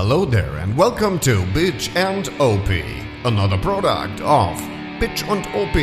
[0.00, 2.68] Hello there and welcome to Bitch and OP,
[3.24, 4.56] another product of
[5.00, 5.76] Bitch und OP.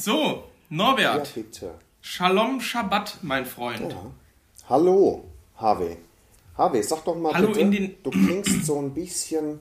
[0.00, 1.26] So, Norbert.
[1.26, 1.74] Ja, bitte.
[2.00, 3.92] Shalom Shabbat, mein Freund.
[3.92, 4.10] Ja.
[4.70, 5.24] Hallo,
[5.58, 5.98] Harvey.
[6.56, 9.58] Harvey, sag doch mal Hallo bitte, in den- du klingst so ein bisschen,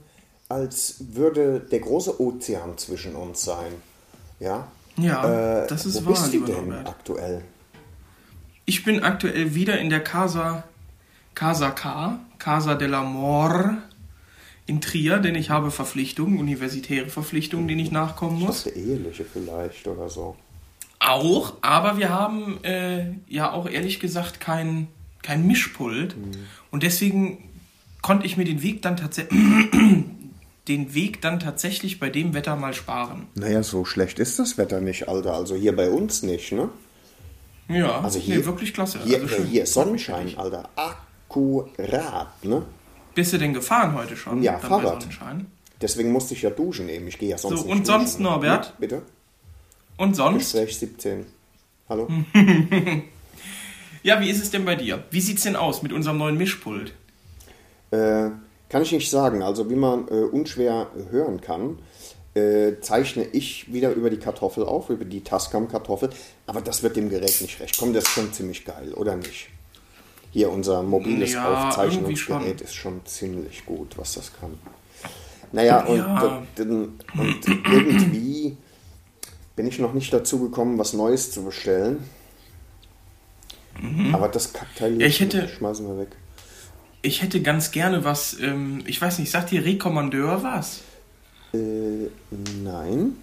[0.48, 3.74] als würde der große Ozean zwischen uns sein.
[4.40, 4.70] Ja?
[4.96, 6.88] Ja, Äh, das ist wo wahr, bist du denn Norbert.
[6.88, 7.44] aktuell?
[8.64, 10.64] Ich bin aktuell wieder in der Casa,
[11.36, 13.78] Casa K, Casa dell'Amor
[14.66, 18.64] in Trier, denn ich habe Verpflichtungen, universitäre Verpflichtungen, denen ich nachkommen Ich muss.
[18.66, 20.36] dachte eheliche vielleicht oder so.
[21.00, 24.88] Auch, aber wir haben äh, ja auch ehrlich gesagt kein,
[25.22, 26.32] kein Mischpult Mhm.
[26.72, 27.50] und deswegen
[28.02, 29.38] konnte ich mir den Weg dann tatsächlich
[30.68, 33.28] den Weg dann tatsächlich bei dem Wetter mal sparen.
[33.36, 35.34] Naja, so schlecht ist das Wetter nicht, Alter.
[35.34, 36.70] Also hier bei uns nicht, ne?
[37.70, 39.00] Ja, Also hier, nee, wirklich klasse.
[39.06, 40.70] Hier, also hier ist Sonnenschein, Alter.
[41.34, 42.64] Akkurat, ne?
[43.16, 44.44] Bist du denn gefahren heute schon?
[44.44, 45.08] Ja, Fahrrad.
[45.82, 47.08] Deswegen musste ich ja duschen eben.
[47.08, 48.20] Ich gehe ja sonst So, nicht und sonst?
[48.20, 48.68] Norbert?
[48.68, 49.02] Ja, bitte?
[49.98, 50.54] Und sonst?
[50.54, 51.26] Gespräch 17.
[51.90, 52.08] Hallo?
[54.04, 55.06] Ja, wie ist es denn bei dir?
[55.12, 56.94] Wie sieht's denn aus mit unserem neuen Mischpult?
[57.90, 58.32] Äh,
[58.68, 59.42] kann ich nicht sagen.
[59.42, 61.80] Also wie man äh, unschwer hören kann,
[62.34, 66.10] äh, zeichne ich wieder über die Kartoffel auf, über die Tascam-Kartoffel.
[66.48, 67.78] Aber das wird dem Gerät nicht recht.
[67.80, 69.48] Komm, das ist schon ziemlich geil, oder nicht?
[70.34, 74.58] Hier, unser mobiles Ja, Aufzeichnungsgerät ist schon ziemlich gut, was das kann.
[75.52, 76.44] Naja, und, Ja.
[76.58, 78.58] und irgendwie
[79.56, 82.04] bin ich noch nicht dazu gekommen, was Neues zu bestellen.
[84.12, 85.00] Aber das Kackteil Mhm.
[85.02, 86.10] Ja, ich hätte- schmeißen wir weg.
[87.04, 90.82] Ich hätte ganz gerne was, ähm, ich weiß nicht, sagt dir Rekommandeur was?
[91.54, 92.08] Äh,
[92.64, 93.18] nein.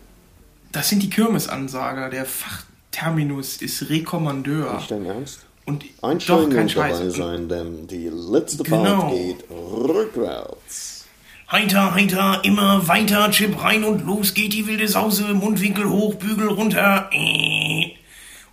[0.70, 2.10] Das sind die Kirmesansager.
[2.10, 4.74] Der Fachterminus ist Rekommandeur.
[4.74, 5.46] Nicht dein Ernst?
[5.70, 7.14] Und Einsteigen doch kein dabei Scheiß.
[7.14, 9.00] sein, denn die letzte Genau.
[9.02, 11.04] Fahrt geht rückwärts.
[11.50, 16.48] Heiter, heiter, immer weiter, Chip rein und los geht die wilde Sause, Mundwinkel hoch, Bügel
[16.48, 17.10] runter.
[17.12, 17.90] äh.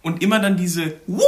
[0.02, 1.22] Und immer dann diese, Wuh,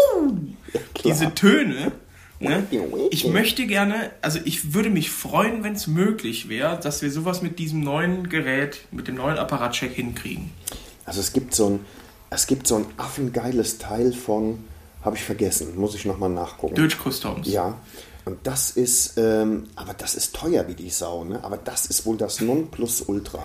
[1.03, 1.91] diese Töne.
[2.41, 2.65] Ne?
[3.11, 7.41] Ich möchte gerne, also ich würde mich freuen, wenn es möglich wäre, dass wir sowas
[7.41, 10.49] mit diesem neuen Gerät, mit dem neuen Apparatcheck hinkriegen.
[11.03, 11.79] Also es gibt so ein,
[12.29, 14.59] es gibt so ein affengeiles Teil von,
[15.01, 16.75] habe ich vergessen, muss ich nochmal nachgucken.
[16.75, 17.47] Deutsch Customs.
[17.47, 17.77] Ja,
[18.25, 21.43] und das ist, ähm, aber das ist teuer wie die Sau, ne?
[21.43, 23.43] Aber das ist wohl das Nonplusultra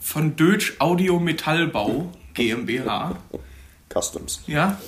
[0.00, 3.16] Von Deutsch Audio Metallbau GmbH.
[3.92, 4.42] Customs.
[4.46, 4.78] Ja.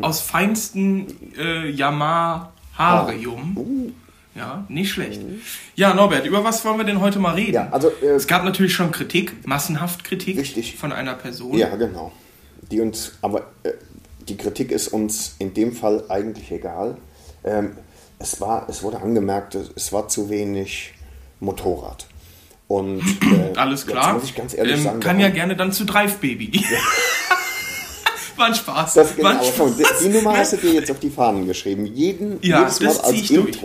[0.00, 3.56] Aus feinsten äh, Yamaha Harium.
[3.56, 3.90] Uh,
[4.34, 5.20] Ja, nicht schlecht.
[5.74, 7.54] Ja, Norbert, über was wollen wir denn heute mal reden?
[7.54, 10.76] Ja, also, äh, es gab natürlich schon Kritik, massenhaft Kritik Richtig.
[10.76, 11.58] von einer Person.
[11.58, 12.12] Ja, genau.
[12.70, 13.72] Die uns, aber äh,
[14.28, 16.96] die Kritik ist uns in dem Fall eigentlich egal.
[17.44, 17.76] Ähm,
[18.18, 20.92] es, war, es wurde angemerkt, es- war zu wenig
[21.40, 22.06] Motorrad.
[22.68, 23.00] Und
[23.54, 24.14] äh, Alles klar.
[24.14, 26.52] Muss ich ganz ehrlich ähm, sagen, kann ja gerne dann zu Drive Baby.
[28.36, 28.94] war ein Spaß.
[28.94, 29.98] das, genau, komm, die, Spaß.
[30.00, 31.84] die Nummer hast du dir jetzt auf die Fahnen geschrieben.
[31.86, 33.58] Jeden, Ja, jedes Mal als ich durch.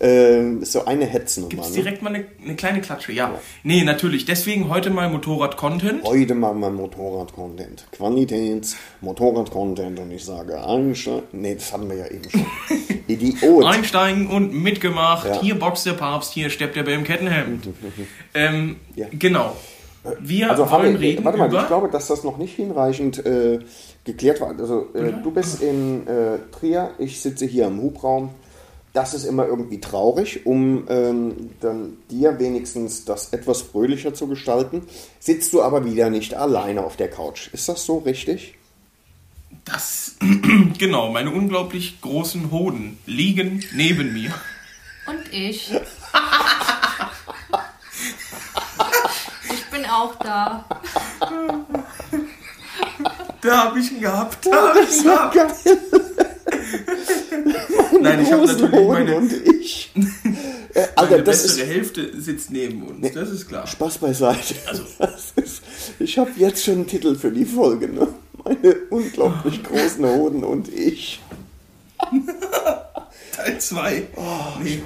[0.00, 1.48] Ähm, ist so eine Hetznummer.
[1.50, 1.76] Gibt's Ne?
[1.76, 3.32] direkt mal eine, eine kleine Klatsche, ja.
[3.62, 4.24] Nee, natürlich.
[4.24, 6.04] Deswegen heute mal Motorrad-Content.
[6.04, 7.86] Heute machen wir Motorrad-Content.
[7.92, 11.22] Qualitäts, Motorrad-Content und ich sage Einstein.
[11.32, 12.46] Nee, das hatten wir ja eben schon.
[13.06, 13.64] Idiot.
[13.64, 15.26] Einsteigen und mitgemacht.
[15.26, 15.40] Ja.
[15.40, 17.68] Hier boxt der Papst, hier steppt der beim Kettenhemd.
[18.34, 19.06] ähm, Ja.
[19.12, 19.56] Genau.
[20.20, 23.60] Wir Also wollen reden warte mal, ich glaube, dass das noch nicht hinreichend äh,
[24.04, 24.50] geklärt war.
[24.58, 28.28] Also äh, du bist in äh, Trier, ich sitze hier im Hubraum.
[28.94, 34.86] Das ist immer irgendwie traurig, um ähm, dann dir wenigstens das etwas fröhlicher zu gestalten.
[35.18, 37.48] Sitzt du aber wieder nicht alleine auf der Couch.
[37.52, 38.54] Ist das so richtig?
[39.64, 40.14] Das,
[40.78, 44.32] genau, meine unglaublich großen Hoden liegen neben mir.
[45.08, 45.72] Und ich.
[49.50, 50.64] ich bin auch da.
[53.40, 56.13] Da hab ich ihn gehabt, da hab ich ihn gehabt.
[58.00, 59.92] Nein, ich habe natürlich Hoden meine, und ich.
[60.76, 63.64] Äh, Alter, meine das bessere ist Hälfte sitzt neben uns, das ist klar.
[63.64, 64.56] Spaß beiseite.
[64.66, 64.82] Also-
[65.36, 65.62] ist,
[66.00, 67.86] ich habe jetzt schon einen Titel für die Folge.
[67.88, 68.08] Ne?
[68.44, 71.22] Meine unglaublich großen Hoden und ich.
[73.36, 74.02] Teil 2.
[74.64, 74.82] nee.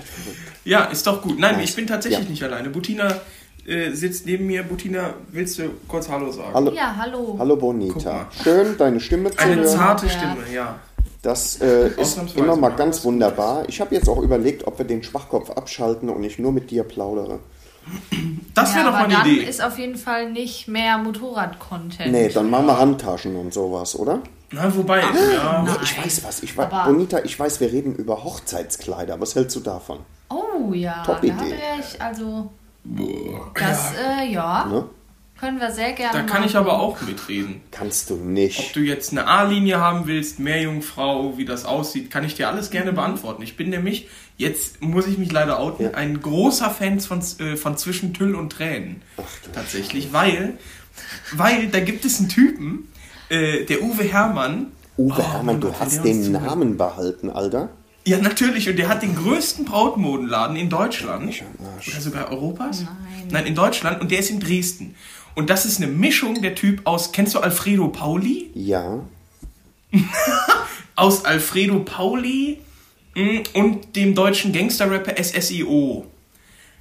[0.64, 1.38] Ja, ist doch gut.
[1.38, 1.70] Nein, Nice.
[1.70, 2.30] ich bin tatsächlich Ja.
[2.30, 2.68] nicht alleine.
[2.68, 3.18] Bettina
[3.66, 4.64] äh, sitzt neben mir.
[4.64, 6.52] Bettina, willst du kurz Hallo sagen?
[6.52, 7.36] Hallo, Ja, hallo.
[7.38, 7.56] hallo.
[7.56, 8.26] Bonita.
[8.42, 9.68] Schön, deine Stimme zu Eine hören.
[9.68, 10.12] zarte Ja.
[10.12, 10.78] Stimme, ja.
[11.22, 13.68] Das äh, ist immer mal ganz wunderbar.
[13.68, 16.84] Ich habe jetzt auch überlegt, ob wir den Schwachkopf abschalten und ich nur mit dir
[16.84, 17.40] plaudere.
[18.54, 19.44] Das wäre ja, doch mal eine dann Idee.
[19.44, 22.12] ist auf jeden Fall nicht mehr Motorrad-Content.
[22.12, 24.20] Nee, dann machen wir Handtaschen und sowas, oder?
[24.50, 25.62] Na, wobei, ja.
[25.62, 26.42] Nee, ich weiß was.
[26.42, 29.20] Ich weiß, Bonita, ich weiß, wir reden über Hochzeitskleider.
[29.20, 29.98] Was hältst du davon?
[30.30, 31.50] Oh, ja, Top da Idee.
[31.50, 32.50] wäre ich also.
[33.54, 34.66] Das, äh, ja.
[34.66, 34.84] Ne?
[35.40, 36.66] Können wir sehr gerne Da kann ich machen.
[36.66, 37.60] aber auch mitreden.
[37.70, 38.74] Kannst du Ob nicht.
[38.74, 42.92] du jetzt eine A-Linie haben willst, Meerjungfrau, wie das aussieht, kann ich dir alles gerne
[42.92, 43.42] beantworten.
[43.42, 45.90] Ich bin nämlich, jetzt muss ich mich leider outen, Ja.
[45.92, 49.02] ein großer Fan von, äh, von Zwischen Tüll und Tränen.
[49.52, 50.58] Tatsächlich, weil,
[51.32, 52.88] weil da gibt es einen Typen,
[53.28, 54.72] äh, der Uwe Hermann.
[54.96, 56.42] Uwe Oh, Hermann, du hast den zuhört.
[56.44, 57.68] Namen behalten, Alter.
[58.04, 58.68] Ja, natürlich.
[58.68, 61.28] Und der hat den größten Brautmodenladen in Deutschland.
[61.30, 61.42] Ich.
[61.88, 62.82] Oder sogar Europas?
[62.82, 63.28] Nein.
[63.30, 64.00] Nein, in Deutschland.
[64.00, 64.94] Und der ist in Dresden.
[65.38, 68.50] Und das ist eine Mischung, der Typ aus, kennst du Alfredo Pauli?
[68.54, 69.04] Ja.
[70.96, 72.58] Aus Alfredo Pauli
[73.14, 76.06] mh, und dem deutschen Gangster-Rapper SSIO.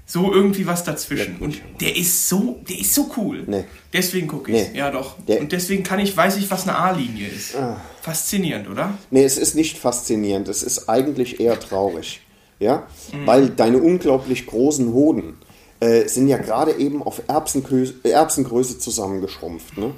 [0.08, 1.36] So irgendwie was dazwischen.
[1.40, 3.44] Und der ist so, der ist so cool.
[3.46, 3.66] Nee.
[3.94, 4.70] Deswegen gucke ich.
[4.72, 4.78] Nee.
[4.80, 5.18] Ja, doch.
[5.28, 5.42] Der- Ah.
[5.42, 7.56] Und deswegen kann ich, weiß ich, was eine A-Linie ist.
[8.02, 8.98] Faszinierend, oder?
[9.12, 10.48] Nee, es ist nicht faszinierend.
[10.48, 12.22] Es ist eigentlich eher traurig.
[12.60, 12.88] Ja?
[13.14, 13.28] Mhm.
[13.28, 15.36] Weil deine unglaublich großen Hoden
[15.80, 19.78] äh, sind ja gerade eben auf Erbsengröße, Erbsengröße zusammengeschrumpft.
[19.78, 19.94] Ne?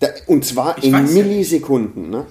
[0.00, 1.22] Da, und zwar Ich in weiß ja.
[1.22, 2.10] Millisekunden.
[2.10, 2.26] Ne?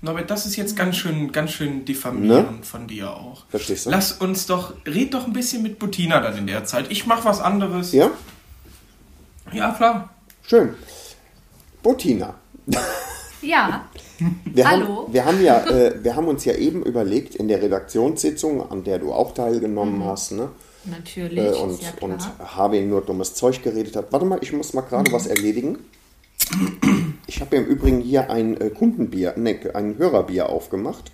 [0.00, 2.64] Norbert, das ist jetzt ganz schön, ganz schön diffamierend Ne?
[2.64, 3.44] von dir auch.
[3.48, 3.90] Verstehst du?
[3.90, 6.90] Lass uns doch, red doch ein bisschen mit Bettina dann in der Zeit.
[6.90, 7.92] Ich mach was anderes.
[7.92, 8.10] Ja?
[9.52, 10.10] Ja, klar.
[10.42, 10.74] Schön.
[11.82, 12.34] Bettina.
[13.42, 13.84] Ja,
[14.44, 15.04] Wir Hallo.
[15.04, 18.84] Haben, wir, haben ja, äh, wir haben uns ja eben überlegt in der Redaktionssitzung, an
[18.84, 20.48] der du auch teilgenommen hast, ne?
[20.86, 21.38] Natürlich.
[21.38, 22.10] äh, ist und, ja klar.
[22.10, 24.12] und Harvey nur dummes Zeug geredet hat.
[24.12, 25.78] Warte mal, ich muss mal gerade was erledigen.
[27.26, 31.10] Ich habe ja im Übrigen hier ein äh, Kundenbier, ne, ein Hörerbier aufgemacht.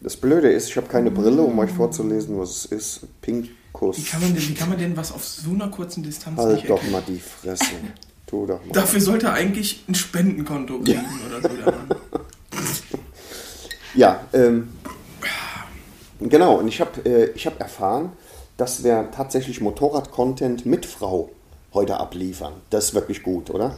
[0.00, 3.00] Das Blöde ist, ich habe keine Brille, um euch vorzulesen, was es ist.
[3.20, 3.98] Pinkus.
[3.98, 6.54] Wie kann man denn, wie kann man denn was auf so einer kurzen Distanz Halt
[6.54, 6.92] nicht doch erkennen?
[6.92, 7.64] mal die Fresse.
[8.26, 8.72] Tu doch mal.
[8.72, 11.56] Dafür sollte er eigentlich ein Spendenkonto kriegen oder so.
[11.56, 11.88] Der Mann.
[13.94, 14.68] Ja, ähm,
[16.20, 16.56] genau.
[16.58, 18.12] Und ich habe äh, ich hab erfahren,
[18.60, 21.30] dass wir tatsächlich Motorrad-Content mit Frau
[21.72, 22.52] heute abliefern.
[22.68, 23.76] Das ist wirklich gut, oder?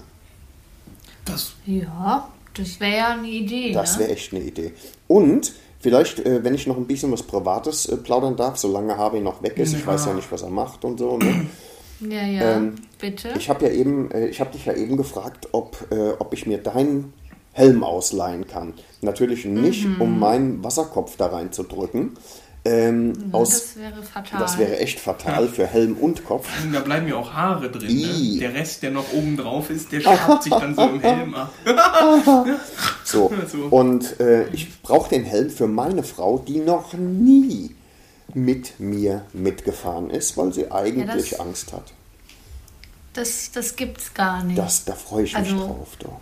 [1.24, 3.72] Das, Ja, das wäre ja eine Idee.
[3.72, 4.00] Das ne?
[4.04, 4.72] wäre echt eine Idee.
[5.06, 9.20] Und vielleicht, äh, wenn ich noch ein bisschen was Privates äh, plaudern darf, solange Harvey
[9.20, 9.86] noch weg ist, ich Ja.
[9.86, 11.16] weiß ja nicht, was er macht und so.
[11.18, 11.46] Ne?
[12.00, 13.28] Ja, ja, Ähm, bitte.
[13.38, 16.46] Ich habe ja eben, äh, ich habe dich ja eben gefragt, ob, äh, ob ich
[16.46, 17.12] mir deinen
[17.52, 18.74] Helm ausleihen kann.
[19.02, 20.00] Natürlich nicht, Mhm.
[20.00, 22.16] um meinen Wasserkopf da reinzudrücken.
[22.64, 24.38] Ähm, aus, das wäre fatal.
[24.40, 26.48] das wäre echt fatal für Helm und Kopf.
[26.72, 27.88] da bleiben ja auch Haare drin.
[27.96, 28.38] Ne?
[28.38, 31.52] Der Rest, der noch oben drauf ist, der schabt sich dann so im Helm ab.
[33.04, 33.32] So.
[33.48, 33.64] So.
[33.64, 37.74] Und äh, ich brauche den Helm für meine Frau, die noch nie
[38.32, 41.92] mit mir mitgefahren ist, weil sie eigentlich das- Angst hat.
[43.14, 44.56] das, das gibt's gar nicht.
[44.56, 45.88] Das, da freue ich mich Also- drauf.
[45.98, 46.20] Da.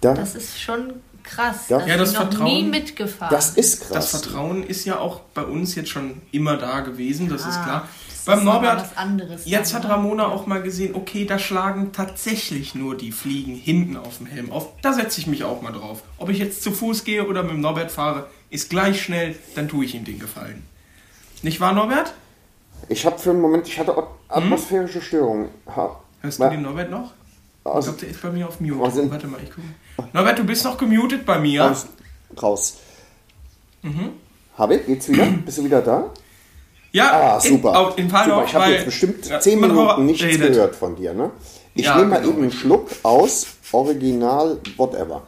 [0.00, 0.94] Da, Das ist schon
[1.28, 1.68] krass.
[1.68, 1.78] Ja.
[1.78, 3.34] dass Ja, das noch Vertrauen- nie mitgefahren.
[3.34, 3.90] das ist krass.
[3.90, 7.64] Das Vertrauen ist ja auch bei uns jetzt schon immer da gewesen, das ist Ah,
[7.64, 7.88] klar.
[8.08, 9.90] das Beim ist Norbert, was anderes jetzt hat ne?
[9.90, 14.50] Ramona auch mal gesehen, okay, da schlagen tatsächlich nur die Fliegen hinten auf dem Helm
[14.52, 14.68] auf.
[14.82, 16.02] Da setze ich mich auch mal drauf.
[16.18, 19.68] Ob ich jetzt zu Fuß gehe oder mit dem Norbert fahre, ist gleich schnell, dann
[19.68, 20.62] tue ich ihm den Gefallen.
[21.42, 22.12] Nicht wahr, Norbert?
[22.88, 23.94] Ich habe für einen Moment, ich hatte
[24.28, 25.48] atmosphärische Störungen.
[25.74, 25.90] Ha, Hm?
[26.22, 27.12] Hörst du den Norbert noch?
[27.64, 28.78] Ich aus, glaube, der ist bei mir auf Mute.
[29.10, 29.62] Warte mal, ich gucke.
[30.12, 31.70] Norbert, du bist noch gemutet bei mir.
[31.70, 31.86] aus,
[32.40, 32.76] raus.
[33.82, 34.10] Mhm.
[34.56, 35.26] Habe, geht's wieder?
[35.44, 36.10] Bist du wieder da?
[36.92, 37.70] Ja, Ah, super.
[37.70, 38.36] In, au- in Fall super.
[38.40, 40.52] noch, Ich habe jetzt bestimmt Ja, zehn man Minuten hau- nichts redet.
[40.54, 41.12] gehört von dir.
[41.14, 41.30] Ne?
[41.74, 42.52] Ich Ja, nehme mal genau, eben einen.
[42.52, 45.22] Schluck aus Original Whatever.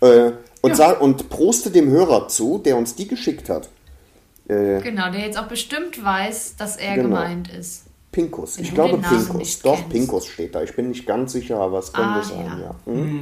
[0.00, 0.74] Äh, und, Ja.
[0.74, 3.68] sag, und proste dem Hörer zu, der uns die geschickt hat.
[4.48, 7.08] Äh, Genau, der jetzt auch bestimmt weiß, dass er Genau.
[7.10, 7.84] gemeint ist.
[8.10, 8.56] Pinkus.
[8.56, 9.60] Ich glaube Pinkus.
[9.60, 9.90] Doch, kennst.
[9.90, 10.62] Pinkus steht da.
[10.62, 12.58] Ich bin nicht ganz sicher, aber es könnte Ah, sein, ja.
[12.64, 12.74] ja.
[12.86, 13.20] Hm?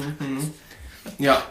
[1.18, 1.42] Ja,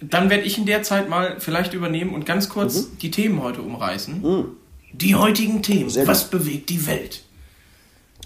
[0.00, 2.98] dann werde ich in der Zeit mal vielleicht übernehmen und ganz kurz Mhm.
[3.00, 4.54] die Themen heute umreißen.
[4.92, 5.90] Die heutigen Themen.
[5.90, 7.22] Sehr Was bewegt die Welt?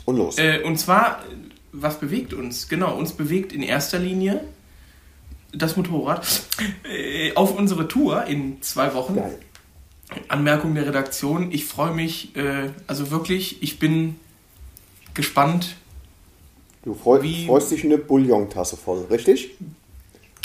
[0.04, 0.38] Und los.
[0.38, 1.35] Äh, und zwar, äh,
[1.73, 2.68] was bewegt uns?
[2.68, 4.42] Genau, uns bewegt in erster Linie
[5.52, 6.26] das Motorrad
[6.85, 9.16] äh, auf unsere Tour in zwei Wochen.
[9.16, 9.38] Geil.
[10.28, 11.52] Anmerkung der Redaktion.
[11.52, 14.16] Ich freue mich, äh, also wirklich, ich bin
[15.14, 15.76] gespannt.
[16.85, 19.50] Du freu, wie- freust dich eine Bouillontasse voll, richtig?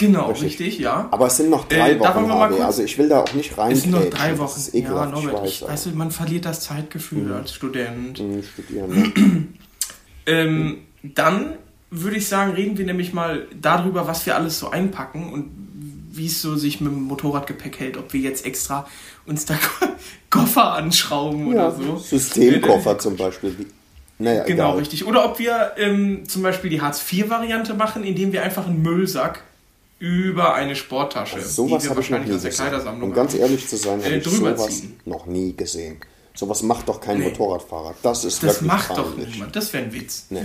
[0.08, 0.60] Genau, Richtig.
[0.60, 1.08] richtig, ja.
[1.12, 3.72] Aber es sind noch drei Äh, Wochen, kurz- Also ich will da auch nicht rein.
[3.72, 4.54] Es sind noch drei Wochen.
[4.56, 5.70] Das ist ekelhaft, ja, Norbert, ich weiß.
[5.70, 8.20] weißt du, man verliert das Zeitgefühl als Student.
[8.20, 9.54] aber, hm, studieren?
[10.26, 11.56] Ähm, dann
[11.92, 15.52] würde ich sagen, reden wir nämlich mal darüber, was wir alles so einpacken und
[16.12, 17.98] wie es so sich mit dem Motorradgepäck hält.
[17.98, 18.88] Ob wir jetzt extra
[19.26, 19.56] uns da
[20.30, 21.98] Koffer anschrauben ja, oder so.
[21.98, 23.54] Systemkoffer zum Beispiel.
[24.20, 24.78] Naja, Genau, egal.
[24.80, 25.06] richtig.
[25.06, 29.44] Oder ob wir ähm, zum Beispiel die Hartz-IV-Variante machen, indem wir einfach einen Müllsack
[30.04, 32.52] über eine Sporttasche, Sowas die wir habe ich noch wahrscheinlich nie gesehen.
[32.52, 35.00] Kleidersammlung Um ganz ehrlich zu sein, habe ich sowas ziehen.
[35.06, 35.98] noch nie gesehen.
[36.36, 37.96] Sowas macht doch kein Motorradfahrer.
[38.04, 39.36] Das ist Das macht doch peinlich.
[39.36, 39.56] niemand.
[39.56, 40.26] Das wäre ein Witz.
[40.30, 40.42] Nee.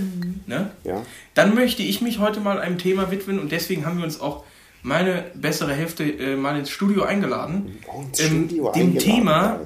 [0.47, 0.71] Ne?
[0.85, 1.01] Ja.
[1.33, 4.45] Dann möchte ich mich heute mal einem Thema widmen und deswegen haben wir uns auch
[4.81, 7.79] meine bessere Hälfte äh, mal ins Studio eingeladen.
[7.93, 9.59] Oh, ins Ähm, Studio dem eingeladen, Thema,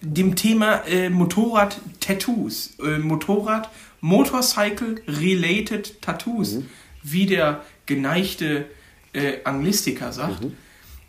[0.00, 2.74] dem Thema äh, Motorrad-Tattoos.
[2.84, 3.68] Äh, Motorrad,
[4.02, 6.66] Motorcycle-related Tattoos, Mhm.
[7.02, 8.66] wie der geneigte
[9.12, 10.42] äh, Anglistiker sagt.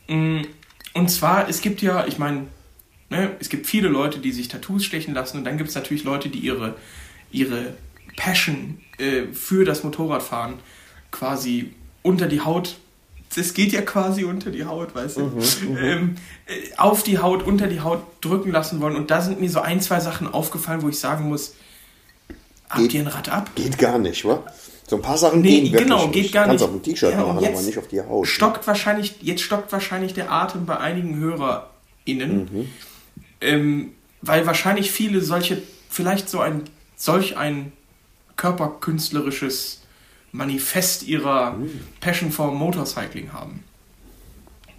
[0.07, 0.39] Mhm.
[0.39, 0.41] Mm,
[0.93, 2.47] Und zwar, es gibt ja, ich meine,
[3.09, 6.03] ne, es gibt viele Leute, die sich Tattoos stechen lassen und dann gibt es natürlich
[6.03, 6.75] Leute, die ihre,
[7.31, 7.73] ihre
[8.15, 10.55] Passion äh, für das Motorradfahren
[11.11, 12.77] quasi unter die Haut,
[13.35, 15.31] das geht ja quasi unter die Haut, weißt du,
[15.79, 16.15] ähm,
[16.47, 18.95] äh, auf die Haut, unter die Haut drücken lassen wollen.
[18.95, 21.53] Und da sind mir so ein, zwei Sachen aufgefallen, wo ich sagen muss,
[22.69, 23.51] habt Geht- ihr ein Rad ab?
[23.55, 24.43] Geht gar nicht, wa?
[24.89, 26.13] So ein paar Sachen Nee, gehen wirklich genau, nicht.
[26.13, 26.69] geht gar Kannst nicht.
[26.69, 28.25] auf ein T-Shirt Ja, machen, aber nicht auf die Haut.
[28.27, 32.69] Stockt wahrscheinlich, jetzt stockt wahrscheinlich der Atem bei einigen HörerInnen, Mhm.
[33.41, 33.91] ähm,
[34.21, 36.63] weil wahrscheinlich viele solche, vielleicht so ein,
[36.95, 37.73] solch ein
[38.37, 39.81] körperkünstlerisches
[40.31, 41.69] Manifest ihrer Mhm.
[41.99, 43.63] Passion for Motorcycling haben.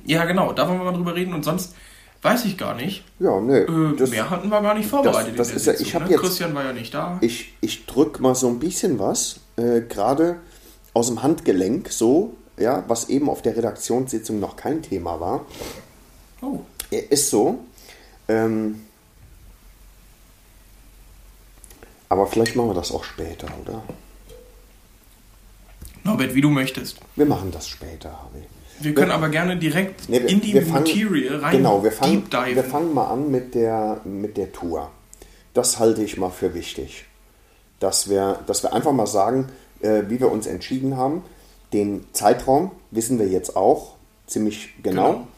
[0.05, 1.75] Ja, genau, da wollen wir mal drüber reden und sonst
[2.23, 3.05] weiß ich gar nicht.
[3.19, 3.59] Ja, nee.
[3.59, 5.39] Äh, das, mehr hatten wir gar nicht vorbereitet.
[5.39, 6.07] das der ist ja- ich ne?
[6.09, 7.19] jetzt- Christian war ja nicht da.
[7.21, 10.37] ich, ich drück mal so ein bisschen was, äh, gerade
[10.95, 15.45] aus dem Handgelenk, so, ja, was eben auf der Redaktionssitzung noch kein Thema war.
[16.41, 16.61] Oh,
[16.91, 17.59] Er ist so.
[18.29, 18.81] Ähm,
[22.09, 23.83] aber vielleicht machen wir das auch später, oder?
[26.05, 26.99] Norbert, wie du möchtest.
[27.17, 28.43] Wir machen das später, Harvey.
[28.81, 31.91] Wir können aber gerne direkt Nee, wir- in die wir fangen- Materie rein Genau, wir
[31.93, 34.91] fangen, wir fangen mal an mit der, mit der Tour.
[35.53, 37.05] Das halte ich mal für wichtig.
[37.81, 39.49] Dass wir, dass wir einfach mal sagen,
[39.81, 41.23] äh, wie wir uns entschieden haben.
[41.73, 43.95] Den Zeitraum wissen wir jetzt auch
[44.27, 45.13] ziemlich genau.
[45.13, 45.29] Genau.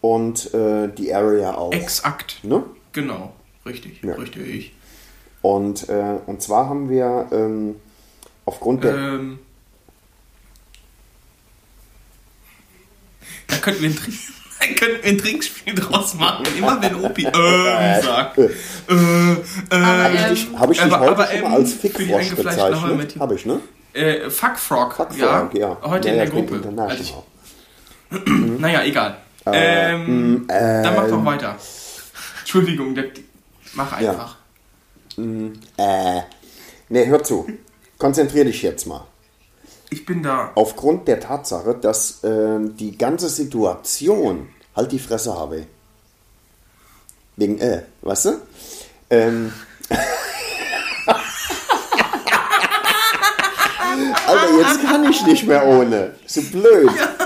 [0.00, 1.72] Und äh, die Area auch.
[1.72, 2.42] Exakt.
[2.44, 2.64] ne?
[2.92, 3.32] Genau,
[3.66, 4.14] richtig, Ja.
[4.14, 4.72] richtig.
[5.42, 7.76] Und, äh, und zwar haben wir ähm,
[8.44, 8.94] aufgrund der.
[8.96, 9.38] Ähm,
[13.46, 13.98] da könnten wir ein,
[14.58, 16.44] Trink da könnten wir ein Trinkspiel draus machen.
[16.56, 18.38] Immer wenn Opi ähm sagt.
[18.38, 18.50] Äh, äh,
[19.70, 22.30] Habe ähm, ich dich, hab ich dich aber- heute aber, schon ähm, mal als Fickfrosch
[22.34, 22.96] bezeichnet?
[22.96, 23.60] mit- Habe ich, ne?
[23.94, 24.94] äh, Fuckfrog.
[24.94, 25.76] Fuckfrog, ja.
[25.82, 26.82] Heute ja, in ja, der ich bin Gruppe.
[26.82, 27.14] Also ich,
[28.60, 29.16] naja, egal.
[29.46, 31.56] ähm, dann mach doch weiter.
[32.40, 33.04] Entschuldigung, der,
[33.74, 34.36] mach einfach.
[35.16, 36.20] Äh,
[36.88, 37.46] ne, hör zu.
[37.98, 39.06] Konzentrier dich jetzt mal.
[39.90, 40.52] Ich bin da.
[40.54, 45.66] Aufgrund der Tatsache, dass ähm, die ganze Situation, halt die Fresse habe.
[47.36, 48.40] Wegen, äh, weißt du?
[49.10, 49.52] Ähm,
[54.26, 56.14] Alter, jetzt kann ich nicht mehr ohne.
[56.26, 56.90] So blöd.
[56.94, 57.17] Ja,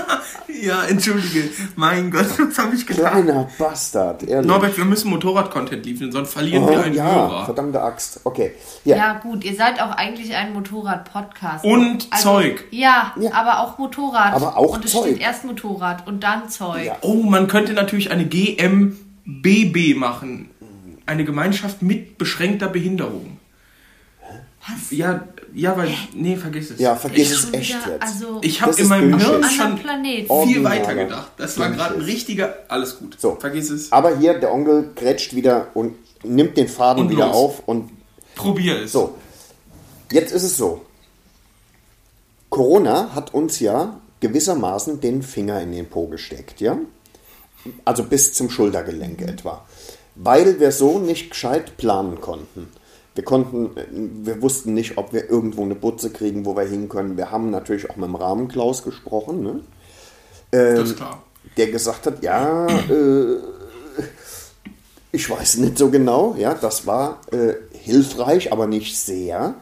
[0.71, 1.49] entschuldige.
[1.75, 3.11] Mein Gott, was habe ich getan?
[3.25, 4.47] Kleiner Bastard, ehrlich.
[4.47, 7.45] Norbert, wir müssen Motorrad-Content liefern, sonst verlieren oh, wir einen ja, Hörer.
[7.45, 8.21] verdammte Axt.
[8.23, 8.53] Okay.
[8.85, 11.65] Ja, Ja, gut, ihr seid auch eigentlich ein Motorrad-Podcast.
[11.65, 12.63] Und Zeug.
[12.71, 13.33] Ja, Ja.
[13.33, 14.33] aber auch Motorrad.
[14.33, 15.03] Aber auch Und es Zeug.
[15.05, 16.85] steht erst Motorrad und dann Zeug.
[16.85, 16.95] Ja.
[17.01, 20.49] Oh, man könnte natürlich eine GMBB machen.
[21.05, 23.37] Eine Gemeinschaft mit beschränkter Behinderung.
[24.65, 24.91] Was?
[24.91, 25.21] Ja,
[25.53, 25.89] ja, weil.
[26.13, 26.79] Nee, vergiss es.
[26.79, 28.01] ja vergiss ich, es echt wieder, jetzt.
[28.03, 29.19] Also, Ich habe in meinem.
[29.19, 30.27] Hirn schon Planet.
[30.45, 31.31] Viel weiter gedacht.
[31.37, 32.55] Das war gerade ein richtiger.
[32.67, 33.17] Alles gut.
[33.19, 33.35] So.
[33.39, 33.91] Vergiss es.
[33.91, 37.35] Aber hier, der Onkel grätscht wieder und nimmt den Faden Und wieder los.
[37.35, 37.91] auf und
[38.35, 38.91] Probier es.
[38.91, 39.15] so.
[40.11, 40.81] Jetzt ist es so.
[42.49, 46.77] Corona hat uns ja gewissermaßen den Finger in den Po gesteckt, ja?
[47.85, 49.65] Also bis zum Schultergelenk etwa.
[50.15, 52.67] Weil wir so nicht gescheit planen konnten.
[53.15, 53.71] Wir konnten,
[54.25, 57.15] wir wussten nicht, ob wir irgendwo eine Butze kriegen, wo wir hin können.
[57.15, 59.59] Wir haben natürlich auch mit dem Rahmenklaus gesprochen, ne?
[60.51, 61.21] Das ist klar.
[61.57, 63.37] der gesagt hat, ja, äh,
[65.11, 69.55] ich weiß nicht so genau, ja, das war äh, hilfreich, aber nicht sehr.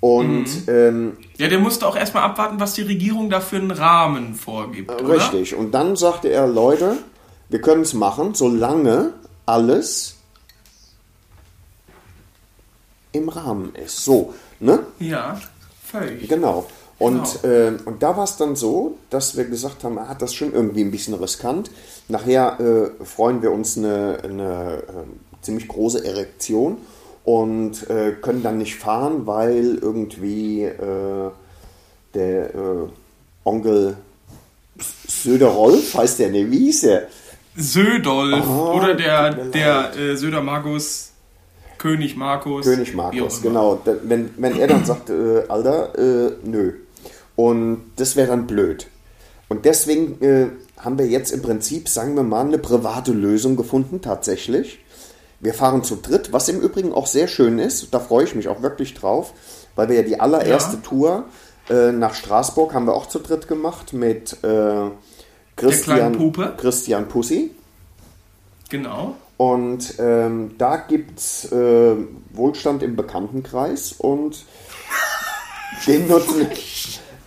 [0.00, 4.34] Und ähm, Ja, der musste auch erstmal abwarten, was die Regierung da für einen Rahmen
[4.34, 4.90] vorgibt.
[4.90, 5.14] oder?
[5.14, 6.96] richtig, und dann sagte er, Leute,
[7.50, 9.12] wir können es machen, solange
[9.46, 10.16] alles
[13.12, 14.04] im Rahmen ist.
[14.04, 14.80] So, ne?
[14.98, 15.40] Ja,
[15.84, 16.28] völlig.
[16.28, 16.66] Genau.
[16.98, 17.54] Und, Genau.
[17.54, 20.52] äh, und da war es dann so, dass wir gesagt haben, ah, das ist schon
[20.52, 21.70] irgendwie ein bisschen riskant.
[22.08, 26.76] Nachher äh, freuen wir uns eine, eine äh, ziemlich große Erektion
[27.24, 31.30] und äh, können dann nicht fahren, weil irgendwie äh,
[32.14, 32.88] der äh,
[33.44, 33.96] Onkel
[35.08, 37.08] Söder-Rolf, heißt der, ne, wie hieß der?
[37.56, 41.11] Södolf Oh, oder der, der Söder Magus,
[41.82, 42.64] König Markus.
[42.64, 43.80] König Markus, genau.
[44.04, 46.74] Wenn, wenn er dann sagt, äh, Alter, äh, nö.
[47.34, 48.86] Und das wäre dann blöd.
[49.48, 50.46] Und deswegen äh,
[50.78, 54.78] haben wir jetzt im Prinzip, sagen wir mal, eine private Lösung gefunden, tatsächlich.
[55.40, 57.92] Wir fahren zu dritt, was im Übrigen auch sehr schön ist.
[57.92, 59.32] Da freue ich mich auch wirklich drauf,
[59.74, 60.82] weil wir ja die allererste Ja.
[60.84, 61.24] Tour
[61.68, 64.88] äh, nach Straßburg haben wir auch zu dritt gemacht mit äh,
[65.56, 66.32] Christian.
[66.58, 67.50] Christian Pussy.
[68.70, 69.16] Genau.
[69.42, 71.96] Und ähm, da gibt es äh,
[72.32, 74.44] Wohlstand im Bekanntenkreis und
[75.88, 76.46] den nutzen,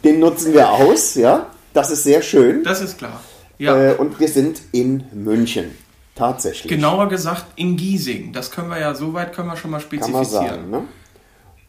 [0.02, 1.48] den nutzen wir aus, ja.
[1.74, 2.64] Das ist sehr schön.
[2.64, 3.20] Das ist klar.
[3.58, 3.76] Ja.
[3.76, 5.78] Äh, und wir sind in München.
[6.16, 6.72] Tatsächlich.
[6.72, 8.32] Genauer gesagt in Giesing.
[8.32, 10.72] Das können wir ja, soweit können wir schon mal Kann man spezifizieren.
[10.72, 10.88] sagen.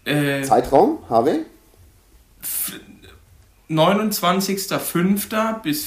[0.05, 0.13] Ne?
[0.13, 1.41] Äh, Zeitraum, Harvey?
[3.69, 5.63] 29.05.
[5.63, 5.85] bis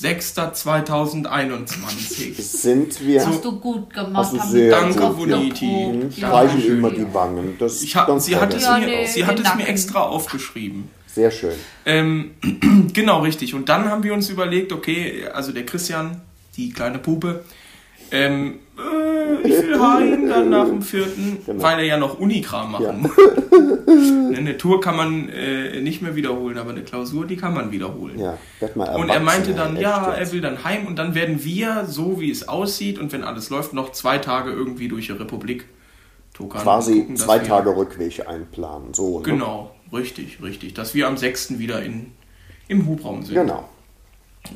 [0.00, 2.40] 4.06.2021.
[2.40, 3.26] Sind wir.
[3.26, 4.14] Hast du gut gemacht.
[4.14, 5.10] Hast du haben sehr wir Danke.
[5.10, 5.66] Boniti.
[5.66, 5.92] Ja.
[6.10, 6.78] Streichen Dankeschön.
[6.78, 7.56] immer die Wangen.
[7.58, 10.88] Das Ich ganz sie hat es, Ja, mir, nee, sie hat es mir extra aufgeschrieben.
[11.06, 11.52] Sehr schön.
[11.86, 12.32] Ähm,
[12.92, 13.54] genau, richtig.
[13.54, 16.20] Und dann haben wir uns überlegt, okay, also der Christian,
[16.56, 17.44] die kleine Pupe,
[18.12, 19.09] ähm, äh,
[19.44, 21.62] ich will heim dann nach dem vierten, Genau.
[21.62, 23.10] weil er ja noch Unikram machen muss.
[23.16, 27.70] Ne, Eine Tour kann man äh, nicht mehr wiederholen, aber eine Klausur, die kann man
[27.72, 28.18] wiederholen.
[28.18, 28.38] Ja,
[28.74, 32.30] Und er meinte dann, ja, er will dann heim und dann werden wir, so wie
[32.30, 35.66] es aussieht und wenn alles läuft, noch zwei Tage irgendwie durch die Republik
[36.34, 36.62] tuckern.
[36.62, 38.94] quasi gucken, zwei Tage Rückweg einplanen.
[38.94, 39.24] So, ne?
[39.24, 40.74] Genau, richtig, richtig.
[40.74, 41.58] Dass wir am 6.
[41.58, 42.12] wieder in,
[42.68, 43.34] im Hubraum sind.
[43.34, 43.68] Genau.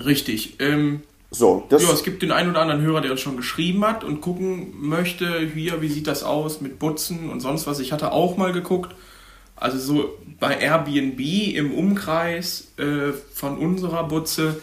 [0.04, 0.56] Richtig.
[0.60, 1.02] Ähm,
[1.34, 4.04] So, das ja, es gibt den einen oder anderen Hörer, der uns schon geschrieben hat
[4.04, 7.80] und gucken möchte, hier, wie sieht das aus mit Butzen und sonst was.
[7.80, 8.94] Ich hatte auch mal geguckt,
[9.56, 11.18] also so bei Airbnb
[11.56, 14.60] im Umkreis äh, von unserer Butze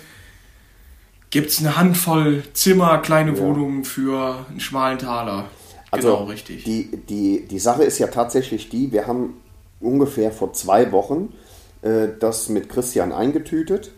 [1.29, 5.49] gibt es eine Handvoll Zimmer, kleine Wohnungen für einen schmalen Taler.
[5.91, 6.63] Also genau, richtig.
[6.63, 9.33] Die, die, die Sache ist ja tatsächlich die, wir haben
[9.81, 11.33] ungefähr vor zwei Wochen
[11.81, 13.91] äh, das mit Christian eingetütet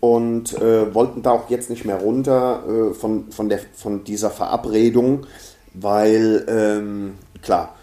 [0.00, 4.30] und äh, wollten da auch jetzt nicht mehr runter äh, von, von, der, von dieser
[4.30, 5.26] Verabredung,
[5.74, 7.74] weil ähm, klar,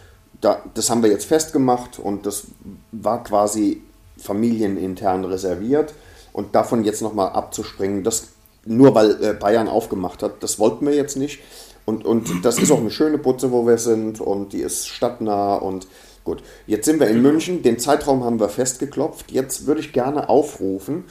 [0.42, 2.48] da, das haben wir jetzt festgemacht und das
[2.92, 3.82] war quasi
[4.18, 5.94] familienintern reserviert
[6.34, 8.30] und davon jetzt nochmal abzuspringen, das
[8.66, 11.40] nur weil äh, Bayern aufgemacht hat, das wollten wir jetzt nicht.
[11.86, 15.56] Und, und das ist auch eine schöne Putze, wo wir sind und die ist stadtnah
[15.56, 15.88] und
[16.26, 16.44] gut.
[16.66, 19.32] Jetzt sind wir in München, den Zeitraum haben wir festgeklopft.
[19.32, 21.06] Jetzt würde ich gerne aufrufen,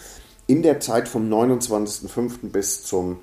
[0.46, 2.50] in der Zeit vom 29.05.
[2.50, 3.18] bis zum,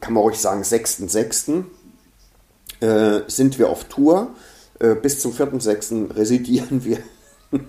[0.00, 1.64] kann man ruhig sagen, 6.06.
[2.80, 4.30] Äh, sind wir auf Tour.
[4.78, 6.16] Äh, bis zum 4.06.
[6.16, 6.98] residieren wir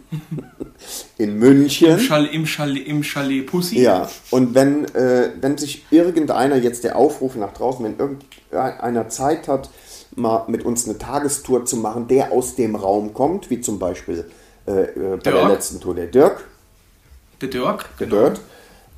[1.17, 1.91] in München.
[1.91, 3.81] Im Chalet, im Chalet, im Chalet Pussy.
[3.81, 9.47] Ja, und wenn, äh, wenn sich irgendeiner jetzt der Aufruf nach draußen, wenn irgendeiner Zeit
[9.47, 9.69] hat,
[10.15, 14.25] mal mit uns eine Tagestour zu machen, der aus dem Raum kommt, wie zum Beispiel
[14.67, 15.49] äh, äh, bei der Dirk.
[15.49, 16.47] letzten Tour der Dirk,
[17.41, 17.85] Der Dirk.
[17.99, 18.21] der genau.
[18.21, 18.41] Dirt,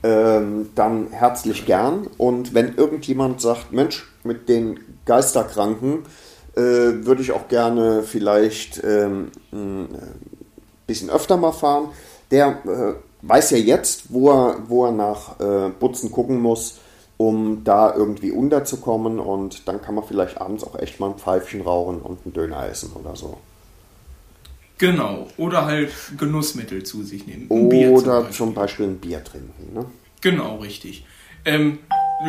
[0.04, 2.08] ähm, dann herzlich gern.
[2.18, 6.06] Und wenn irgendjemand sagt, Mensch, mit den Geisterkranken
[6.56, 9.88] äh, würde ich auch gerne vielleicht ähm, ein
[10.88, 11.90] bisschen öfter mal fahren,
[12.32, 16.80] der äh, weiß ja jetzt, wo er, wo er nach äh, Butzen gucken muss,
[17.18, 19.20] um da irgendwie unterzukommen.
[19.20, 22.68] Und dann kann man vielleicht abends auch echt mal ein Pfeifchen rauchen und einen Döner
[22.68, 23.38] essen oder so.
[24.84, 25.30] Genau.
[25.38, 27.48] Oder halt Genussmittel zu sich nehmen.
[27.50, 28.36] Ein Bier zum Oder Beispiel.
[28.36, 29.74] zum Beispiel ein Bier trinken.
[29.74, 29.86] Ne?
[30.20, 31.06] Genau, richtig.
[31.46, 31.80] Ähm,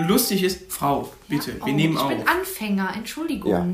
[0.06, 2.08] lustig ist, Frau, bitte, wir Oh, nehmen ich auf.
[2.10, 3.50] bin Anfänger, Entschuldigung.
[3.50, 3.66] Ja.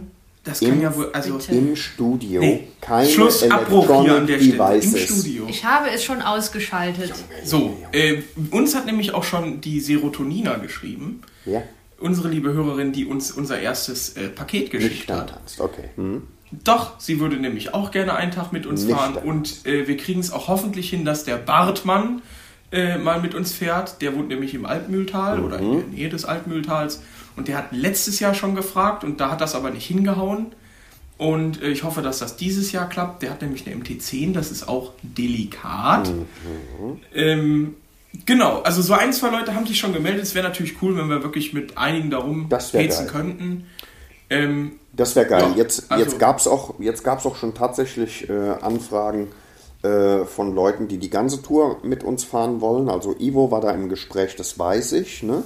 [0.44, 1.52] Das kann Im- ja wohl, also Bitte.
[1.52, 2.68] Im Studio Nee.
[2.80, 4.80] keine Schluss, Abbruch hier an der Stelle.
[4.80, 4.96] Im.
[4.96, 5.46] Studio.
[5.50, 7.12] Ich habe es schon ausgeschaltet.
[7.44, 11.20] So, äh, uns hat nämlich auch schon die Serotonina geschrieben.
[11.44, 11.62] Ja,
[11.98, 15.38] Unsere liebe Hörerin, die uns unser erstes äh, Paket geschickt hat.
[15.58, 15.90] Okay.
[15.96, 16.22] Hm.
[16.64, 19.14] Doch, sie würde nämlich auch gerne einen Tag mit uns Nicht fahren.
[19.14, 19.24] dann.
[19.24, 22.22] Und äh, wir kriegen es auch hoffentlich hin, dass der Bartmann
[22.72, 24.02] äh, mal mit uns fährt.
[24.02, 27.02] Der wohnt nämlich im Altmühltal oder in der Nähe des Altmühltals.
[27.36, 30.46] Und der hat letztes Jahr schon gefragt und da hat das aber nicht hingehauen.
[31.18, 33.22] Und äh, ich hoffe, dass das dieses Jahr klappt.
[33.22, 36.10] Der hat nämlich eine MT10, das ist auch delikat.
[37.14, 37.74] Ähm,
[38.24, 40.22] genau, also so ein, zwei Leute haben sich schon gemeldet.
[40.22, 43.66] Es wäre natürlich cool, wenn wir wirklich mit einigen darum petzen könnten.
[44.30, 45.42] Ähm, Das wäre geil.
[45.50, 49.28] Ja, jetzt also- jetzt gab es auch, jetzt gab's auch schon tatsächlich äh, Anfragen
[49.82, 52.88] äh, von Leuten, die die ganze Tour mit uns fahren wollen.
[52.88, 55.22] Also Ivo war da im Gespräch, das weiß ich.
[55.22, 55.42] Ne?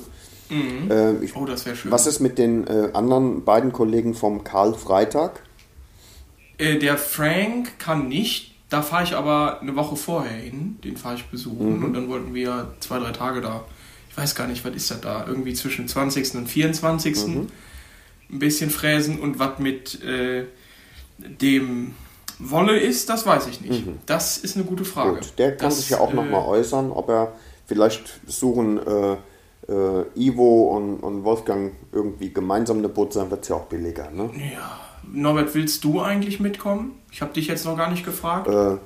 [0.50, 1.90] Ähm, ich oh, das wäre schön.
[1.90, 5.40] was ist mit den äh, anderen beiden Kollegen vom Karl Freitag?
[6.58, 8.54] Äh, der Frank kann nicht.
[8.68, 10.78] Da fahre ich aber eine Woche vorher hin.
[10.84, 11.78] Den fahre ich besuchen.
[11.78, 11.84] Mhm.
[11.84, 13.64] Und dann wollten wir zwei, drei Tage da.
[14.10, 15.24] Ich weiß gar nicht, was ist das da?
[15.26, 16.34] Irgendwie zwischen 20.
[16.36, 17.26] und 24.
[17.26, 17.46] Mhm.
[18.34, 19.20] Ein bisschen fräsen.
[19.20, 20.44] Und was mit äh,
[21.18, 21.94] dem
[22.38, 23.84] Wolle ist, das weiß ich nicht.
[24.06, 25.12] Das ist eine gute Frage.
[25.12, 25.16] Mhm.
[25.16, 27.32] Gut, der kann das, sich ja auch noch äh, mal äußern, ob er
[27.66, 29.16] vielleicht suchen äh,
[29.68, 34.10] äh, Ivo und, und Wolfgang irgendwie gemeinsam eine Boot sein, wird es ja auch billiger.
[34.10, 34.30] Ne?
[34.52, 34.80] Ja.
[35.10, 36.98] Norbert, willst du eigentlich mitkommen?
[37.12, 38.48] Ich habe dich jetzt noch gar nicht gefragt.
[38.48, 38.78] Äh,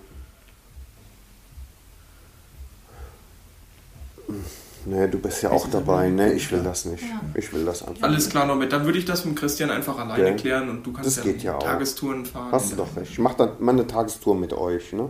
[4.89, 6.09] nee, du bist ja auch dabei.
[6.09, 7.05] Nee, ich will das nicht.
[7.35, 8.73] Ich will das einfach Alles klar, Norbert.
[8.73, 10.35] Dann würde ich das mit Christian einfach alleine Ja.
[10.35, 11.63] klären und du kannst Das geht ja auch.
[11.63, 12.53] Tagestouren fahren.
[12.53, 13.13] Hast du doch recht.
[13.13, 14.93] Ich mache dann mal eine Tagestour mit euch.
[14.93, 15.09] Ne?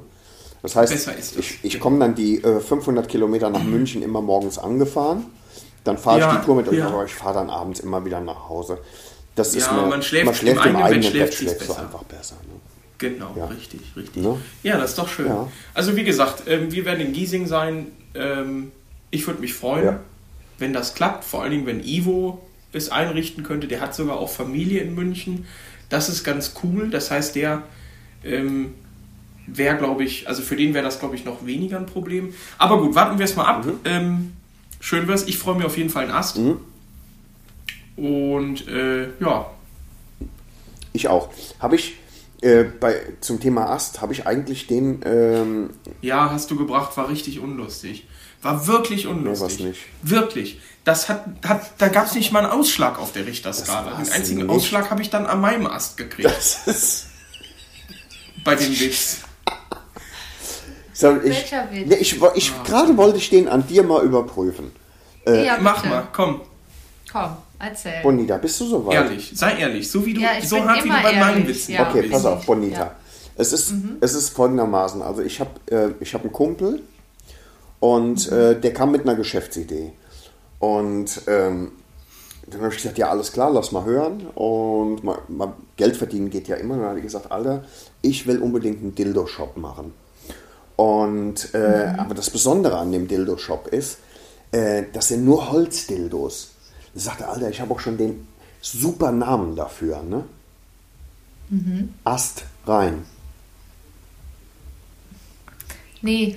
[0.62, 1.37] Das heißt, ist das.
[1.37, 5.27] ich, ich komme dann die äh, 500 Kilometer nach München immer morgens angefahren.
[5.85, 6.88] Dann fahre Ja, ich die Tour mit euch, ja.
[6.88, 8.79] aber ich fahre dann abends immer wieder nach Hause.
[9.35, 11.81] Das ist Ja, mir, man schläft man schläft im im eigenen Bett schläft du besser.
[11.83, 12.35] einfach besser.
[12.43, 12.59] Ne?
[12.99, 13.47] Genau, Ja.
[13.47, 14.21] richtig, richtig.
[14.23, 14.37] Ne?
[14.64, 15.29] Ja, das ist doch schön.
[15.29, 15.47] Ja.
[15.73, 17.93] Also wie gesagt, ähm, wir werden in Giesing sein.
[18.17, 18.73] Ähm,
[19.11, 20.01] ich würde mich freuen, Ja.
[20.59, 21.25] wenn das klappt.
[21.25, 22.42] Vor allen Dingen, wenn Ivo
[22.73, 23.66] es einrichten könnte.
[23.68, 25.47] Der hat sogar auch Familie in München.
[25.88, 26.90] Das ist ganz cool.
[26.90, 27.62] Das heißt, der
[28.25, 28.75] ähm,
[29.47, 32.35] wäre, glaube ich, also für den wäre das, glaube ich, noch weniger ein Problem.
[32.59, 33.64] Aber gut, warten wir es mal ab.
[33.64, 33.73] Mhm.
[33.85, 34.33] Ähm,
[34.81, 35.25] schön wär's.
[35.27, 36.38] Ich freue mich auf jeden Fall einen Ast.
[37.97, 39.51] Und äh, ja,
[40.92, 41.31] Ich auch.
[41.59, 41.97] Habe ich
[42.42, 45.71] äh, bei, zum Thema Ast, habe ich eigentlich den, ähm,
[46.03, 48.07] Ja, hast du gebracht, war richtig unlustig.
[48.42, 49.44] War wirklich unlustig.
[49.46, 49.81] was nicht.
[50.03, 50.61] Wirklich.
[50.85, 53.96] Das hat, hat, da gab es nicht mal einen Ausschlag auf der Richterskala.
[53.96, 54.51] Den einzigen nicht.
[54.51, 56.29] Ausschlag habe ich dann an meinem Ast gekriegt.
[56.31, 57.07] das ist,
[58.44, 59.18] bei dem Witz.
[60.92, 61.88] so, ich, Welcher Witz?
[61.88, 64.72] Nee, ich, ich gerade wollte ich den an dir mal überprüfen.
[65.27, 66.40] ja, Mach mal, komm.
[67.11, 68.03] Komm, erzähl.
[68.03, 68.94] Bonita, bist du soweit?
[68.94, 69.33] Ehrlich.
[69.35, 69.90] Sei ehrlich.
[69.90, 71.88] So wie du, Ja, so hart wie du bei meinen ehrlich, Witzen ja.
[71.88, 72.79] Okay, pass auf, Bonita.
[72.81, 72.94] ja.
[73.37, 75.01] Es, ist, es ist folgendermaßen.
[75.01, 76.83] Also ich habe äh, ich hab einen Kumpel
[77.81, 79.93] und äh, der kam mit einer Geschäftsidee.
[80.59, 81.73] Und ähm,
[82.47, 84.27] dann habe ich gesagt, ja alles klar, lass mal hören.
[84.35, 86.75] Und mal, mal Geld verdienen geht ja immer.
[86.75, 87.64] Und dann habe ich gesagt, Alter,
[88.03, 89.93] ich will unbedingt einen Dildo-Shop machen.
[90.77, 93.99] Und äh, aber das Besondere an dem Dildo-Shop ist,
[94.53, 96.53] äh, das sind nur Holzdildos.
[96.95, 98.27] Ich sagte, Alter, ich habe auch schon den
[98.61, 100.25] super Namen dafür, ne?
[102.05, 103.05] Ast rein.
[106.03, 106.37] Nee.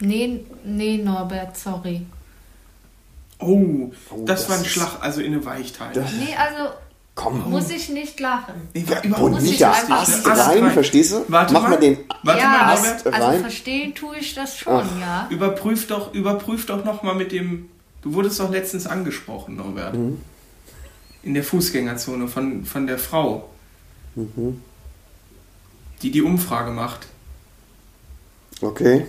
[0.00, 2.06] Nee, nee, Norbert, sorry.
[3.38, 5.92] Oh, Oh, das, das war ein Schlag, also in eine Weichteile.
[5.94, 6.72] Das- Nee, also
[7.14, 7.50] Komm.
[7.50, 8.54] muss ich nicht lachen.
[8.74, 10.72] Nee, war überhaupt Muss ich Bonita, einfach Ast nicht rein, rein.
[10.72, 11.24] verstehst du?
[11.28, 11.70] Warte Mach mal.
[11.70, 13.14] mal den Warte ja, mal, Ast Norbert.
[13.14, 13.40] also rein.
[13.40, 15.26] verstehen tue ich das schon, ja.
[15.30, 17.68] Überprüf doch, überprüf doch nochmal mit dem.
[18.02, 19.94] Du wurdest doch letztens angesprochen, Norbert.
[19.94, 20.20] Mhm.
[21.22, 23.50] In der Fußgängerzone von, von der Frau.
[24.14, 24.62] Mhm.
[26.00, 27.06] Die die Umfrage macht.
[28.62, 29.06] Okay.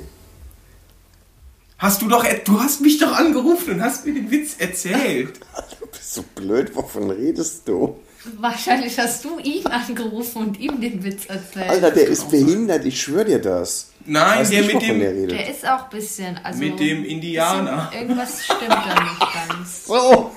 [1.82, 5.40] Hast du doch, du hast mich doch angerufen und hast mir den Witz erzählt.
[5.82, 7.98] Du bist so blöd, wovon redest du?
[8.38, 11.70] Wahrscheinlich hast du ihn angerufen und ihm den Witz erzählt.
[11.70, 13.90] Alter, der ist behindert, ich schwöre dir das.
[14.06, 17.92] Nein, der nicht, mit dem- der der ist auch ein bisschen, also Mit dem Indianer.
[17.94, 19.86] Irgendwas stimmt da nicht ganz.
[19.88, 20.32] So.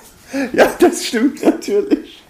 [0.53, 2.23] Ja, das stimmt natürlich.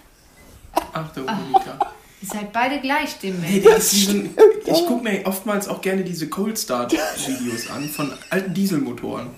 [0.92, 1.92] Ach du Monika.
[2.26, 3.36] Ihr seid beide gleich dem
[3.78, 4.34] so ein,
[4.64, 9.28] ich gucke mir oftmals auch gerne diese Cold Start Videos an von alten Dieselmotoren.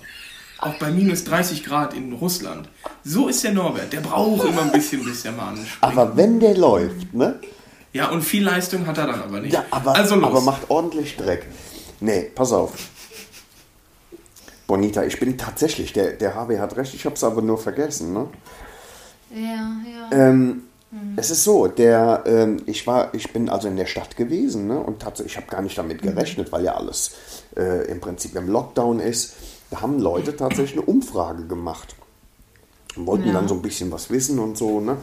[0.57, 2.67] Auch bei minus 30 Grad in Russland.
[3.03, 3.93] So ist der Norbert.
[3.93, 5.77] Der braucht immer ein bisschen, bis der mal anspringt.
[5.81, 7.39] Aber wenn der läuft, ne?
[7.93, 9.53] Ja, und viel Leistung hat er dann aber nicht.
[9.53, 10.25] Ja, aber, also los.
[10.25, 11.45] aber macht ordentlich Dreck.
[11.99, 12.73] Nee, pass auf.
[14.67, 18.13] Bonita, ich bin tatsächlich, der, der HW hat recht, ich habe es aber nur vergessen,
[18.13, 18.27] ne?
[19.33, 20.29] Ja, ja.
[20.29, 20.63] Ähm,
[21.17, 24.79] Es ist so, der, ähm, ich war, ich bin also in der Stadt gewesen, ne?
[24.79, 27.11] Und tatsächlich, ich habe gar nicht damit gerechnet, weil ja alles
[27.55, 29.33] äh, im Prinzip im Lockdown ist.
[29.69, 31.95] Da haben Leute tatsächlich eine Umfrage gemacht
[32.95, 33.33] und wollten Ja.
[33.33, 34.97] dann so ein bisschen was wissen und so, ne?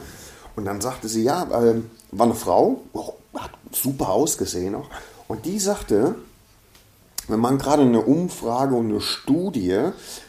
[0.57, 4.89] Und dann sagte sie, ja, ähm, war eine Frau, oh, hat super ausgesehen auch.
[5.29, 6.15] Und die sagte,
[7.29, 9.79] wenn man gerade eine Umfrage und eine Studie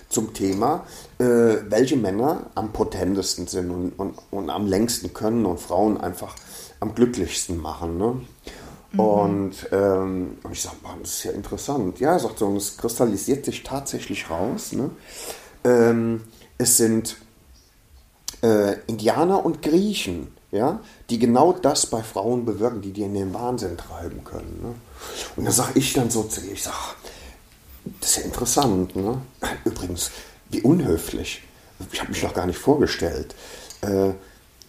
[0.09, 0.87] zum Thema,
[1.19, 1.25] äh,
[1.69, 6.35] welche Männer am potentesten sind und, und, und am längsten können und Frauen einfach
[6.81, 7.99] am glücklichsten machen.
[7.99, 8.21] Ne?
[8.97, 12.01] Und, ähm, und ich sage, das ist ja interessant.
[12.01, 14.73] Ja, sagt so, und es kristallisiert sich tatsächlich raus.
[14.73, 14.91] Ne?
[15.65, 16.23] Ähm,
[16.57, 17.19] es sind
[18.43, 23.35] äh, Indianer und Griechen, ja, die genau das bei Frauen bewirken, die die in den
[23.35, 24.59] Wahnsinn treiben können.
[24.63, 24.75] Ne?
[25.37, 26.77] Und da sage ich dann so zu ihr, ich sage,
[28.01, 28.97] das ist ja interessant.
[28.97, 29.21] Ne?
[29.65, 30.11] Übrigens,
[30.51, 31.43] wie unhöflich.
[31.93, 33.35] Ich habe mich noch gar nicht vorgestellt.
[33.83, 34.11] Äh,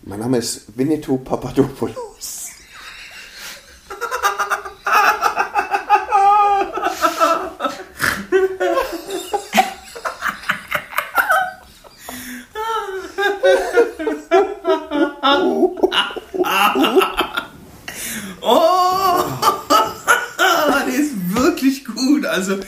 [0.03, 2.49] mein Name ist Winnetou Papadopoulos.
[18.41, 19.23] Oh!
[20.87, 22.25] der ist wirklich gut.
[22.25, 22.59] Also,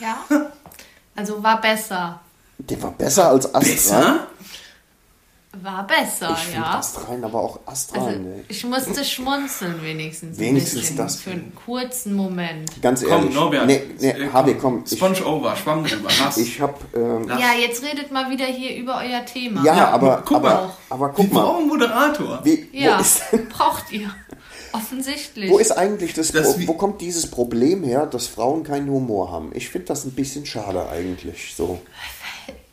[0.00, 0.16] Ja.
[1.16, 2.20] Also war besser.
[2.58, 3.62] Der war besser als Astral.
[3.74, 4.26] Besser?
[5.62, 6.74] War besser, Ich finde ja.
[6.78, 8.06] Astral aber auch Astral.
[8.08, 10.38] Also, ich musste schmunzeln wenigstens.
[10.38, 11.16] Wenigstens das.
[11.20, 12.70] Für einen kurzen Moment.
[12.80, 13.34] Ganz Komm, ehrlich.
[13.34, 13.66] Norbert.
[13.66, 14.84] Nee, nee, Äh, Harvey, komm.
[14.88, 16.08] Ich, Sponge over, Schwamm drüber.
[16.36, 16.78] Ich hab.
[16.94, 17.26] Ähm.
[17.28, 19.64] Ja, jetzt redet mal wieder hier über euer Thema.
[19.64, 20.52] ja, Ja, aber, guck mal.
[20.52, 21.40] aber, aber guck Wir mal.
[21.42, 22.40] brauchen einen Moderator.
[22.44, 23.00] Wie, Ja,
[23.48, 24.10] braucht ihr.
[24.72, 25.50] Offensichtlich.
[25.50, 29.30] wo ist eigentlich das, Das wie- wo kommt dieses Problem her, dass Frauen keinen Humor
[29.32, 29.50] haben?
[29.54, 31.80] Ich finde das ein bisschen schade eigentlich so.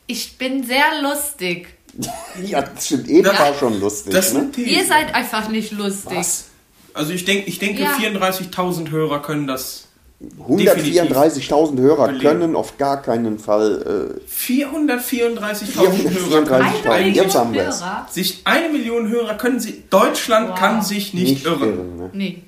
[0.06, 1.68] Ich bin sehr lustig.
[2.46, 3.08] Ja, das stimmt.
[3.08, 4.50] Eben war schon lustig, Das ne?
[4.56, 6.16] Ihr seid einfach nicht lustig.
[6.18, 6.44] Was?
[6.92, 7.96] Also ich, denk, ich denke, Ja.
[7.98, 9.85] 34.000 Hörer können das.
[10.20, 12.22] 134.000 Hörer belegen.
[12.22, 16.72] können auf gar keinen Fall 434.000 äh, Hörer können 434.000.
[16.72, 17.80] sich Eine eigentlich- Jetzt haben Million wir's.
[17.82, 18.06] Hörer?
[18.10, 19.84] sich eine Million Hörer können sie.
[19.90, 20.58] Deutschland Wow.
[20.58, 21.62] kann sich nicht, irren.
[21.62, 21.96] irren.
[21.98, 22.10] Ne?
[22.14, 22.42] Nee.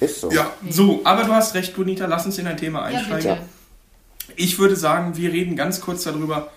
[0.00, 0.30] Ist so.
[0.30, 3.38] Ja, so, aber du hast recht, Bonita, lass uns in ein Thema Ja, einsteigen.
[3.38, 4.34] bitte.
[4.36, 6.48] ich würde sagen, wir reden ganz kurz darüber,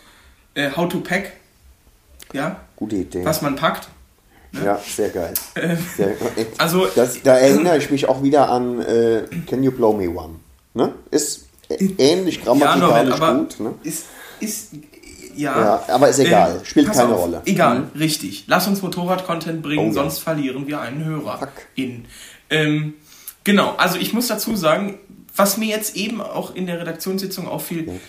[0.53, 1.33] äh, how to pack.
[2.33, 3.25] Ja, Gute Idee.
[3.25, 3.87] was man packt.
[4.51, 5.33] Ja, sehr geil.
[5.95, 6.15] Sehr,
[6.57, 10.35] Also, das, da erinnere ich mich auch wieder an äh, Can You Blow Me One?
[10.73, 10.93] Ne?
[11.11, 13.59] Ist ähnlich ja, grammatikalisch aber gut.
[13.59, 13.73] Ne?
[13.83, 14.05] ist,
[14.39, 14.71] ist,
[15.35, 15.59] ja.
[15.87, 16.61] Ja, aber ist egal.
[16.63, 17.41] Spielt pass keine auf, Rolle.
[17.45, 18.45] Egal, richtig.
[18.47, 19.93] Lass uns Motorrad-Content bringen, Oh ja.
[19.93, 21.37] sonst verlieren wir einen Hörer.
[21.39, 21.51] Fuck.
[21.75, 22.05] In.
[22.49, 22.95] Ähm,
[23.43, 24.97] genau, also ich muss dazu sagen,
[25.35, 27.99] was mir jetzt eben auch in der Redaktionssitzung auffiel,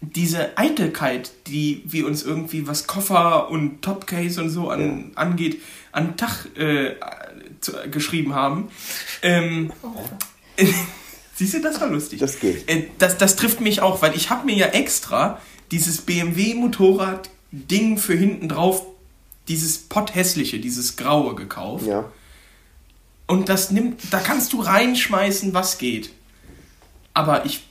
[0.00, 5.60] diese Eitelkeit, die wir uns irgendwie, was Koffer und Topcase und so an, angeht,
[5.92, 6.96] an Tag äh,
[7.60, 8.70] zu, geschrieben haben.
[9.22, 9.72] Ähm,
[11.34, 12.20] Siehst du, das war lustig.
[12.20, 12.68] Das geht.
[12.68, 18.14] Äh, das, das trifft mich auch, weil ich habe mir ja extra dieses BMW-Motorrad-Ding für
[18.14, 18.84] hinten drauf,
[19.48, 21.86] dieses potthässliche, dieses graue gekauft.
[21.86, 22.10] Ja.
[23.26, 26.10] Und das nimmt, da kannst du reinschmeißen, was geht.
[27.14, 27.62] Aber ich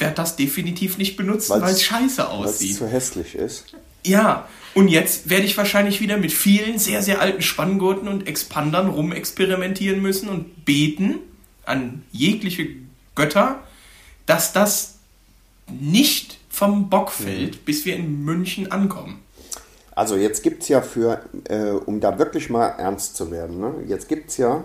[0.00, 2.76] werde das definitiv nicht benutzen, weil es scheiße Weil es aussieht.
[2.76, 3.64] zu hässlich ist.
[4.04, 8.88] Ja, und jetzt werde ich wahrscheinlich wieder mit vielen sehr, sehr alten Spanngurten und Expandern
[8.88, 11.16] rumexperimentieren müssen und beten
[11.64, 12.66] an jegliche
[13.14, 13.60] Götter,
[14.26, 14.94] dass das
[15.68, 19.20] nicht vom Bock fällt, bis wir in München ankommen.
[19.94, 23.74] Also jetzt gibt es ja für, äh, um da wirklich mal ernst zu werden, ne?
[23.86, 24.64] jetzt gibt es ja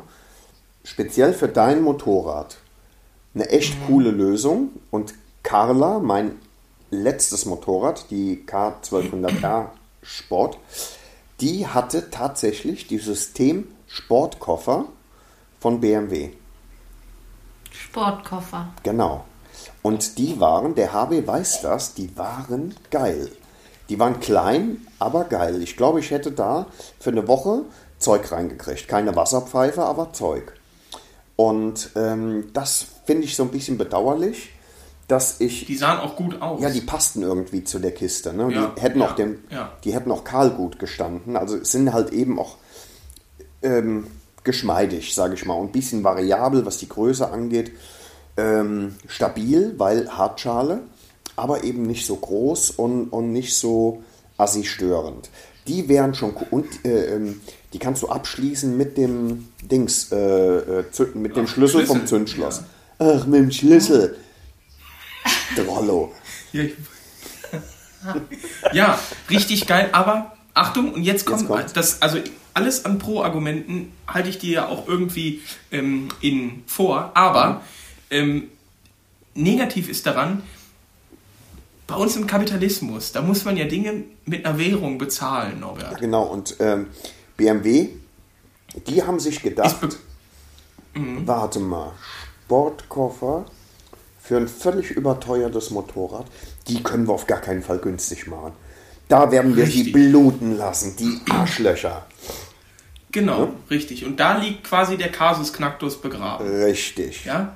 [0.83, 2.57] speziell für dein Motorrad
[3.35, 4.69] eine echt coole Lösung.
[4.89, 5.13] Und
[5.45, 6.39] Carla, mein
[6.89, 9.67] letztes Motorrad, die K1200R
[10.01, 10.57] Sport,
[11.39, 14.85] die hatte tatsächlich die System Sportkoffer
[15.59, 16.31] von BMW.
[17.71, 18.69] Sportkoffer.
[18.81, 19.23] Genau.
[19.83, 23.31] Und die waren, der HB weiß das, die waren geil.
[23.87, 25.61] Die waren klein, aber geil.
[25.61, 26.65] Ich glaube, ich hätte da
[26.99, 27.61] für eine Woche
[27.99, 28.87] Zeug reingekriegt.
[28.87, 30.53] Keine Wasserpfeife, aber Zeug.
[31.35, 34.54] Und ähm, das finde ich so ein bisschen bedauerlich,
[35.07, 35.65] dass ich.
[35.65, 36.61] Die sahen auch gut aus.
[36.61, 38.33] Ja, die passten irgendwie zu der Kiste.
[38.33, 38.51] Ne?
[38.53, 39.71] Ja, die hätten ja, auch dem, ja.
[39.83, 41.37] die hätten auch Karl gut gestanden.
[41.37, 42.57] Also sind halt eben auch
[43.61, 44.07] ähm,
[44.43, 47.71] geschmeidig, sage ich mal, und ein bisschen variabel, was die Größe angeht.
[48.37, 50.81] Ähm, stabil, weil Hartschale,
[51.37, 54.03] aber eben nicht so groß und, und nicht so
[54.37, 55.29] assi störend.
[55.67, 56.47] Die wären schon cool.
[56.51, 57.41] Und äh, ähm,
[57.73, 62.07] die kannst du abschließen mit dem Dings, äh, äh, mit dem Ach, Schlüssel, vom Schlüssel,
[62.07, 62.63] Zündschloss.
[62.99, 64.17] Ach, mit dem Schlüssel.
[65.55, 66.13] Drollo.
[66.51, 66.73] Ja, ich-
[68.73, 71.73] ja, richtig geil, aber Achtung, und jetzt kommt, kommt's.
[71.73, 72.19] das, also
[72.53, 77.61] alles an Pro-Argumenten halte ich dir ja auch irgendwie ähm, in vor, aber
[78.09, 78.49] ähm,
[79.33, 80.43] negativ ist daran,
[81.87, 85.99] bei uns im Kapitalismus, da muss man ja Dinge mit einer Währung bezahlen, Norbert.
[85.99, 86.87] Genau, und ähm,
[87.37, 87.89] BMW,
[88.87, 89.89] die haben sich gedacht, be-
[91.25, 91.91] warte mal,
[92.45, 93.45] Sportkoffer
[94.25, 96.25] für ein völlig überteuertes Motorrad,
[96.67, 98.53] die können wir auf gar keinen Fall günstig machen.
[99.07, 99.93] Da werden wir sie Richtig.
[99.93, 102.07] bluten lassen, die Arschlöcher.
[103.11, 104.03] Genau, richtig.
[104.03, 106.45] Und da liegt quasi der Kasus Knacktus begraben.
[106.47, 107.23] Richtig.
[107.23, 107.55] Ja?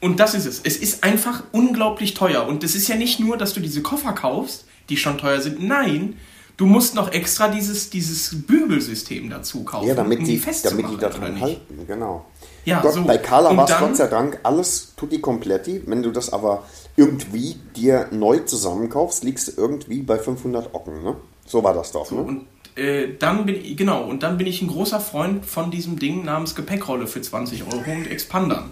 [0.00, 0.60] Und das ist es.
[0.62, 2.46] Es ist einfach unglaublich teuer.
[2.46, 5.62] Und es ist ja nicht nur, dass du diese Koffer kaufst, die schon teuer sind.
[5.62, 6.16] Nein,
[6.56, 10.86] du musst noch extra dieses, dieses Bügelsystem dazu kaufen, Ja, damit um die, die damit
[10.88, 11.42] die da dran nicht?
[11.42, 12.24] halten, genau.
[12.64, 13.04] Ja, Gott, so.
[13.04, 15.82] Bei Carla war es Gott sei Dank alles tutti kompletti.
[15.86, 16.64] Wenn du das aber
[16.96, 21.16] irgendwie dir neu zusammenkaufst, liegst du irgendwie bei 500 Ocken, ne?
[21.46, 22.22] So war das doch, ne?
[22.22, 22.46] Und
[22.76, 26.24] äh, dann bin ich, genau, und dann bin ich ein großer Freund von diesem Ding
[26.24, 28.70] namens Gepäckrolle für 20 Euro und Expandern.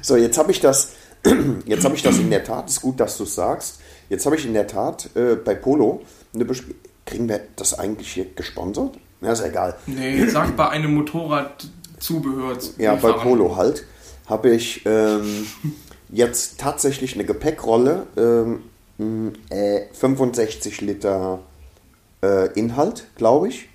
[0.00, 0.92] So, jetzt habe ich das,
[1.66, 3.80] jetzt habe ich das in der Tat, ist gut, dass du es sagst.
[4.08, 6.02] Jetzt habe ich in der Tat äh, bei Polo
[6.34, 6.64] eine Besp
[7.04, 8.98] Kriegen wir das eigentlich hier gesponsert?
[9.22, 9.76] Ja, ist egal.
[9.86, 10.94] Nee, sag bei einem
[11.98, 12.58] Motorradzubehör.
[12.78, 13.84] Ja, bei Polo halt,
[14.26, 15.46] habe ich ähm,
[16.10, 21.40] jetzt tatsächlich eine Gepäckrolle ähm, äh, 65 Liter
[22.22, 23.68] äh, Inhalt, glaube ich.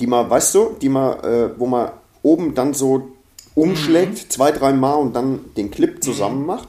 [0.00, 3.08] Die man, weißt du, die man, äh, wo man oben dann so
[3.54, 6.68] umschlägt, zwei, drei Mal und dann den Clip zusammen macht.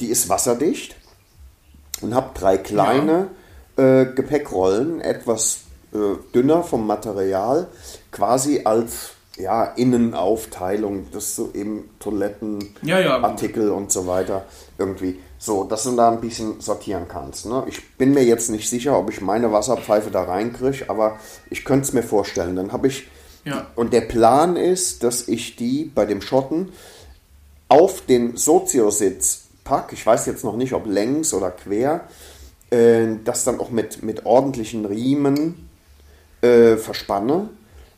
[0.00, 0.96] Die ist wasserdicht
[2.00, 3.28] und habe drei kleine
[3.76, 5.60] äh, Gepäckrollen, etwas
[5.94, 7.68] äh, dünner vom Material,
[8.10, 9.12] quasi als
[9.42, 14.44] ja, Innenaufteilung, dass du eben Toiletten, Ja, ja, und so weiter
[14.78, 17.46] irgendwie so, dass du da ein bisschen sortieren kannst.
[17.46, 17.64] Ne?
[17.66, 21.18] Ich bin mir jetzt nicht sicher, ob ich meine Wasserpfeife da reinkriege, aber
[21.50, 22.56] ich könnte es mir vorstellen.
[22.56, 23.08] Dann habe ich
[23.44, 23.66] Ja.
[23.74, 26.72] und der Plan ist, dass ich die bei dem Schotten
[27.68, 29.94] auf den Soziositz packe.
[29.94, 32.02] Ich weiß jetzt noch nicht, ob längs oder quer.
[32.70, 35.68] Äh, das dann auch mit, mit ordentlichen Riemen
[36.40, 37.48] äh, verspanne.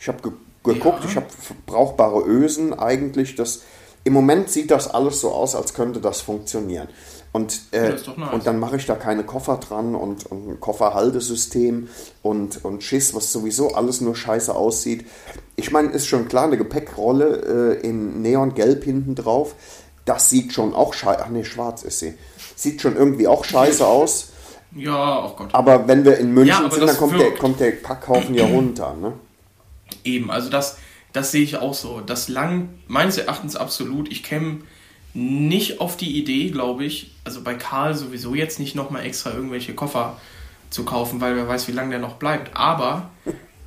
[0.01, 0.33] Ich habe ge
[0.65, 1.11] geguckt, Ja.
[1.11, 1.27] ich habe
[1.67, 3.37] brauchbare Ösen eigentlich.
[3.37, 3.61] Das,
[4.03, 6.89] Im Moment sieht das alles so aus, als könnte das funktionieren.
[7.33, 8.33] Und, äh, Das nice.
[8.33, 11.89] und dann mache ich da keine Koffer dran und, und ein Kofferhaltesystem
[12.23, 15.05] und, und Schiss, was sowieso alles nur scheiße aussieht.
[15.57, 19.55] Ich meine, ist schon klar, eine Gepäckrolle äh, in Neongelb hinten drauf,
[20.05, 21.23] das sieht schon auch scheiße.
[21.25, 22.15] Ach nee, schwarz ist sie.
[22.57, 24.29] Sieht schon irgendwie auch scheiße aus.
[24.77, 25.49] Ja, oh Gott.
[25.53, 28.95] Aber wenn wir in München Ja, sind, dann kommt der, kommt der Kackhaufen ja runter.
[29.01, 29.13] Ne?
[30.05, 30.79] Eben, also das,
[31.13, 32.01] das sehe ich auch so.
[32.01, 34.11] Das lang, meines Erachtens absolut.
[34.11, 34.61] Ich käme
[35.15, 39.75] nicht auf die Idee, glaube ich, also bei Karl sowieso jetzt nicht nochmal extra irgendwelche
[39.75, 40.21] Koffer
[40.71, 42.57] zu kaufen, weil wer weiß, wie lange der noch bleibt.
[42.57, 43.11] Aber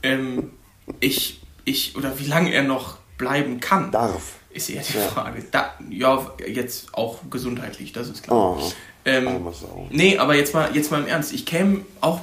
[0.04, 0.52] ähm,
[1.00, 4.36] ich, ich, oder wie lange er noch bleiben kann, Darf.
[4.52, 5.44] ist eher die Frage.
[5.52, 8.58] Da, ja, jetzt auch gesundheitlich, das ist klar.
[8.58, 8.72] Oh,
[9.06, 9.48] Ähm.
[9.90, 11.32] Nee, aber jetzt mal, jetzt mal im Ernst.
[11.32, 12.20] Ich käme auch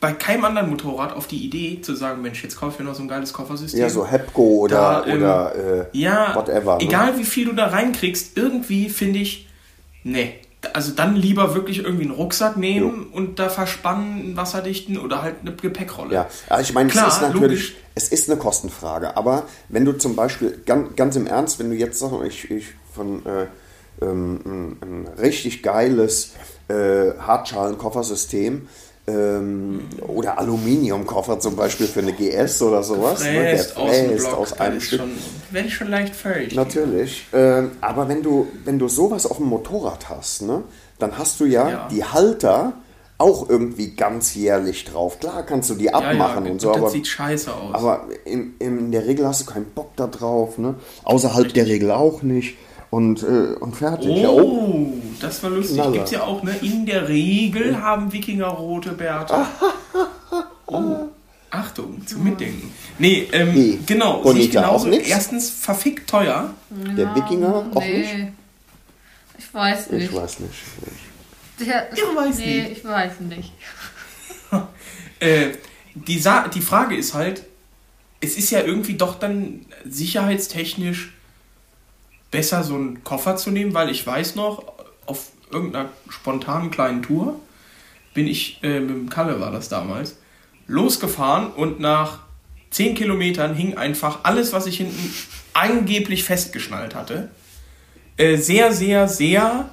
[0.00, 2.94] bei keinem anderen Motorrad auf die Idee zu sagen, Mensch, jetzt kaufe ich mir noch
[2.94, 3.80] so ein geiles Koffersystem.
[3.80, 6.76] Ja, so Hepco oder, Da, ähm, oder äh, ja, whatever.
[6.78, 6.84] ne?
[6.84, 9.46] egal wie viel du da reinkriegst, irgendwie finde ich,
[10.02, 10.34] nee.
[10.74, 15.36] Also dann lieber wirklich irgendwie einen Rucksack nehmen und da verspannen, einen wasserdichten oder halt
[15.40, 16.14] eine Gepäckrolle.
[16.14, 17.74] Ja, also ich meine, Klar, es ist natürlich, logisch.
[17.94, 21.76] es ist eine Kostenfrage, aber wenn du zum Beispiel, ganz, ganz im Ernst, wenn du
[21.76, 23.46] jetzt sagst, ich, ich von äh,
[24.04, 26.34] ähm, ein, ein richtig geiles
[26.68, 28.68] äh, Hartschalen-Koffersystem
[29.06, 33.76] ähm, oder Aluminiumkoffer zum Beispiel für eine GS oder sowas, ne, der Fräst
[34.26, 35.00] aus das einem Stück.
[35.00, 36.54] schon, ich schon leicht fällig.
[36.54, 37.26] Natürlich.
[37.32, 40.62] Ähm, aber wenn du, wenn du sowas auf dem Motorrad hast, ne,
[40.98, 41.88] dann hast du ja, Ja.
[41.90, 42.74] die Halter
[43.18, 45.20] auch irgendwie ganzjährlich drauf.
[45.20, 47.74] Klar kannst du die ja, abmachen ja, und so, das aber, sieht scheiße aus.
[47.74, 50.56] aber in, in der Regel hast du keinen Bock da drauf.
[50.56, 50.74] Ne?
[51.04, 52.56] Außerhalb der Regel auch nicht.
[52.90, 54.16] Und, äh, und fertig.
[54.16, 54.40] Ja, oh.
[54.40, 55.76] Oh, das war lustig.
[55.76, 55.92] Knaller.
[55.92, 56.54] Gibt's ja auch, ne?
[56.60, 59.34] In der Regel haben Wikinger rote Bärte.
[60.72, 61.08] Oh,
[61.50, 62.72] Achtung, zum Mitdenken.
[63.00, 64.86] Nee, ähm, Nee, genau, Bonita sehe ich genauso.
[64.86, 65.08] auch nix?
[65.08, 66.54] Erstens verfickt teuer.
[66.70, 67.98] Der Wikinger auch nee.
[67.98, 68.32] nicht?
[69.36, 70.04] Ich weiß nicht.
[70.04, 70.54] Ich weiß nicht.
[71.58, 72.72] Der, Ich weiß nee, nicht.
[72.78, 73.52] ich weiß nicht.
[75.18, 75.50] Äh,
[75.94, 77.44] die, Sa die Frage ist halt,
[78.20, 81.12] es ist ja irgendwie doch dann sicherheitstechnisch
[82.30, 84.72] besser, so einen Koffer zu nehmen, weil ich weiß noch,
[85.06, 87.40] auf irgendeiner spontanen kleinen Tour
[88.14, 90.16] bin ich, äh, mit dem Kalle war das damals,
[90.66, 92.20] losgefahren und nach
[92.70, 95.12] 10 Kilometern hing einfach alles, was ich hinten
[95.54, 97.30] angeblich festgeschnallt hatte,
[98.16, 99.70] äh, sehr, sehr, sehr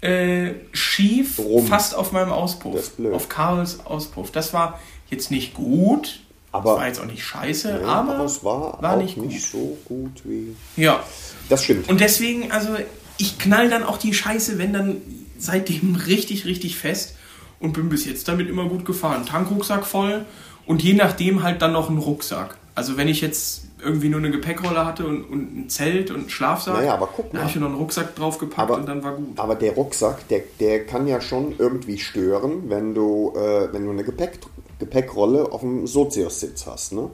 [0.00, 1.66] äh, schief, Rum.
[1.66, 2.92] fast auf meinem Auspuff.
[3.12, 4.30] Auf Karls Auspuff.
[4.30, 6.20] Das war jetzt nicht gut,
[6.56, 9.32] Aber- das war jetzt auch nicht scheiße, Ja, aber, aber es war, war nicht gut.
[9.40, 10.54] so gut wie.
[10.76, 11.02] Ja,
[11.48, 11.88] Das stimmt.
[11.88, 12.70] und deswegen, also
[13.18, 14.96] ich knall dann auch die Scheiße, wenn dann
[15.38, 17.14] seitdem richtig, richtig fest
[17.60, 19.24] und bin bis jetzt damit immer gut gefahren.
[19.26, 20.24] Tankrucksack voll
[20.66, 22.56] und je nachdem halt dann noch ein Rucksack.
[22.74, 26.30] Also wenn ich jetzt irgendwie nur eine Gepäckrolle hatte und, und ein Zelt und einen
[26.30, 27.40] Schlafsack, Naja, aber guck mal.
[27.40, 29.38] habe ich mir noch einen Rucksack draufgepackt Aber- und dann war gut.
[29.38, 33.90] Aber der Rucksack, der, der kann ja schon irgendwie stören, wenn du, äh, wenn du
[33.90, 34.38] eine Gepäck,
[34.78, 37.10] Gepäckrolle auf dem Sozius-Sitz hast, ne?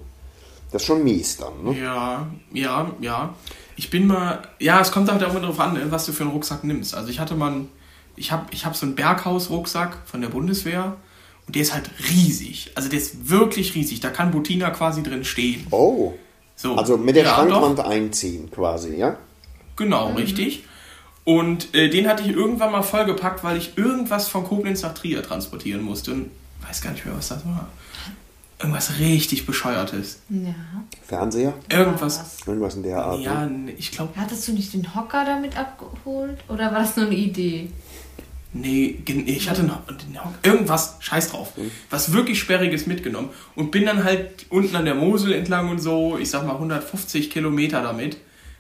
[0.71, 1.79] Das ist schon mies dann, ne?
[1.81, 3.35] Ja, ja, ja.
[3.77, 6.23] Ich bin mal, ja, es kommt halt auch immer darauf an, ne, was du für
[6.23, 6.95] einen Rucksack nimmst.
[6.95, 7.69] Also ich hatte mal, einen,
[8.17, 10.97] ich habe ich hab so einen Berghaus-Rucksack von der Bundeswehr
[11.47, 12.71] und der ist halt riesig.
[12.75, 14.01] Also der ist wirklich riesig.
[14.01, 15.67] Da kann Butina quasi drin stehen.
[15.71, 16.13] Oh.
[16.63, 16.77] So.
[16.77, 17.85] Also mit der Ja, Schrankwand doch.
[17.89, 19.17] einziehen quasi, ja?
[19.77, 20.65] Genau, richtig.
[21.25, 25.23] Und äh, den hatte ich irgendwann mal vollgepackt, weil ich irgendwas von Koblenz nach Trier
[25.25, 26.13] transportieren musste.
[26.13, 26.31] Und
[26.67, 27.69] weiß gar nicht mehr, was das war.
[28.61, 30.21] Irgendwas richtig Bescheuertes.
[30.29, 30.55] Ja.
[31.05, 31.53] Fernseher?
[31.69, 32.21] Irgendwas.
[32.21, 32.47] Was?
[32.47, 33.19] Irgendwas in der Art.
[33.21, 33.73] Ja, Ne?
[33.73, 36.39] ich glaube, Hattest du nicht den Hocker damit abgeholt?
[36.49, 37.71] Oder war das nur eine Idee?
[38.55, 39.81] Nee, ich hatte noch
[40.43, 41.55] irgendwas, scheiß drauf,
[41.89, 46.19] was wirklich Sperriges mitgenommen und bin dann halt unten an der Mosel entlang und so,
[46.19, 48.19] ich sag mal 150 Kilometer damit,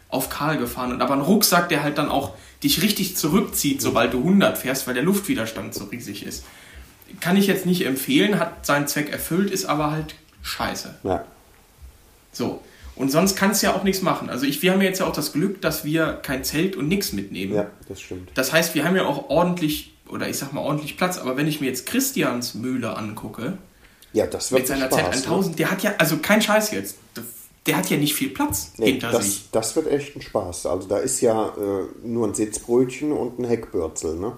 [0.08, 4.14] auf Karl gefahren und aber ein Rucksack, der halt dann auch dich richtig zurückzieht, sobald
[4.14, 6.44] du 100 fährst, weil der Luftwiderstand so riesig ist.
[7.20, 10.94] Kann ich jetzt nicht empfehlen, hat seinen Zweck erfüllt, ist aber halt scheiße.
[11.02, 11.24] Ja.
[12.32, 12.62] So.
[12.94, 14.28] Und sonst kannst du ja auch nichts machen.
[14.28, 16.88] Also ich, wir haben ja jetzt ja auch das Glück, dass wir kein Zelt und
[16.88, 17.54] nichts mitnehmen.
[17.54, 18.30] ja, das stimmt.
[18.34, 21.48] Das heißt, wir haben ja auch ordentlich, oder ich sag mal ordentlich Platz, aber wenn
[21.48, 23.58] ich mir jetzt Christians Mühle angucke,
[24.12, 26.98] Ja, das wird mit seiner Spaß, Z1000, der hat ja, also kein Scheiß jetzt,
[27.66, 28.86] der hat ja nicht viel Platz Ne?
[28.86, 29.48] Nee, hinter das, sich.
[29.52, 30.66] das wird echt ein Spaß.
[30.66, 34.16] Also da ist ja äh, nur ein Sitzbrötchen und ein Heckbürzel.
[34.16, 34.32] Ne?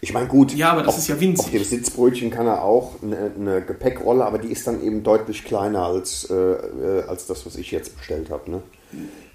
[0.00, 1.46] Ich meine, gut, Ja, aber das auf, ist ja winzig.
[1.46, 5.44] auf dem Sitzbrötchen kann er auch eine, eine Gepäckrolle, aber die ist dann eben deutlich
[5.44, 8.50] kleiner als, äh, äh, als das, was ich jetzt bestellt habe.
[8.50, 8.62] Ne?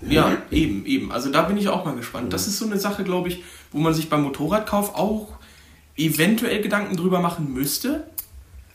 [0.01, 1.11] Ja, eben, eben.
[1.11, 2.31] Also da bin ich auch mal gespannt.
[2.33, 5.29] Das ist so eine Sache, glaube ich, wo man sich beim Motorradkauf auch
[5.97, 8.07] eventuell Gedanken drüber machen müsste.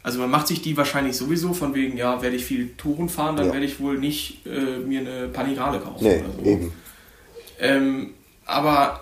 [0.05, 3.37] Also man macht sich die wahrscheinlich sowieso von wegen, ja, werde ich viel Touren fahren,
[3.37, 3.53] dann Ja.
[3.55, 6.51] werde ich wohl nicht äh, mir eine Panigale kaufen Nee, oder so.
[6.51, 6.73] eben.
[7.59, 8.11] Ähm,
[8.45, 9.01] aber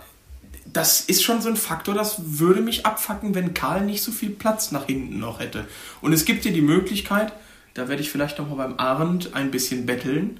[0.72, 4.30] das ist schon so ein Faktor, das würde mich abfacken, wenn Karl nicht so viel
[4.30, 5.66] Platz nach hinten noch hätte.
[6.00, 7.32] Und es gibt dir die Möglichkeit,
[7.74, 10.38] da werde ich vielleicht nochmal beim Arndt ein bisschen betteln,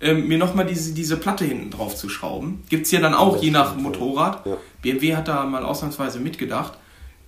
[0.00, 2.64] ähm, mir nochmal diese, diese Platte hinten drauf zu schrauben.
[2.68, 3.80] Gibt es ja dann auch, Das je nach ja.
[3.80, 4.44] Motorrad.
[4.46, 4.56] Ja.
[4.82, 6.72] BMW hat da mal ausnahmsweise mitgedacht.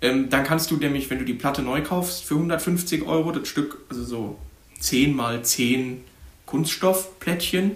[0.03, 3.49] Ähm, dann kannst du nämlich, wenn du die Platte neu kaufst, für 150 Euro das
[3.49, 4.37] Stück, also so
[4.81, 6.03] 10 mal 10
[6.45, 7.73] Kunststoffplättchen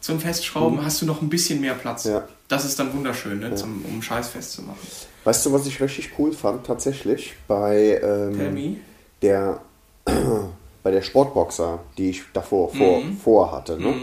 [0.00, 2.04] zum Festschrauben, hast du noch ein bisschen mehr Platz.
[2.04, 2.26] Ja.
[2.48, 4.78] Das ist dann wunderschön, ne, zum, um Scheiß festzumachen.
[5.24, 8.76] Weißt du, was ich richtig cool fand tatsächlich bei ähm,
[9.22, 9.60] der
[10.84, 13.16] bei der Sportboxer, die ich davor vor, Mhm.
[13.16, 13.94] vor hatte, ne?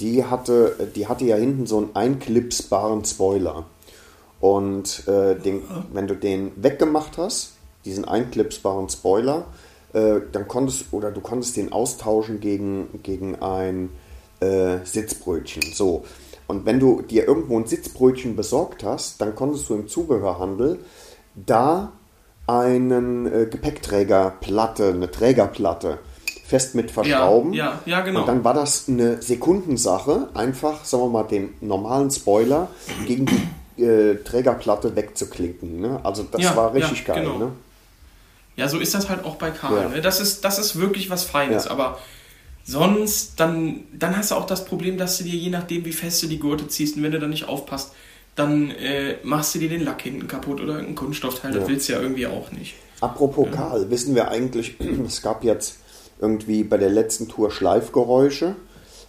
[0.00, 3.64] die hatte, die hatte ja hinten so einen einklipsbaren Spoiler.
[4.40, 5.62] Und äh, den,
[5.92, 7.52] wenn du den weggemacht hast,
[7.84, 9.44] diesen einklipsbaren Spoiler,
[9.92, 13.90] äh, dann konntest oder du konntest den austauschen gegen, gegen ein
[14.40, 15.62] äh, Sitzbrötchen.
[15.74, 16.04] So.
[16.46, 20.78] Und wenn du dir irgendwo ein Sitzbrötchen besorgt hast, dann konntest du im Zubehörhandel
[21.34, 21.92] da
[22.46, 25.98] einen äh, Gepäckträgerplatte, eine Trägerplatte
[26.44, 27.52] fest mit verschrauben.
[27.52, 28.20] Ja, ja, ja, genau.
[28.20, 32.68] Und dann war das eine Sekundensache, einfach, sagen wir mal, den normalen Spoiler
[33.06, 33.40] gegen die
[33.80, 35.80] äh, Trägerplatte wegzuklinken.
[35.80, 36.00] Ne?
[36.02, 37.24] Also das Ja, war richtig ja, geil.
[37.24, 37.38] genau.
[37.38, 37.52] Ne?
[38.56, 39.82] Ja, so ist das halt auch bei Karl.
[39.82, 39.88] Ja.
[39.88, 40.00] Ne?
[40.00, 41.66] Das, ist, das ist wirklich was Feines.
[41.66, 41.98] Aber
[42.64, 46.22] sonst, dann, dann hast du auch das Problem, dass du dir, je nachdem, wie fest
[46.22, 47.92] du die Gurte ziehst, und wenn du da nicht aufpasst,
[48.36, 51.52] dann äh, machst du dir den Lack hinten kaputt oder irgendein Kunststoffteil.
[51.52, 52.74] Das willst du ja irgendwie auch nicht.
[53.00, 54.76] Apropos Karl, wissen wir eigentlich,
[55.06, 55.78] es gab jetzt
[56.20, 58.56] irgendwie bei der letzten Tour Schleifgeräusche,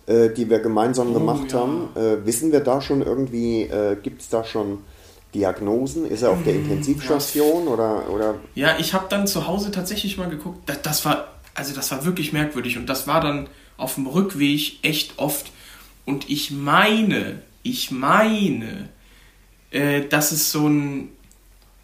[0.08, 1.60] äh, die wir gemeinsam gemacht Oh, ja.
[1.60, 1.90] haben.
[1.96, 4.80] Äh, wissen wir da schon irgendwie, äh, gibt es da schon
[5.34, 6.06] Diagnosen?
[6.06, 10.18] Ist er auf Hm, der Intensivstation oder, oder Ja, ich habe dann zu Hause tatsächlich
[10.18, 10.68] mal geguckt.
[10.68, 13.48] Das, das war, also das war wirklich merkwürdig und das war dann
[13.78, 15.52] auf dem Rückweg echt oft.
[16.06, 18.90] Und ich meine, ich meine,
[19.72, 21.10] äh, dass es so ein,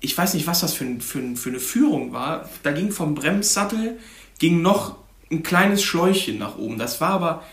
[0.02, 2.50] ich weiß nicht, was das für, ein, für, ein, für eine Führung war.
[2.64, 3.98] Da ging vom Bremssattel
[4.40, 4.96] ging noch
[5.32, 6.78] ein kleines Schläuchchen nach oben.
[6.78, 7.44] Das war aber,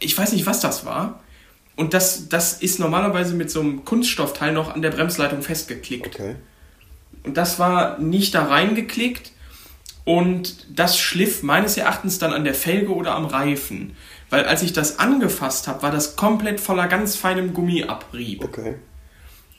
[0.00, 1.20] ich weiß nicht, was das war.
[1.76, 6.06] Und das, das ist normalerweise mit so einem Kunststoffteil noch an der Bremsleitung festgeklickt.
[6.06, 6.36] okay.
[7.24, 9.32] Und das war nicht da reingeklickt.
[10.04, 13.94] Und das schliff meines Erachtens dann an der Felge oder am Reifen.
[14.30, 18.42] Weil als ich das angefasst habe, war das komplett voller ganz feinem Gummiabrieb.
[18.42, 18.76] Okay.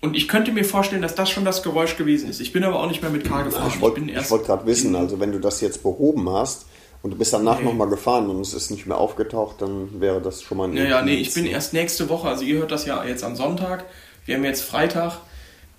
[0.02, 2.40] Und ich könnte mir vorstellen, dass das schon das Geräusch gewesen ist.
[2.40, 3.72] Ich bin aber auch nicht mehr mit Karl gefahren.
[3.74, 6.66] Ich wollte wollt gerade wissen, also wenn du das jetzt behoben hast
[7.02, 7.66] und du bist danach Nee.
[7.66, 10.84] nochmal gefahren und es ist nicht mehr aufgetaucht, dann wäre das schon mal ein Ja,
[10.84, 13.86] ja, nee, ich bin erst nächste Woche, also ihr hört das ja jetzt am Sonntag.
[14.26, 15.20] Wir haben jetzt Freitag.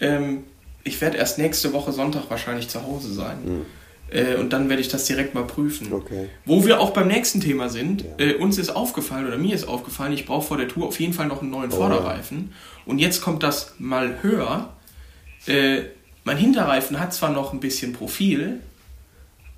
[0.00, 0.44] Ähm,
[0.82, 3.66] ich werde erst nächste Woche Sonntag wahrscheinlich zu Hause sein.
[4.10, 5.92] Äh, und dann werde ich das direkt mal prüfen.
[5.92, 6.28] Okay.
[6.46, 8.26] Wo wir auch beim nächsten Thema sind, Ja.
[8.26, 11.12] äh, uns ist aufgefallen oder mir ist aufgefallen, ich brauche vor der Tour auf jeden
[11.12, 12.52] Fall noch einen neuen Oh, Vorderreifen.
[12.86, 14.70] Und jetzt kommt das mal höher.
[15.46, 15.82] Äh,
[16.24, 18.60] mein Hinterreifen hat zwar noch ein bisschen Profil,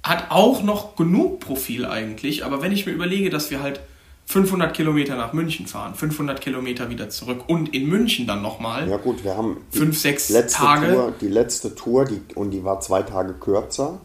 [0.02, 3.80] hat auch noch genug Profil eigentlich, aber wenn ich mir überlege, dass wir halt
[4.26, 8.96] 500 Kilometer nach München fahren, 500 Kilometer wieder zurück und in München dann nochmal, Ja
[8.96, 10.92] gut, wir haben Fünf, sechs letzte Tage.
[10.92, 14.00] Tour, die letzte Tour, die, und die war zwei Tage kürzer,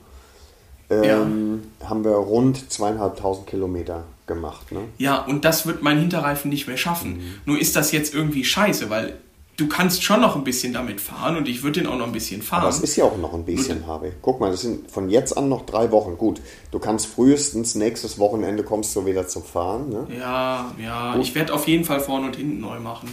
[0.89, 4.71] ähm, haben wir rund zweieinhalbtausend Kilometer gemacht.
[4.71, 4.81] Ne?
[4.97, 7.17] Ja, und das wird mein Hinterreifen nicht mehr schaffen.
[7.17, 7.33] Mhm.
[7.45, 9.17] Nur ist das jetzt irgendwie scheiße, weil
[9.57, 12.11] du kannst schon noch ein bisschen damit fahren und ich würde den auch noch ein
[12.11, 12.61] bisschen fahren.
[12.61, 14.13] Aber es ist ja auch noch ein bisschen, Harvey.
[14.21, 16.17] Guck mal, das sind von jetzt an noch drei Wochen.
[16.17, 16.39] Gut,
[16.71, 19.89] du kannst frühestens nächstes Wochenende kommst du wieder zum Fahren.
[19.89, 20.07] Ne?
[20.17, 21.23] ja, ja, Gut.
[21.23, 23.09] ich werde auf jeden Fall vorne und hinten neu machen.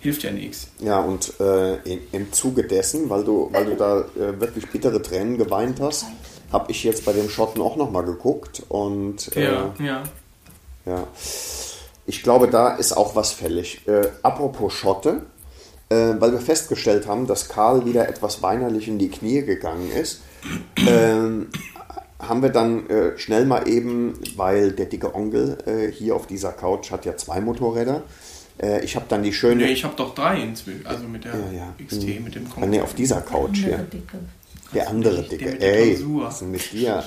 [0.00, 0.68] Hilft ja nichts.
[0.80, 5.00] Ja, und äh, in, im Zuge dessen, weil du, weil du da äh, wirklich bittere
[5.00, 6.06] Tränen geweint hast,
[6.50, 10.02] habe ich jetzt bei dem Schotten auch nochmal geguckt und äh, Ja, ja.
[10.86, 11.06] Ja.
[12.06, 13.86] ich glaube, da ist auch was fällig.
[13.86, 15.22] Äh, apropos Schotte,
[15.92, 20.20] äh, weil wir festgestellt haben, dass Karl wieder etwas weinerlich in die Knie gegangen ist,
[20.76, 21.48] ähm,
[22.18, 26.52] haben wir dann äh, schnell mal eben, weil der dicke Onkel äh, hier auf dieser
[26.52, 28.02] Couch hat ja zwei Motorräder.
[28.62, 29.64] Äh, ich habe dann die schöne.
[29.64, 30.86] Nee, ich habe doch drei inzwischen.
[30.86, 31.74] Also mit der Ja, ja.
[31.84, 32.24] XT, Mhm.
[32.24, 33.74] mit dem Ah, nee, auf dieser Couch hier.
[33.74, 34.18] Andere Dicke.
[34.74, 35.50] Der andere Der dicke.
[35.50, 36.24] mit der Ey, Tonsur.
[36.24, 37.04] was ist denn mit dir?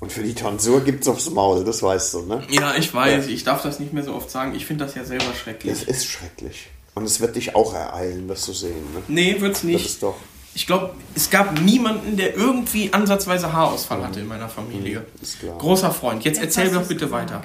[0.00, 2.42] Und für die Tonsur gibt's aufs Maul, das weißt du, ne?
[2.50, 4.54] Ja, ich weiß, ich darf das nicht mehr so oft sagen.
[4.54, 5.72] Ich finde das ja selber schrecklich.
[5.72, 6.68] Es ist schrecklich.
[6.94, 9.02] Und es wird dich auch ereilen, wirst du sehen, ne?
[9.08, 9.86] Nee, wird's Das nicht.
[9.86, 10.14] ist doch.
[10.56, 15.00] Ich glaube, es gab niemanden, der irgendwie ansatzweise Haarausfall hatte in meiner Familie.
[15.00, 15.58] Mhm, ist klar.
[15.58, 16.24] Großer Freund.
[16.24, 17.12] Jetzt Jetzt erzähl doch bitte gesagt.
[17.32, 17.42] weiter.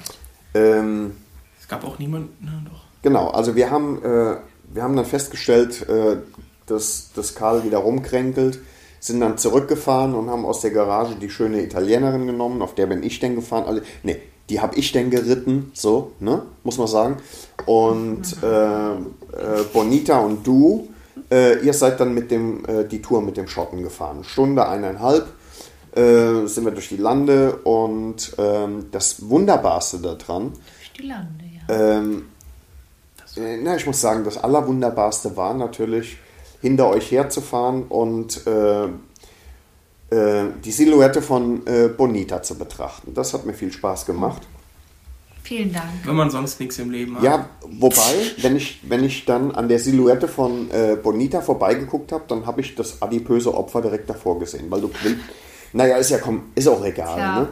[0.54, 1.16] Ähm,
[1.60, 2.36] Es gab auch niemanden.
[2.40, 2.80] Na doch.
[3.02, 4.36] Genau, also wir haben, äh,
[4.72, 6.18] wir haben dann festgestellt, äh,
[6.66, 8.60] dass, dass Karl wieder rumkränkelt,
[9.00, 13.02] sind dann zurückgefahren und haben aus der Garage die schöne Italienerin genommen, auf der bin
[13.02, 13.64] ich denn gefahren.
[13.64, 14.20] Also, nee,
[14.50, 17.16] die habe ich denn geritten, so, ne, muss man sagen.
[17.66, 20.88] Und äh, äh, Bonita und du,
[21.30, 24.24] äh, ihr seid dann mit dem, äh, die Tour mit dem Schotten gefahren.
[24.24, 25.26] Stunde, eineinhalb
[25.94, 31.98] äh, sind wir durch die Lande und ähm, das Wunderbarste daran, Durch die Lande, ja.
[31.98, 32.26] ähm,
[33.36, 36.18] äh, na, ich muss sagen, das Allerwunderbarste war natürlich,
[36.60, 38.88] hinter euch herzufahren und äh,
[40.12, 41.62] die Silhouette von
[41.96, 43.14] Bonita zu betrachten.
[43.14, 44.42] Das hat mir viel Spaß gemacht.
[45.50, 45.88] Vielen Dank.
[46.04, 47.24] Wenn man sonst nichts im Leben hat.
[47.24, 52.22] Ja, wobei, wenn ich, wenn ich dann an der Silhouette von äh, Bonita vorbeigeguckt habe,
[52.28, 55.18] dann habe ich das adipöse Opfer direkt davor gesehen, weil du willst.
[55.72, 57.48] Naja, ist ja komm, ist auch egal, ne?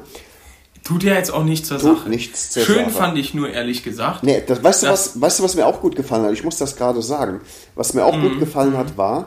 [0.85, 2.09] Tut ja jetzt auch nichts zur Tut Sache.
[2.09, 2.91] nichts zur Schön Sache.
[2.93, 4.23] fand ich nur, ehrlich gesagt.
[4.23, 6.33] Nee, das, weißt, du, was, weißt du, was mir auch gut gefallen hat?
[6.35, 7.41] Ich muss das gerade sagen.
[7.75, 8.23] Was mir auch Mhm.
[8.23, 9.27] gut gefallen hat, war,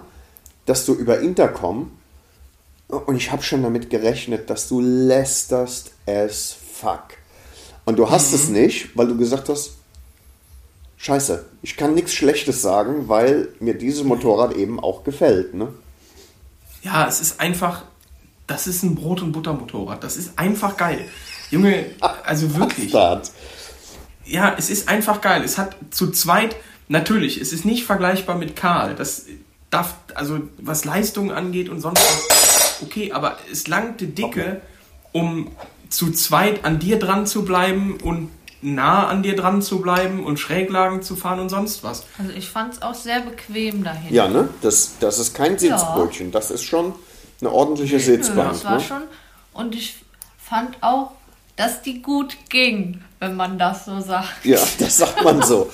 [0.66, 1.92] dass du über Intercom,
[2.88, 7.04] und ich habe schon damit gerechnet, dass du lästerst as fuck.
[7.92, 8.36] Und du hast Mhm.
[8.36, 9.72] es nicht, weil du gesagt hast,
[10.96, 15.54] scheiße, ich kann nichts Schlechtes sagen, weil mir dieses Motorrad eben auch gefällt.
[15.54, 15.68] Ne?
[16.84, 17.84] Ja, es ist einfach,
[18.48, 20.02] das ist ein Brot- und Buttermotorrad.
[20.06, 21.04] Das ist einfach geil.
[21.50, 21.88] Junge,
[22.24, 22.92] also wirklich.
[22.92, 23.30] Start.
[24.24, 25.44] Ja, es ist einfach geil.
[25.44, 26.56] Es hat zu zweit,
[26.88, 28.96] natürlich, es ist nicht vergleichbar mit Karl.
[28.96, 29.26] Das
[29.70, 34.62] darf, also was Leistung angeht und sonst was, okay, aber es langte dicke,
[35.12, 35.50] um
[35.92, 38.30] zu zweit an dir dran zu bleiben und
[38.64, 42.06] nah an dir dran zu bleiben und Schräglagen zu fahren und sonst was.
[42.18, 44.14] Also ich fand es auch sehr bequem dahin.
[44.14, 44.50] Ja, ne?
[44.62, 45.78] Das, das ist kein Ja.
[45.78, 46.94] Sitzbrötchen, das ist schon
[47.40, 48.52] eine ordentliche Sitzbank.
[48.52, 48.82] das war ne?
[48.82, 49.02] schon.
[49.54, 49.96] Und ich
[50.38, 51.12] fand auch,
[51.56, 54.46] dass die gut ging, wenn man das so sagt.
[54.46, 55.70] Ja, das sagt man so.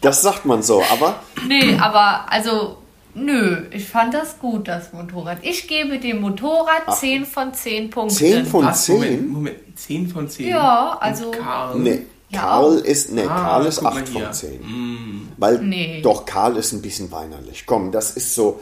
[0.00, 2.78] Das sagt man so, aber Nee, aber also,
[3.14, 5.38] nö, ich fand das gut, das Motorrad.
[5.42, 8.14] Ich gebe dem Motorrad 10 von 10 Punkten.
[8.16, 8.88] 10 von Was?
[8.88, 9.28] Moment, 10?
[9.28, 10.48] Moment, 10 von 10.
[10.48, 11.78] Ja, Und also- Karl.
[11.78, 12.02] Nee,
[12.32, 14.24] Ja, Karl ist, nee, Ah, Karl ist guck mal 8 hier.
[14.26, 15.32] von 10.
[15.36, 16.00] Weil, Nee.
[16.00, 17.64] doch, Karl ist ein bisschen weinerlich.
[17.66, 18.60] Komm, das ist so,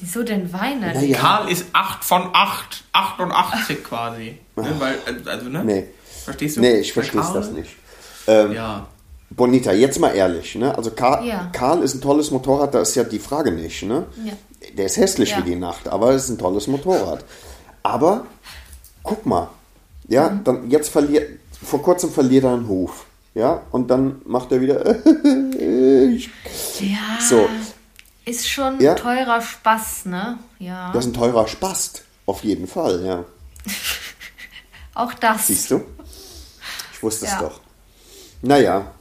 [0.00, 0.80] Wieso denn weinen?
[0.92, 4.36] naja, Karl ist 8 von 8, 88 quasi.
[4.56, 5.64] Ne, weil, äh, also, ne?
[5.64, 5.84] nee.
[6.24, 6.60] Verstehst du?
[6.60, 7.70] Nee, ich verstehe das nicht.
[8.26, 8.86] Ähm, Ja.
[9.36, 10.74] Bonita, jetzt mal ehrlich, ne?
[10.76, 11.50] Also Karl, Ja.
[11.52, 14.06] Karl ist ein tolles Motorrad, da ist ja die Frage nicht, ne?
[14.24, 14.32] Ja.
[14.76, 15.38] Der ist hässlich Ja.
[15.38, 17.24] wie die Nacht, aber es ist ein tolles Motorrad.
[17.82, 18.26] Aber
[19.02, 19.50] guck mal,
[20.08, 20.44] ja, Mhm.
[20.44, 24.82] dann jetzt verliert, vor kurzem verliert er einen Huf, ja, und dann macht er wieder,
[26.80, 27.48] Ja, So.
[28.24, 28.94] ist schon Ja.
[28.94, 30.38] teurer Spaß, ne?
[30.58, 33.24] Ja, das ist ein teurer Spast, auf jeden Fall, ja.
[34.94, 35.46] auch das.
[35.48, 35.82] Siehst du?
[36.92, 37.40] Ich wusste es Ja.
[37.42, 37.60] doch.
[38.42, 38.92] Naja,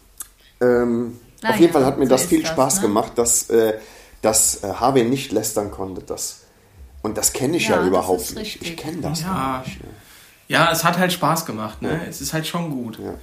[0.62, 2.82] ähm, auf Naja, jeden Fall hat mir so das viel das, Spaß ne?
[2.84, 3.74] gemacht, dass, äh,
[4.22, 6.01] dass äh, Harvey nicht lästern konnte.
[6.01, 6.41] Das,
[7.03, 8.62] und das kenne ich ja, Ja, überhaupt nicht.
[8.62, 9.28] Ich kenne das Ja.
[9.34, 9.82] gar nicht.
[9.84, 9.89] Ne?
[10.47, 12.01] Ja, es hat halt Spaß gemacht, ne?
[12.08, 12.99] Es ist halt schon gut.
[12.99, 13.16] Ja.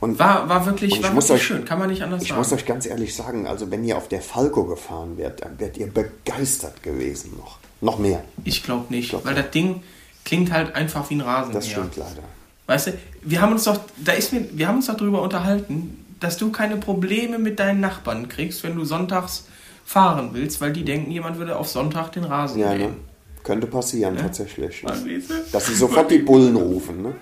[0.00, 2.28] Und War, war wirklich, Und ich war wirklich euch- schön, kann man nicht anders ich
[2.28, 2.40] sagen.
[2.40, 5.76] muss euch ganz ehrlich sagen, also wenn ihr auf der Falco gefahren wärt, dann wärt
[5.76, 7.58] ihr begeistert gewesen noch.
[7.80, 8.24] Noch mehr.
[8.44, 9.46] ich glaube nicht, glaub weil nicht.
[9.46, 9.82] das Ding
[10.24, 11.52] klingt halt einfach wie ein Rasen.
[11.52, 12.22] Das stimmt leider.
[12.66, 16.04] Weißt du, wir haben uns doch, da ist mir, wir haben uns doch darüber unterhalten,
[16.20, 19.46] dass du keine Probleme mit deinen Nachbarn kriegst, wenn du sonntags
[19.84, 22.78] fahren willst, weil die denken, jemand würde auf Sonntag den Rasen Ja, ne?
[22.78, 22.96] mähen.
[23.44, 24.82] Könnte passieren tatsächlich.
[24.82, 24.88] Ne?
[24.90, 25.34] Verstehst du?
[25.52, 27.02] Dass sie sofort die Bullen rufen.
[27.02, 27.14] Ne?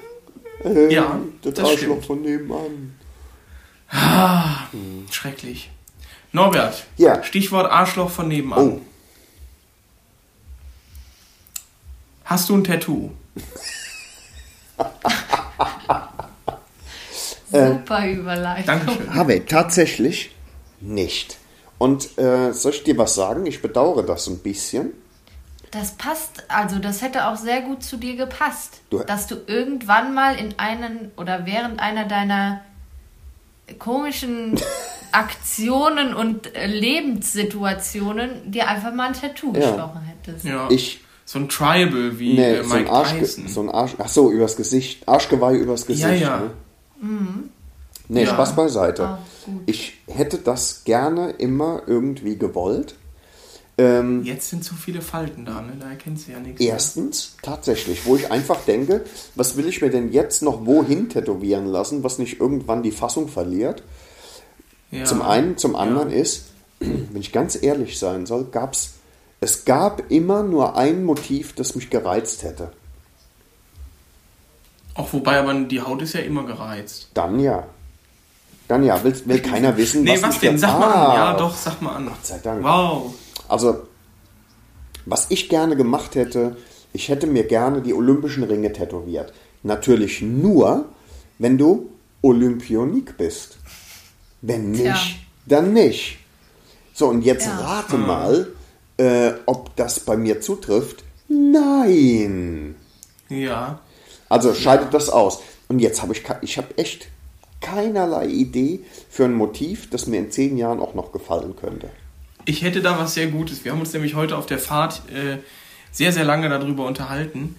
[0.65, 2.95] Äh, Ja, das, das Arschloch von nebenan.
[5.11, 5.71] Schrecklich.
[6.33, 7.23] Norbert, Ja.
[7.23, 8.59] Stichwort Arschloch von nebenan.
[8.69, 8.81] Oh,
[12.25, 13.13] Hast du ein Tattoo?
[17.73, 18.67] Super Überleitung.
[18.67, 19.15] Dankeschön.
[19.15, 20.31] habe ich tatsächlich
[20.81, 21.39] nicht.
[21.79, 23.45] Und äh, soll ich dir was sagen?
[23.47, 24.93] Ich bedauere das ein bisschen.
[25.71, 28.81] Das passt, also das hätte auch sehr gut zu dir gepasst.
[28.91, 32.61] Du- dass du irgendwann mal in einen oder während einer deiner
[33.79, 34.59] komischen
[35.13, 39.61] Aktionen und äh, Lebenssituationen dir einfach mal ein Tattoo Ja.
[39.71, 40.45] gestochen hättest.
[40.45, 40.69] Ja.
[40.71, 43.49] Ich, so ein Tribal wie nee, äh, so ein Mike Arsch, Tyson.
[43.49, 46.21] so ein Arsch, ach so, übers Gesicht, Arschgeweih übers Gesicht.
[46.23, 46.39] ja.
[46.39, 46.51] Ne?
[48.09, 48.31] Nee, Ja.
[48.31, 49.05] Spaß beiseite.
[49.05, 49.19] Ah,
[49.67, 52.95] ich hätte das gerne immer irgendwie gewollt.
[53.79, 55.73] Ähm, Jetzt sind zu viele Falten da, ne?
[55.79, 56.61] Da erkennst du ja nichts.
[56.61, 61.67] Erstens, tatsächlich, wo ich einfach denke, was will ich mir denn jetzt noch wohin tätowieren
[61.67, 63.83] lassen, was nicht irgendwann die Fassung verliert?
[64.91, 65.01] mehr.
[65.01, 65.05] Ja.
[65.05, 66.47] Zum einen, zum anderen ist,
[66.81, 68.95] wenn ich ganz ehrlich sein soll, gab's,
[69.41, 72.73] es gab immer nur ein Motiv, das mich gereizt hätte.
[74.97, 77.11] Auch wobei, aber die Haut ist ja immer gereizt.
[77.15, 77.67] Dann ja.
[78.69, 80.59] Dann ja, will, will keiner wissen, Nee, was, was denn?
[80.59, 81.15] Sag mal an.
[81.17, 82.07] Ja, doch, sag mal an.
[82.07, 82.65] Gott sei Dank.
[82.65, 83.15] Wow.
[83.49, 83.83] Also,
[85.05, 86.57] was ich gerne gemacht hätte,
[86.93, 89.33] ich hätte mir gerne die Olympischen Ringe tätowiert.
[89.63, 90.87] Natürlich nur,
[91.39, 91.91] wenn du
[92.23, 93.59] Olympionik bist.
[94.43, 94.97] Wenn nicht, Tja.
[95.47, 96.19] dann nicht.
[96.95, 97.57] So, und jetzt Ja.
[97.59, 98.49] rate mal,
[98.97, 101.05] äh, ob das bei mir zutrifft.
[101.29, 102.77] Nein.
[103.29, 103.81] Ja.
[104.29, 105.41] Also scheidet das aus.
[105.69, 107.09] Und jetzt habe ich, ich habe echt
[107.61, 111.89] keinerlei Idee für ein Motiv, das mir in zehn Jahren auch noch gefallen könnte.
[112.45, 113.65] Ich hätte da was sehr Gutes.
[113.65, 115.39] Wir haben uns nämlich heute auf der Fahrt äh,
[115.91, 117.57] sehr, sehr lange darüber unterhalten.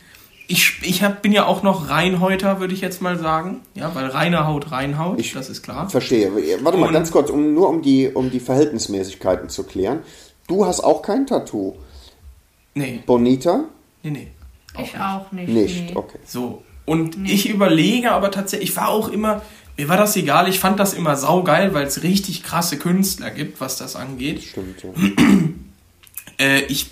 [0.49, 3.61] Ich, ich hab, bin ja auch noch Reinhäuter, würde ich jetzt mal sagen.
[3.75, 5.89] Ja, weil reine Haut reinhaut, Ich das ist klar.
[5.89, 6.31] Verstehe.
[6.63, 9.99] Warte mal Und- ganz kurz, um, nur um die, um die Verhältnismäßigkeiten zu klären.
[10.47, 11.75] Du hast auch kein Tattoo.
[12.75, 13.65] Nee, Bonita?
[14.03, 14.27] nee, nee.
[14.83, 15.49] Ich auch nicht.
[15.49, 15.85] Nicht.
[15.89, 15.95] nee.
[15.95, 16.19] Okay.
[16.25, 16.63] So.
[16.85, 19.41] Und ich überlege aber tatsächlich, ich war auch immer,
[19.77, 23.59] mir war das egal, ich fand das immer saugeil, weil es richtig krasse Künstler gibt,
[23.59, 24.43] was das angeht.
[24.43, 24.89] Stimmt, ja.
[26.39, 26.91] Äh, ich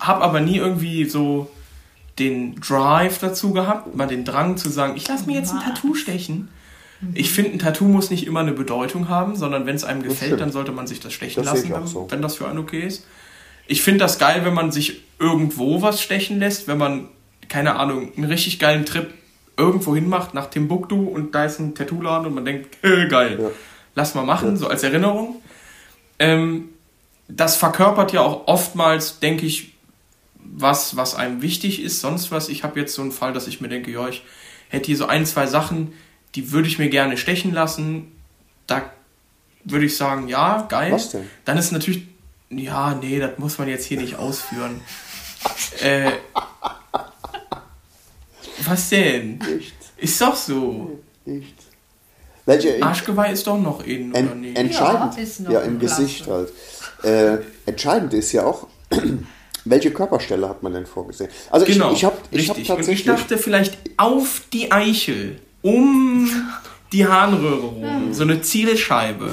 [0.00, 1.48] habe aber nie irgendwie so
[2.18, 5.60] den Drive dazu gehabt, mal den Drang zu sagen, ich lasse mir jetzt ein?
[5.60, 6.48] Tattoo stechen.
[7.14, 10.30] Ich finde, ein Tattoo muss nicht immer eine Bedeutung haben, sondern wenn es einem gefällt,
[10.30, 10.40] stimmt.
[10.40, 12.06] dann sollte man sich das stechen Das lassen, auch so.
[12.10, 13.04] wenn das für einen okay ist.
[13.66, 17.08] Ich finde das geil, wenn man sich irgendwo was stechen lässt, wenn man,
[17.48, 19.12] keine Ahnung, einen richtig geilen Trip
[19.56, 23.38] irgendwo hin macht, nach Timbuktu und da ist ein Tattoo-Laden und man denkt, äh, geil,
[23.40, 23.50] Ja.
[23.94, 25.36] lass mal machen, so als Erinnerung.
[26.18, 26.68] Ähm,
[27.28, 29.72] das verkörpert ja auch oftmals, denke ich,
[30.44, 32.48] was, was einem wichtig ist, sonst was.
[32.48, 34.22] Ich habe jetzt so einen Fall, dass ich mir denke, ja, ich
[34.68, 35.92] hätte hier so ein, zwei Sachen,
[36.34, 38.10] die würde ich mir gerne stechen lassen.
[38.66, 38.90] Da
[39.64, 40.92] würde ich sagen, ja, geil.
[40.92, 41.28] Was denn?
[41.44, 42.02] Dann ist natürlich,
[42.58, 44.80] ja, nee, das muss man jetzt hier nicht ausführen.
[45.82, 46.12] äh,
[48.64, 49.38] was denn?
[49.38, 49.92] Nichts.
[49.96, 50.98] Ist doch so.
[51.24, 51.64] Nichts.
[52.44, 52.82] Welche?
[52.82, 54.58] Arschgeweih ist doch noch in, oder En, nicht?
[54.58, 56.02] entscheidend, Ja, ist noch ja, im klasse.
[56.02, 56.52] Gesicht halt.
[57.02, 58.66] Äh, entscheidend ist ja auch,
[59.64, 61.30] welche Körperstelle hat man denn vorgesehen?
[61.50, 62.56] Also Genau, ich, ich habe ich hab richtig.
[62.56, 66.28] Und ich tatsächlich, dachte vielleicht auf die Eichel, um
[66.92, 69.32] die Harnröhre rum, so eine Zielscheibe.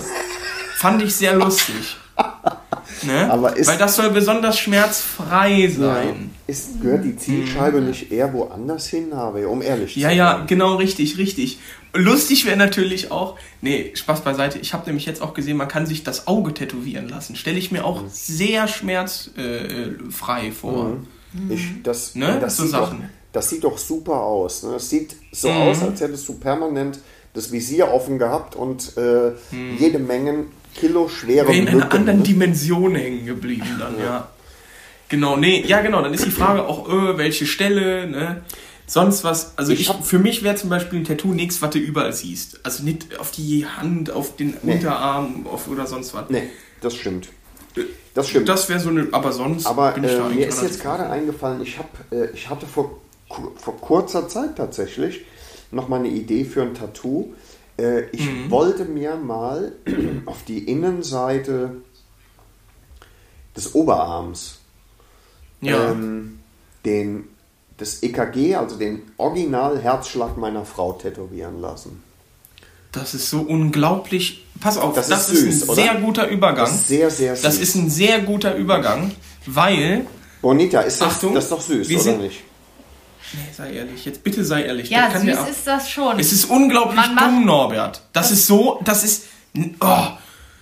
[0.78, 1.98] Fand ich sehr lustig.
[3.04, 3.32] Ne?
[3.32, 6.32] Aber ist- Weil das soll besonders schmerzfrei ja, sein.
[6.48, 10.48] ist, gehört die Zielscheibe nicht eher woanders hin, habe, um ehrlich Ja, zu ja, sein.
[10.48, 11.60] genau richtig, richtig.
[11.94, 15.86] Lustig wäre natürlich auch, nee, Spaß beiseite, ich habe nämlich jetzt auch gesehen, man kann
[15.88, 17.36] sich das Auge tätowieren lassen.
[17.36, 17.86] Stelle ich mir Mhm.
[17.86, 20.98] auch sehr schmerzfrei äh, frei vor.
[21.50, 22.38] Ich, das, Ne?
[22.42, 23.10] das, So sieht doch, Sachen.
[23.34, 24.64] das sieht doch super aus.
[24.64, 24.74] Ne?
[24.74, 25.58] Das sieht so Mhm.
[25.58, 27.00] aus, als hättest du permanent
[27.34, 29.32] das Visier offen gehabt und äh,
[29.80, 30.46] jede Menge
[30.76, 32.24] Kilo schwere in einer anderen ne?
[32.24, 34.30] Dimension hängen geblieben dann, ja.
[35.10, 38.42] Genau, nee, ja genau, dann ist die Frage auch, äh, welche Stelle, ne?
[38.86, 41.70] Sonst was, also Ich ich, hab- für mich wäre zum Beispiel ein Tattoo nichts, was
[41.72, 42.60] du überall siehst.
[42.64, 44.74] Also nicht auf die Hand, auf den Nee.
[44.74, 46.30] Unterarm auf, oder sonst was.
[46.30, 46.44] Nee,
[46.82, 47.30] das stimmt.
[48.16, 48.50] Das stimmt.
[48.50, 51.08] Das wäre so eine, aber sonst Aber bin ich da äh, mir ist jetzt gerade
[51.08, 53.00] eingefallen, ich, hab, äh, ich hatte vor,
[53.58, 55.22] vor kurzer Zeit tatsächlich
[55.72, 57.34] noch mal eine Idee für ein Tattoo.
[57.80, 58.52] Äh, ich Mhm.
[58.52, 59.72] wollte mir mal
[60.26, 61.72] auf die Innenseite
[63.56, 64.60] des Oberarms
[65.62, 66.40] Ja, ähm,
[66.86, 67.26] den,
[67.78, 72.04] das EKG, also den Original-Herzschlag meiner Frau tätowieren lassen.
[72.92, 74.46] das ist so unglaublich.
[74.62, 75.82] Pass auf, Das das, ist ist, süß, ein oder?
[75.82, 76.66] sehr guter Übergang.
[76.66, 77.44] Das ist sehr, sehr süß.
[77.44, 79.12] Das ist ein sehr guter Übergang,
[79.46, 80.06] weil,
[80.42, 82.42] Bonita, ist das, Achtung, das ist doch süß, oder sind- nicht?
[83.34, 84.90] Nee, sei ehrlich, jetzt bitte sei ehrlich.
[84.90, 86.20] Ja, süß der, ist das schon.
[86.20, 88.02] Es ist unglaublich dumm, Norbert.
[88.14, 89.26] Das ist so, das ist.
[89.82, 89.98] Oh,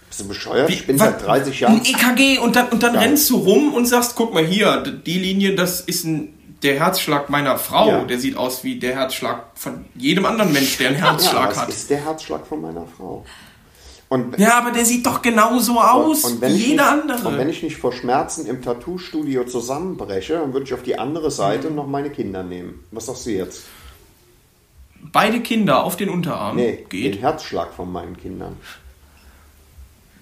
[0.09, 0.69] Bist du bescheuert?
[0.69, 1.75] wie- ich bin was- seit 30 Jahren.
[1.79, 3.01] Ein EKG und dann, und dann Ja.
[3.01, 7.29] rennst du rum und sagst, guck mal hier, die Linie, das ist ein, der Herzschlag
[7.29, 7.87] meiner Frau.
[7.89, 8.03] Ja.
[8.05, 11.57] Der sieht aus wie der Herzschlag von jedem anderen Mensch, der einen Ja, Herzschlag das
[11.59, 11.69] hat.
[11.69, 13.25] ist der Herzschlag von meiner Frau.
[14.09, 17.27] Und, Ja, aber der sieht doch genauso aus und, wenn wie jeder nicht, andere.
[17.27, 21.29] und wenn ich nicht vor Schmerzen im Tattoo-Studio zusammenbreche, dann würde ich auf die andere
[21.29, 22.83] Seite noch meine Kinder nehmen.
[22.91, 23.63] Was sagst du jetzt?
[25.11, 28.57] beide Kinder auf den Unterarm Nee, den geht, Herzschlag von meinen Kindern.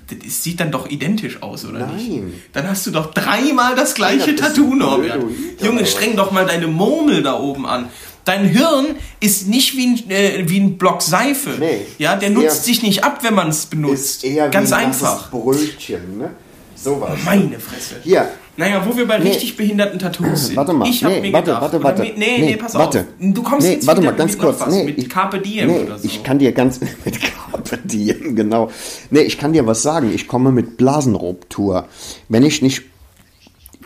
[0.10, 2.10] das sieht dann doch identisch aus, oder nicht?
[2.10, 2.42] Nein.
[2.54, 5.24] Dann hast du doch dreimal das gleiche Ja, bist Tattoo, Norbert.
[5.62, 7.90] Junge, streng doch mal deine Murmel da oben an.
[8.26, 11.51] Dein Hirn ist nicht wie ein, äh, wie ein Block Seife.
[11.59, 11.82] Nee.
[11.99, 14.23] Ja, der nutzt sich nicht ab, wenn man es benutzt.
[14.23, 15.30] Ist eher Ganz wie ein einfach.
[15.32, 16.32] Brötchen, ne?
[16.76, 17.17] Sowas.
[17.23, 17.95] Meine Fresse.
[18.03, 19.30] Hier, Naja, wo wir bei Nee.
[19.30, 20.55] richtig behinderten Tattoos sind.
[20.55, 22.01] Warte mal, Ich hab nee, mir warte, gedacht, warte, warte.
[22.03, 22.99] Nee, nee, Nee, pass warte.
[23.01, 23.05] auf.
[23.19, 24.65] Du kommst nee, jetzt warte mal ganz kurz.
[24.67, 26.05] nee, mit ich, Carpe Diem nee, oder so.
[26.05, 28.69] ich kann dir ganz mit Carpe Diem, genau.
[29.11, 30.11] Nee, ich kann dir was sagen.
[30.13, 31.88] Ich komme mit Blasenruptur.
[32.30, 32.84] Wenn ich nicht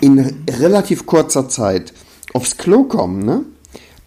[0.01, 1.93] in relativ kurzer Zeit
[2.33, 3.41] aufs Klo komme, ne?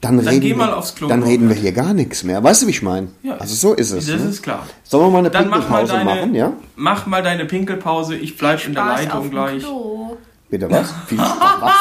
[0.03, 2.43] Dann, Dann reden geh wir, mal aufs Klo, Dann reden wir hier gar nichts mehr.
[2.43, 3.07] Weißt du, wie ich meine?
[3.23, 3.37] Ja.
[3.37, 4.07] Also so ist es.
[4.07, 4.31] Das ne?
[4.31, 4.67] ist klar.
[4.83, 6.53] Sollen wir mal eine Dann mach mal Pinkelpause deine, machen, ja?
[6.75, 8.17] mach mal deine Pinkelpause.
[8.17, 9.63] Ich bleib in der Leitung gleich.
[9.63, 10.17] Klo.
[10.51, 10.93] Bitte was?
[11.07, 11.61] Viel Spaß.
[11.61, 11.73] Was?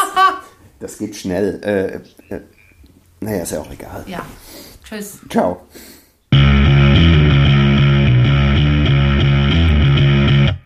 [0.80, 1.62] Das geht schnell.
[2.30, 2.42] Äh, äh,
[3.22, 4.04] naja, ist ja auch egal.
[4.06, 4.22] Ja.
[4.88, 5.18] Tschüss.
[5.28, 5.66] Ciao.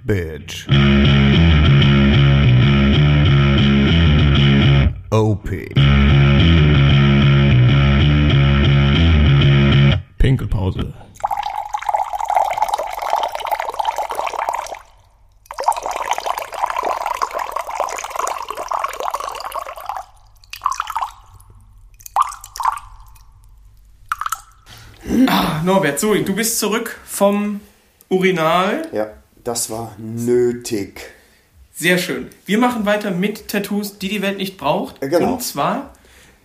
[0.04, 0.68] Bitch.
[5.10, 5.50] OP.
[10.26, 10.92] Pinkelpause.
[25.28, 27.62] Ah, Norbert, so, du bist zurück vom
[28.10, 28.88] Urinal.
[28.92, 29.10] Ja,
[29.44, 31.02] das war nötig.
[31.72, 32.32] Sehr schön.
[32.48, 35.04] Wir machen weiter mit Tattoos, die die Welt nicht braucht.
[35.04, 35.34] Ja, genau.
[35.34, 35.95] Und zwar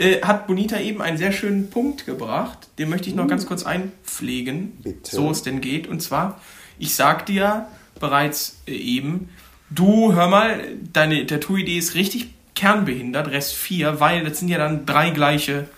[0.01, 2.69] äh, hat Bonita eben einen sehr schönen Punkt gebracht.
[2.79, 5.15] Den möchte ich noch ganz kurz einpflegen, Bitte.
[5.15, 5.87] so es denn geht.
[5.87, 6.41] Und zwar,
[6.79, 7.69] ich sagte ja
[8.01, 9.29] bereits äh, eben,
[9.69, 14.87] du, hör mal, deine Tattoo-Idee ist richtig kernbehindert, Rest 4, weil das sind ja dann
[14.87, 15.69] drei gleiche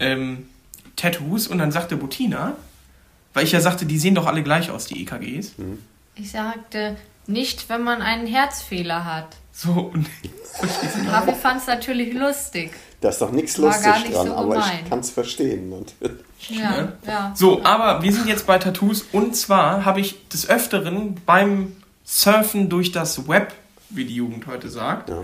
[0.00, 0.48] ähm,
[0.96, 1.46] Tattoos.
[1.46, 2.56] Und dann sagte Butina,
[3.32, 5.54] weil ich ja sagte, die sehen doch alle gleich aus, die EKGs.
[6.16, 6.96] Ich sagte,
[7.28, 9.36] nicht, wenn man einen Herzfehler hat.
[9.52, 10.08] So, und
[11.12, 12.72] Harvey fand es natürlich lustig.
[13.02, 15.70] Da ist doch nichts War lustig gar nicht dran, so aber ich kann es verstehen.
[15.70, 16.22] natürlich.
[16.48, 17.32] Ja, ja.
[17.34, 22.68] So, aber wir sind jetzt bei Tattoos und zwar habe ich des Öfteren beim Surfen
[22.68, 23.52] durch das Web,
[23.90, 25.20] wie die Jugend heute sagt, Ja.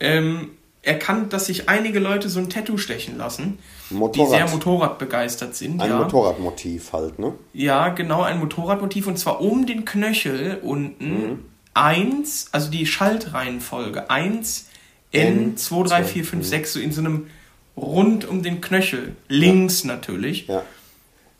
[0.00, 0.50] ähm,
[0.82, 3.58] erkannt, dass sich einige Leute so ein Tattoo stechen lassen,
[3.90, 4.16] Motorrad.
[4.32, 5.80] die sehr Motorradbegeistert sind.
[5.82, 5.98] Ein ja.
[5.98, 7.34] Motorradmotiv halt, ne?
[7.52, 11.44] ja, genau, ein Motorradmotiv und zwar um den Knöchel unten
[11.74, 14.68] eins, also die Schaltreihenfolge 1,
[15.12, 17.26] N, 2, 3, 4, 5, 6, so in so einem
[17.76, 19.16] rund um den Knöchel.
[19.28, 20.46] Links natürlich.
[20.46, 20.62] Ja.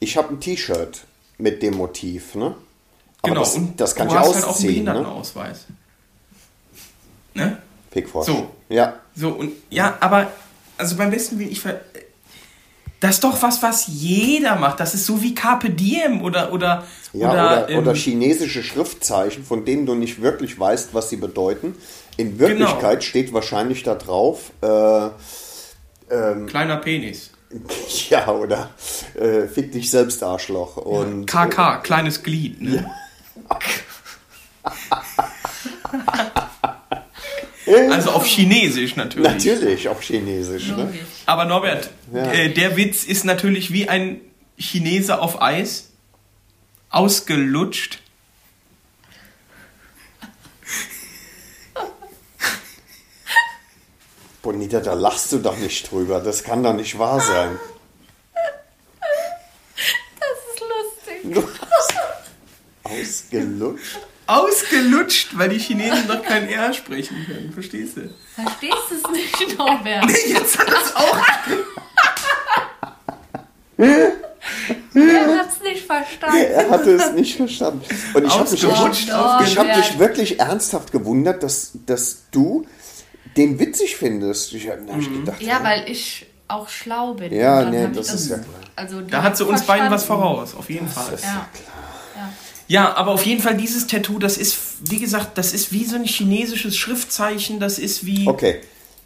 [0.01, 1.05] Ich habe ein T-Shirt
[1.39, 2.55] mit dem Motiv, ne?
[3.23, 4.93] Aber Genau, das, und das kann du ich hast halt auch einen ausziehen, ne?
[4.93, 5.67] Behindertenausweis.
[7.35, 7.59] Ne?
[7.91, 8.27] Pickfrosch.
[8.27, 8.51] So.
[8.69, 9.01] Ja.
[9.15, 10.33] So, und ja, aber,
[10.79, 11.81] also beim besten Willen, ich ver
[13.01, 14.79] das ist doch was, was jeder macht.
[14.79, 19.43] Das ist so wie Carpe Diem oder, oder, Ja, oder, oder, ähm, oder chinesische Schriftzeichen,
[19.45, 21.75] von denen du nicht wirklich weißt, was sie bedeuten.
[22.17, 23.01] In Wirklichkeit Genau.
[23.01, 25.09] steht wahrscheinlich da drauf, äh,
[26.47, 27.31] kleiner Penis.
[28.11, 28.71] ja, oder
[29.15, 30.77] äh, fick dich selbst, Arschloch.
[30.77, 32.61] Und KK, kleines Glied.
[32.61, 32.91] Ne?
[37.91, 39.29] also auf Chinesisch natürlich.
[39.31, 40.69] natürlich auch Chinesisch.
[40.69, 40.93] Ne?
[41.27, 42.31] Aber Norbert, Ja.
[42.33, 44.21] äh, der Witz ist natürlich wie ein
[44.59, 45.91] Chinese auf Eis.
[46.91, 48.01] Ausgelutscht.
[54.43, 56.21] Bonita, da lachst du doch nicht drüber.
[56.21, 57.59] Das kann doch nicht wahr sein.
[60.19, 61.45] Das ist lustig.
[62.85, 63.99] Ausgelutscht?
[64.31, 67.53] Ausgelutscht, weil die Chinesen doch kein R sprechen können.
[67.53, 68.11] Verstehst du?
[68.35, 70.05] Verstehst du es nicht, Norbert?
[70.29, 71.19] Jetzt hat das auch.
[74.95, 76.37] Er hat es nicht verstanden.
[76.37, 77.83] Er hatte es nicht verstanden.
[78.15, 79.09] Und ich habe mich,
[79.49, 82.67] ich hab mich wirklich ernsthaft gewundert, dass, dass du
[83.37, 84.53] den witzig findest.
[84.53, 87.33] Ich habe hab ich gedacht, Ja, weil ich auch schlau bin.
[87.33, 88.47] Ja, nee, das ist ja klar.
[88.77, 91.17] Also Da hat sie uns beiden was voraus, auf jeden Fall.
[91.23, 91.29] Ja.
[91.29, 91.49] Ja,
[92.79, 94.57] aber auf jeden Fall dieses Tattoo, das ist,
[94.91, 98.27] wie gesagt, das ist wie so ein chinesisches Schriftzeichen, das ist wie.
[98.29, 98.61] okay.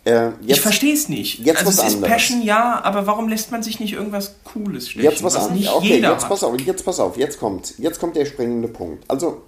[0.05, 1.39] Äh, Ich jetzt, verstehe es nicht.
[1.39, 2.13] jetzt also was es ist anderes.
[2.13, 5.57] Passion, ja, aber warum lässt man sich nicht irgendwas Cooles stechen, jetzt was anderes.
[5.59, 6.29] nicht Okay, jeder jetzt hat?
[6.29, 9.03] pass auf, jetzt pass auf, jetzt kommt, jetzt kommt der springende Punkt.
[9.09, 9.41] Also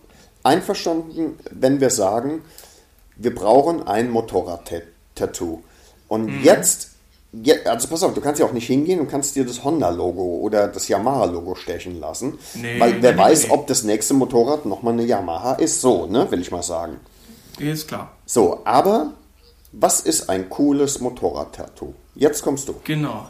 [0.42, 2.40] einverstanden, wenn wir sagen,
[3.16, 5.62] wir brauchen ein Motorrad-Tattoo.
[6.08, 6.42] Und Mhm.
[6.44, 6.90] jetzt,
[7.42, 10.22] je- also pass auf, du kannst ja auch nicht hingehen und kannst dir das Honda-Logo
[10.40, 12.38] oder das Yamaha-Logo stechen lassen.
[12.54, 13.50] Nee, weil wer nee, weiß, nee.
[13.52, 15.80] ob das nächste Motorrad nochmal eine Yamaha ist.
[15.80, 16.98] So, ne, will ich mal sagen.
[17.58, 18.12] Ja, ist klar.
[18.26, 19.12] So, aber
[19.72, 21.94] was ist ein cooles Motorrad-Tattoo?
[22.14, 22.74] Jetzt kommst du.
[22.84, 23.28] Genau.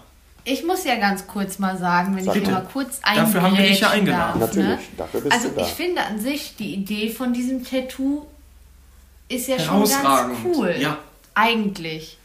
[0.49, 2.53] Ich muss ja ganz kurz mal sagen, wenn Sag ich mal.
[2.53, 4.39] mal kurz Dafür haben wir dich ja eingeladen.
[4.39, 4.97] Darf, Natürlich, ne?
[4.97, 5.63] dafür bist Also du da.
[5.63, 8.23] ich finde an sich die Idee von diesem Tattoo
[9.29, 10.37] ist ja schon ganz Herausragend.
[10.45, 10.75] cool.
[10.79, 10.99] Ja.
[11.35, 12.17] Eigentlich.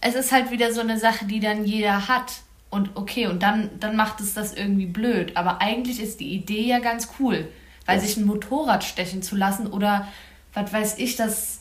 [0.00, 2.32] Es ist halt wieder so eine Sache, die dann jeder hat.
[2.70, 5.36] Und okay, und dann, dann macht es das irgendwie blöd.
[5.36, 7.48] Aber eigentlich ist die Idee ja ganz cool.
[7.86, 10.06] Weil sich ein Motorrad stechen zu lassen oder,
[10.52, 11.58] was weiß ich, das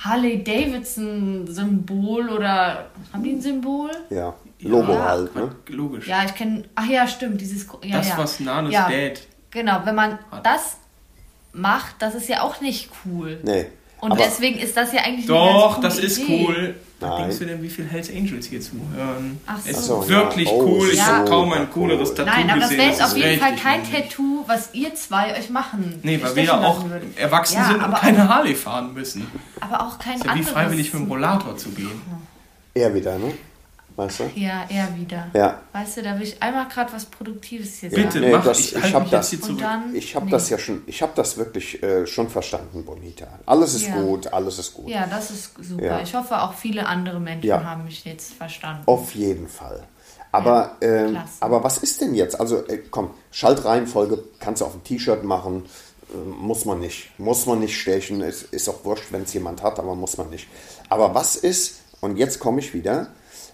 [0.00, 2.90] Harley-Davidson-Symbol oder.
[3.12, 3.90] Haben die ein Symbol?
[4.10, 5.04] Ja, Logo Ja.
[5.04, 5.54] halt, ne?
[5.68, 6.06] Logisch.
[6.08, 6.64] Ja, ich kenne.
[6.74, 7.66] Ach ja, stimmt, dieses.
[7.82, 8.18] Ja, das, ja.
[8.18, 9.20] was Nanes ja, Dad
[9.50, 10.44] Genau, wenn man Hat.
[10.46, 10.78] das
[11.52, 13.40] macht, das ist ja auch nicht cool.
[13.42, 13.66] Nee.
[14.02, 16.44] Und aber deswegen ist das ja eigentlich eine Doch, das ist Idee.
[16.48, 16.74] cool.
[16.98, 19.40] Was denkst du denn, wie viele Hells Angels hier zuhören?
[19.46, 19.70] Ach so.
[19.70, 20.54] Es ist so, wirklich ja.
[20.54, 20.88] Oh, cool.
[20.90, 21.06] Ich ja.
[21.06, 22.14] habe kaum ein cooleres cool.
[22.16, 22.78] Tattoo Nein, aber das gesehen.
[22.80, 23.80] wäre jetzt auf jeden Fall kein.
[23.92, 26.00] Tattoo, was ihr zwei euch machen.
[26.02, 26.84] Nee, weil wir ja auch
[27.16, 29.24] erwachsen Ja, sind und aber keine Harley fahren müssen.
[29.60, 32.02] Aber auch kein Ist ja wie freiwillig mit dem Rollator zu gehen.
[32.74, 33.32] er wieder, ne?
[33.96, 34.30] Weißt du?
[34.34, 35.26] Ja, er wieder.
[35.34, 35.60] Ja.
[35.72, 38.20] Weißt du, da will ich einmal gerade was Produktives hier Bitte, sagen.
[38.20, 38.44] Nee, mach.
[38.44, 39.30] das- ich ich halte hab mich das.
[39.58, 39.94] dann.
[39.94, 40.30] Ich habe nee.
[40.30, 43.26] das ja schon, ich habe das wirklich äh, schon verstanden, Bonita.
[43.46, 44.00] Alles ist Ja.
[44.00, 44.88] gut, alles ist gut.
[44.88, 45.84] Ja, das ist super.
[45.84, 46.00] Ja.
[46.00, 47.62] Ich hoffe, auch viele andere Menschen Ja.
[47.64, 48.82] haben mich jetzt verstanden.
[48.86, 49.82] Auf jeden Fall.
[50.34, 51.12] Aber, klasse.
[51.40, 52.40] aber was ist denn jetzt?
[52.40, 55.66] Also, äh, komm, Schaltreihenfolge kannst du auf ein T-Shirt machen.
[56.10, 57.10] Äh, muss man nicht.
[57.18, 58.22] Muss man nicht stechen.
[58.22, 60.48] Es ist auch wurscht, wenn es jemand hat, aber muss man nicht.
[60.88, 63.08] Aber was ist, und jetzt komme ich wieder,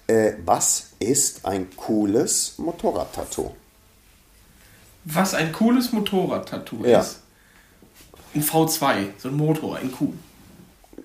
[0.08, 3.52] äh, was ist ein cooles Motorrad-Tattoo?
[5.04, 7.00] Was ein cooles Motorrad-Tattoo Ja.
[7.00, 7.20] ist.
[8.34, 10.12] Ein V2, so ein Motor, ein Kuh.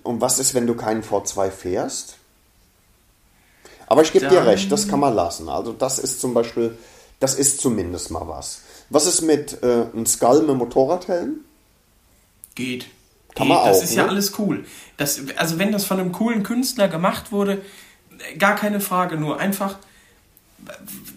[0.03, 2.17] Und was ist, wenn du keinen V2 fährst?
[3.87, 5.47] Aber ich gebe dir recht, das kann man lassen.
[5.49, 6.77] Also das ist zum Beispiel,
[7.19, 8.61] das ist zumindest mal was.
[8.89, 11.41] Was ist mit äh, einem Skull mit Motorradhelm?
[12.55, 12.87] Geht.
[13.35, 13.55] Kann Geht.
[13.55, 14.09] man das auch, ist ja ne?
[14.09, 14.65] alles cool.
[14.97, 17.61] Das, also wenn das von einem coolen Künstler gemacht wurde,
[18.37, 19.77] gar keine Frage, nur einfach,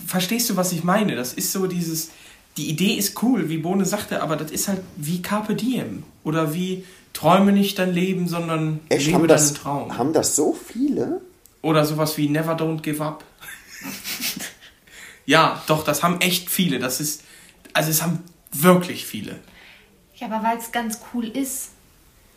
[0.07, 1.16] verstehst du, was ich meine?
[1.16, 2.11] Das ist so dieses,
[2.57, 6.05] die Idee ist cool, wie Bohne sagte, aber das ist halt wie Carpe Diem.
[6.24, 9.97] Oder wie träume nicht dein Leben, sondern Echt, lebe deinen das, Traum.
[9.97, 11.20] haben das so viele?
[11.62, 13.24] Oder sowas wie Never Don't Give Up.
[15.26, 16.78] ja, doch, das haben echt viele.
[16.78, 17.22] Das ist,
[17.72, 18.22] also es haben
[18.53, 19.38] wirklich viele.
[20.16, 21.70] Ja, aber weil es ganz cool ist.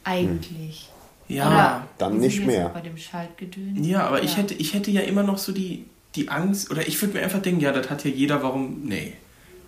[0.04, 0.89] Eigentlich.
[1.30, 1.48] Ja.
[1.48, 2.70] Oder dann nicht mehr.
[2.70, 3.82] Bei dem Schaltgedön.
[3.84, 7.00] Ja, aber ich hätte, ich hätte ja immer noch so die, die Angst, oder ich
[7.02, 9.14] würde mir einfach denken, ja, das hat ja jeder, warum, nee.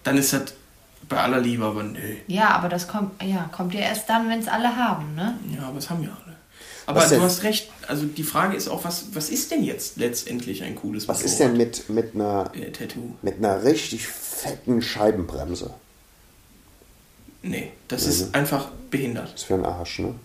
[0.04, 0.54] Dann ist das
[1.08, 2.18] bei aller Liebe, aber nee.
[2.28, 5.38] Ja, aber das kommt, ja, kommt ja erst dann, wenn es alle haben, ne?
[5.56, 6.36] Ja, aber es haben ja alle.
[6.88, 10.64] Aber du hast recht, also die Frage ist auch, was, was ist denn jetzt letztendlich
[10.64, 13.14] ein cooles Was ist denn mit, mit, einer, Äh, Tattoo?
[13.22, 15.74] mit einer richtig fetten Scheibenbremse?
[17.44, 19.26] Nee, das ist einfach behindert.
[19.34, 20.16] Das ist für einen Arsch, ne?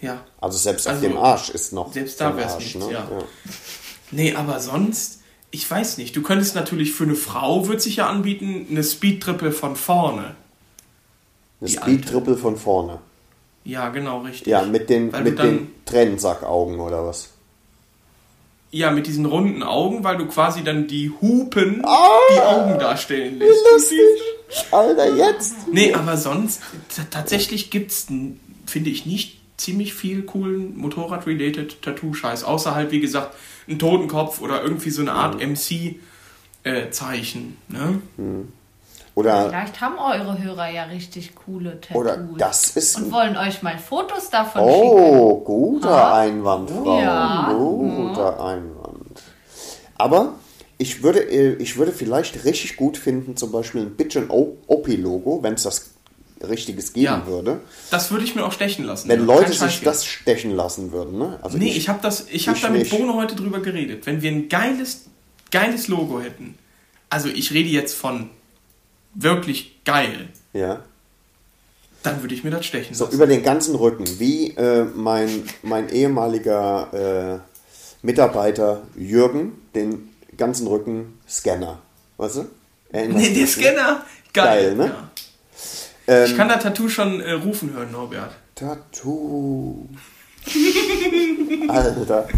[0.00, 0.20] Ja.
[0.40, 2.92] Also selbst auf Also, dem Arsch ist noch selbst da wär's Arsch, nichts, ne?
[2.92, 3.08] ja.
[4.10, 5.20] Nee, aber sonst,
[5.50, 6.14] ich weiß nicht.
[6.14, 10.34] Du könntest natürlich für eine Frau, wird sich ja anbieten, eine Speed-Triple von vorne.
[11.60, 12.98] Eine Speed-Triple von vorne.
[13.64, 14.46] Ja, genau, richtig.
[14.46, 17.30] Ja, mit den, Weil du mit dann- den Tränensackaugen oder was?
[18.70, 22.08] Ja, mit diesen runden Augen, weil du quasi dann die Hupen Ah!
[22.34, 23.64] die Augen darstellen lässt.
[24.70, 25.54] Alter, jetzt?
[25.72, 26.60] Nee, aber sonst,
[27.10, 32.44] tatsächlich gibt's, n- finde ich, nicht ziemlich viel coolen Motorrad-related Tattoo-Scheiß.
[32.44, 33.34] Außer halt, wie gesagt,
[33.68, 35.36] ein Totenkopf oder irgendwie so eine Art
[36.64, 37.56] MC-Zeichen.
[37.68, 38.00] Ne?
[39.14, 41.96] Oder, Vielleicht haben eure Hörer ja richtig coole Tattoos.
[41.96, 44.74] oder das ist Und wollen euch mal Fotos davon schicken.
[44.82, 46.18] Oh, guter Ah.
[46.20, 47.00] Einwand, Frau.
[47.00, 47.50] Ja.
[47.50, 49.22] Guter Einwand.
[49.96, 50.34] Aber
[50.76, 55.54] ich würde, äh, ich würde vielleicht richtig gut finden, zum Beispiel ein Bitchin OP-Logo, wenn
[55.54, 55.92] es das
[56.48, 57.26] richtiges geben Ja.
[57.26, 57.60] würde.
[57.90, 59.08] Das würde ich mir auch stechen lassen.
[59.08, 59.26] Wenn ja.
[59.26, 61.18] Leute sich das stechen lassen würden.
[61.18, 61.38] Ne?
[61.42, 62.88] Also Nee, ich habe das, ich habe ich da mit.
[62.90, 64.06] Bono heute drüber geredet.
[64.06, 65.06] Wenn wir ein geiles,
[65.50, 66.56] geiles Logo hätten,
[67.10, 68.30] also ich rede jetzt von
[69.14, 70.80] wirklich geil, Ja.
[72.02, 73.16] dann würde ich mir das stechen So lassen.
[73.16, 81.18] über den ganzen Rücken, wie äh, mein, mein ehemaliger äh, Mitarbeiter Jürgen, den ganzen Rücken
[81.28, 81.78] Scanner.
[82.18, 82.46] Weißt du?
[82.90, 83.46] Erinnerst Nee, der ne?
[83.48, 84.44] Scanner, geil.
[84.66, 84.84] Geil, ne?
[84.86, 85.10] Ja.
[86.06, 88.30] Ähm, Ich kann das Tattoo schon äh, rufen hören, Norbert.
[88.54, 89.88] Tattoo.
[91.68, 92.28] Alter.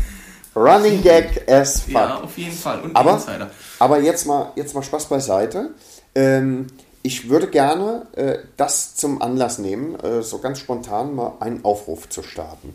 [0.57, 1.93] Running Gag as fuck.
[1.93, 2.81] Ja, auf jeden Fall.
[2.81, 3.51] Und aber, Insider.
[3.79, 5.71] aber jetzt mal, jetzt mal Spaß beiseite.
[6.15, 6.67] Ähm,
[7.03, 12.09] ich würde gerne äh, das zum Anlass nehmen, äh, so ganz spontan mal einen Aufruf
[12.09, 12.75] zu starten.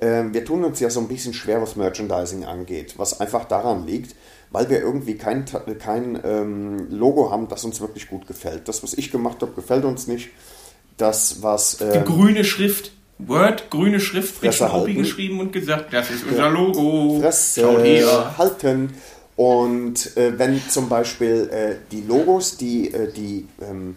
[0.00, 3.86] Ähm, wir tun uns ja so ein bisschen schwer, was Merchandising angeht, was einfach daran
[3.86, 4.14] liegt,
[4.50, 5.44] weil wir irgendwie kein,
[5.78, 8.68] kein ähm, Logo haben, das uns wirklich gut gefällt.
[8.68, 10.30] Das, was ich gemacht habe, gefällt uns nicht.
[10.96, 11.78] Das, was.
[11.78, 16.50] Die Ähm, grüne Schrift, Word, grüne Schrift, Fresse Hobby geschrieben und gesagt, das ist unser
[16.50, 17.18] Logo.
[17.20, 18.34] Fresse Schaut her.
[18.38, 18.94] halten.
[19.36, 23.96] Und äh, wenn zum Beispiel äh, die Logos, die äh, die ähm,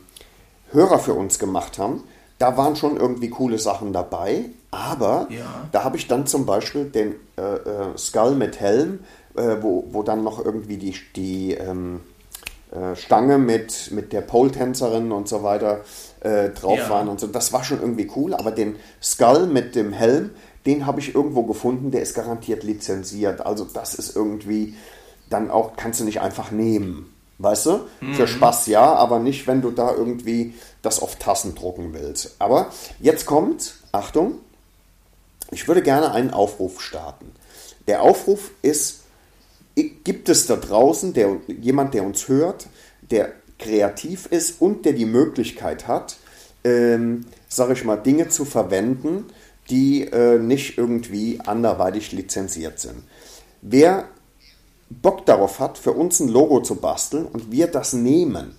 [0.71, 2.03] Hörer für uns gemacht haben,
[2.39, 4.45] da waren schon irgendwie coole Sachen dabei.
[4.71, 5.67] Aber Ja.
[5.71, 8.99] da habe ich dann zum Beispiel den äh, äh, Skull mit Helm,
[9.35, 12.01] äh, wo, wo dann noch irgendwie die, die ähm,
[12.71, 15.81] äh, Stange mit, mit der Pole-Tänzerin und so weiter
[16.21, 16.89] äh, drauf Ja.
[16.89, 17.27] waren und so.
[17.27, 20.31] Das war schon irgendwie cool, aber den Skull mit dem Helm,
[20.65, 23.45] den habe ich irgendwo gefunden, der ist garantiert lizenziert.
[23.45, 24.75] Also das ist irgendwie
[25.29, 27.13] dann auch, kannst du nicht einfach nehmen.
[27.41, 27.79] Weißt du?
[28.13, 32.35] Für Spaß ja, aber nicht, wenn du da irgendwie das auf Tassen drucken willst.
[32.37, 32.67] Aber
[32.99, 34.33] jetzt kommt, Achtung,
[35.49, 37.31] ich würde gerne einen Aufruf starten.
[37.87, 38.98] Der Aufruf ist,
[39.75, 42.67] gibt es da draußen der, jemand, der uns hört,
[43.01, 46.17] der kreativ ist und der die Möglichkeit hat,
[46.63, 49.25] ähm, sage ich mal, Dinge zu verwenden,
[49.69, 53.03] die äh, nicht irgendwie anderweitig lizenziert sind.
[53.61, 54.07] Wer
[54.89, 58.55] Bock darauf hat, für uns ein Logo zu basteln und wir das nehmen,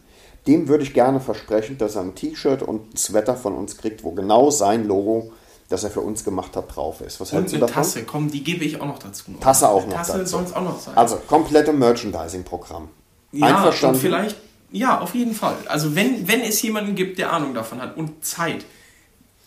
[0.47, 4.05] dem würde ich gerne versprechen, dass er ein T-Shirt und ein Sweater von uns kriegt,
[4.05, 5.33] wo genau sein Logo,
[5.71, 7.19] das er für uns gemacht hat, drauf ist.
[7.21, 7.75] Was Und hältst du davon?
[7.75, 9.31] Tasse, komm, die gebe ich auch noch dazu.
[9.31, 9.41] Noch.
[9.41, 10.27] Tasse auch noch Tasse dazu.
[10.33, 10.97] soll es auch noch sein.
[10.97, 12.89] Also komplette Merchandising-Programm.
[13.33, 13.95] ja, Einverstanden?
[13.97, 14.37] und vielleicht,
[14.73, 15.57] ja, auf jeden Fall.
[15.69, 18.65] Also wenn, wenn es jemanden gibt, der Ahnung davon hat und Zeit,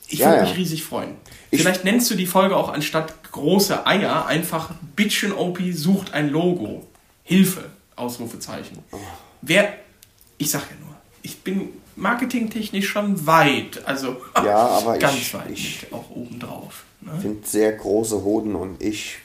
[0.07, 0.43] ich Ja, würde ja.
[0.49, 1.15] mich riesig freuen.
[1.51, 6.29] Ich- Vielleicht nennst du die Folge auch anstatt große Eier einfach Bitchen OP sucht ein
[6.29, 6.87] Logo.
[7.23, 7.65] Hilfe,
[7.95, 8.79] Ausrufezeichen.
[8.91, 8.97] Oh.
[9.41, 9.73] Wer,
[10.37, 15.49] ich sag ja nur, ich bin marketingtechnisch schon weit, also Ja, aber ganz ich- weit
[15.51, 16.83] ich- auch obendrauf.
[17.01, 17.11] Ne?
[17.17, 19.17] Ich finde sehr große Hoden und ich,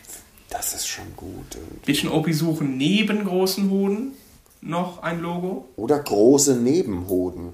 [0.51, 1.57] das ist schon gut.
[1.57, 4.12] Und- Bitchen OP suchen neben großen Hoden
[4.61, 5.69] noch ein Logo.
[5.77, 7.53] Oder große Nebenhoden.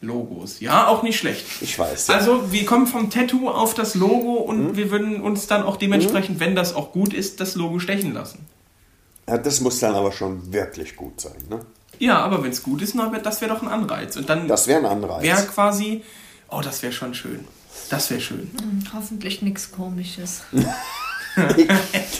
[0.00, 0.60] Logos.
[0.60, 1.46] Ja, auch nicht schlecht.
[1.62, 2.08] Ich weiß.
[2.08, 2.16] Ja.
[2.16, 4.76] Also, wir kommen vom Tattoo auf das Logo und Mhm.
[4.76, 8.44] wir würden uns dann auch dementsprechend, wenn das auch gut ist, das Logo stechen lassen.
[9.26, 11.36] Ja, das muss dann aber schon wirklich gut sein.
[11.48, 11.60] Ne?
[11.98, 14.16] Ja, aber wenn es gut ist, Norbert, das wäre doch ein Anreiz.
[14.16, 15.22] Und dann Das wäre ein Anreiz.
[15.22, 16.02] wäre quasi,
[16.50, 17.44] oh, das wäre schon schön.
[17.90, 18.50] Das wäre schön.
[18.94, 20.42] Hoffentlich nichts Komisches.
[21.56, 21.66] Die,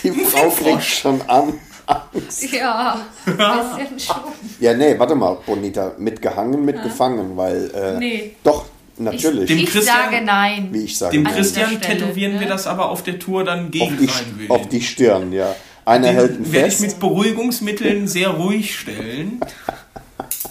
[0.03, 1.55] die Frau kriegt schon an.
[1.87, 2.53] Angst.
[2.53, 4.17] Ja, bisschen schon.
[4.59, 5.93] Ja, nee, warte mal, Bonita.
[5.99, 7.71] Mitgehangen, mitgefangen, weil.
[7.75, 8.37] Äh, Nee.
[8.43, 8.65] Doch,
[8.97, 9.47] natürlich.
[9.49, 10.69] Dem Ich Christian- sage nein.
[10.73, 11.13] wie ich sage.
[11.13, 11.35] Dem nein.
[11.35, 12.41] Christian Stelle, tätowieren ne?
[12.41, 15.55] wir das aber auf der Tour dann gegen auf die, auf die Stirn, ja.
[15.85, 16.87] Einer hält ihn Den werde ich fest.
[16.87, 19.41] mit Beruhigungsmitteln sehr ruhig stellen.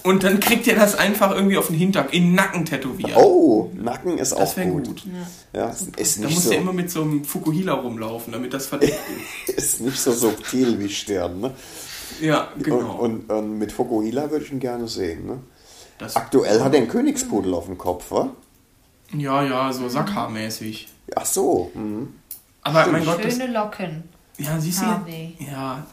[0.03, 3.15] Und dann kriegt ihr das einfach irgendwie auf den Hintergrund, in den Nacken tätowiert.
[3.15, 4.86] Oh, Nacken ist das auch wäre gut.
[4.88, 5.03] gut.
[5.53, 8.53] Ja, ist- ist Da nicht, muss so, der immer mit so einem Fukuhila rumlaufen, damit
[8.53, 8.99] das verdeckt
[9.47, 9.57] ist.
[9.57, 11.39] ist nicht so subtil wie Stirn.
[11.39, 11.51] Ne?
[12.21, 12.97] Ja, genau.
[12.99, 15.25] Und, und, und mit Fokuhila würde ich ihn gerne sehen.
[15.25, 15.39] Ne?
[15.99, 18.29] das, Aktuell hat er einen Königspudel auf dem Kopf, wa?
[19.17, 20.89] ja, ja, so Sackhaarmäßig.
[21.15, 21.71] Ach so.
[21.73, 22.09] Hm.
[22.61, 24.03] Aber mein Gott, Schöne Locken.
[24.38, 24.86] Ja, siehst du?
[24.86, 25.36] Harvey.
[25.39, 25.86] Ja,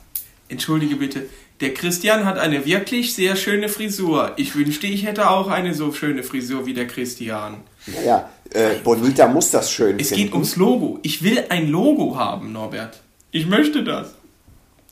[0.49, 1.27] entschuldige bitte.
[1.61, 4.33] Der Christian hat eine wirklich sehr schöne Frisur.
[4.37, 7.59] Ich wünschte, ich hätte auch eine so schöne Frisur wie der Christian.
[7.87, 10.25] Naja, äh, Bonita muss das schön Es finden.
[10.25, 10.99] geht ums Logo.
[11.03, 13.01] Ich will ein Logo haben, Norbert.
[13.31, 14.15] Ich möchte das.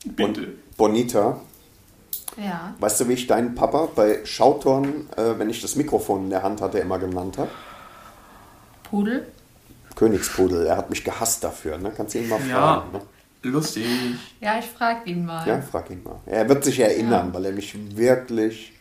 [0.05, 0.49] Bitte.
[0.77, 1.41] Bonita,
[2.37, 2.75] Ja.
[2.79, 6.43] weißt du, wie ich deinen Papa bei Schautorn, äh, wenn ich das Mikrofon in der
[6.43, 7.51] Hand hatte, immer genannt habe?
[8.85, 9.27] Pudel?
[9.97, 10.67] Königspudel.
[10.67, 11.79] Er hat mich gehasst dafür.
[11.79, 11.93] Ne?
[11.97, 12.93] Kannst du ihn mal Ja, fragen.
[12.93, 13.01] Ne?
[13.43, 13.85] Lustig.
[14.41, 15.47] Ja, ich frag ihn mal.
[15.47, 16.21] Ja, frag ihn mal.
[16.27, 18.73] Er wird sich erinnern, weil er mich wirklich,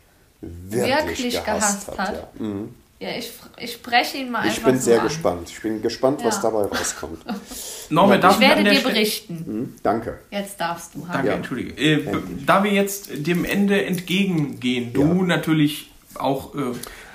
[0.42, 1.98] wirklich, Wirklich gehasst, gehasst hat.
[2.00, 2.28] hat?
[2.40, 2.46] Ja.
[2.46, 2.70] Mhm.
[3.00, 5.08] Ja, ich, ich spreche ihn mal Ich einfach bin so sehr an.
[5.08, 5.50] gespannt.
[5.52, 6.42] Ich bin gespannt, was Ja.
[6.50, 7.24] dabei rauskommt.
[7.92, 9.44] Norbert, darf Ich werde dir Stelle- berichten.
[9.46, 9.74] Hm?
[9.84, 10.18] Danke.
[10.32, 11.06] Jetzt darfst du.
[11.12, 11.34] Danke, Ja.
[11.36, 11.74] entschuldige.
[11.80, 12.08] Äh,
[12.46, 15.14] da wir jetzt dem Ende entgegengehen, du Ja.
[15.24, 16.60] natürlich auch äh,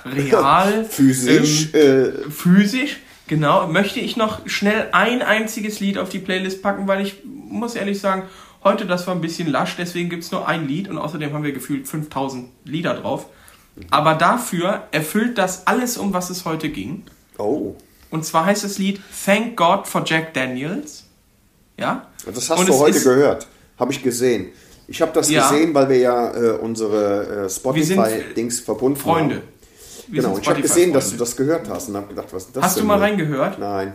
[0.08, 6.18] real, Physisch, ähm, äh, physisch, genau, möchte ich noch schnell ein einziges Lied auf die
[6.18, 8.24] Playlist packen, weil ich muss ehrlich sagen,
[8.64, 11.44] heute das war ein bisschen lasch, deswegen gibt es nur ein Lied und außerdem haben
[11.44, 13.26] wir gefühlt 5000 Lieder drauf.
[13.90, 17.04] Aber dafür erfüllt das alles, um was es heute ging.
[17.38, 17.74] oh,
[18.10, 21.04] Und zwar heißt das Lied Thank God for Jack Daniels.
[21.78, 22.06] Ja?
[22.26, 23.46] das hast Und du heute gehört.
[23.78, 24.48] Habe ich gesehen.
[24.88, 25.48] Ich habe das Ja.
[25.48, 29.36] gesehen, weil wir ja äh, unsere äh, Spotify-Dings verbunden Freunde.
[29.36, 29.42] haben.
[29.42, 29.61] Wir
[30.16, 32.56] Genau, sind ich habe gesehen, dass du das gehört hast und habe gedacht, was ist
[32.56, 33.04] das Hast du mal hier?
[33.06, 33.58] reingehört?
[33.58, 33.94] Nein.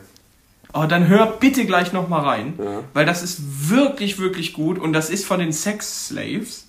[0.73, 2.53] Oh, dann hör bitte gleich noch mal rein,
[2.93, 6.65] weil das ist wirklich, wirklich gut und das ist von den Sex Slaves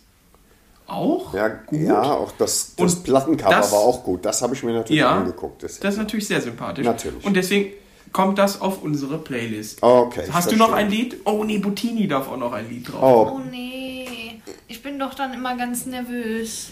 [0.86, 1.80] auch Ja, gut.
[1.80, 4.24] ja auch das, das Und Plattencover das- war auch gut.
[4.24, 5.62] Das habe ich mir natürlich Ja, angeguckt.
[5.62, 6.84] Das, Das ist natürlich sehr sympathisch.
[6.86, 7.24] Natürlich.
[7.26, 7.72] Und deswegen
[8.12, 9.82] kommt das auf unsere Playlist.
[9.82, 10.22] okay.
[10.26, 11.18] ich Hast du noch ein Lied?
[11.24, 13.28] Oh nee, Bottini darf auch noch ein Lied drauf.
[13.32, 16.70] Oh, Oh nee, ich bin doch dann immer ganz nervös.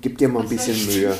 [0.00, 1.16] gib dir mal ein Was bisschen ich Mühe.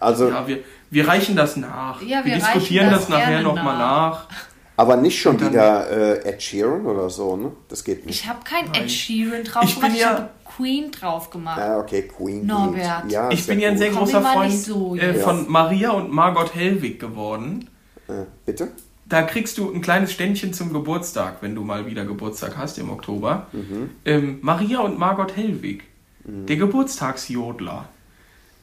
[0.00, 0.58] Also, Ja, wir,
[0.90, 2.00] wir reichen das nach.
[2.02, 4.26] Ja, wir wir diskutieren das, das nachher nochmal nach.
[4.76, 7.50] Aber nicht schon wieder äh, Ed Sheeran oder so, ne?
[7.68, 8.20] Das geht nicht.
[8.20, 8.82] Ich habe kein Nein.
[8.84, 11.58] Ed Sheeran drauf Ich bin gemacht, ich ja- habe Queen drauf gemacht.
[11.58, 12.46] Ja, okay, Queen.
[12.46, 13.02] Norbert.
[13.02, 13.12] geht.
[13.12, 17.00] Ja, Ich bin ja ein sehr großer Freund so äh, von Maria und Margot Hellwig
[17.00, 17.68] geworden.
[18.08, 18.68] Äh, bitte?
[19.06, 22.90] Da kriegst du ein kleines Ständchen zum Geburtstag, wenn du mal wieder Geburtstag hast im
[22.90, 23.46] Oktober.
[23.52, 23.90] Mhm.
[24.04, 25.84] Ähm, Maria und Margot Hellwig,
[26.24, 27.88] der Geburtstagsjodler.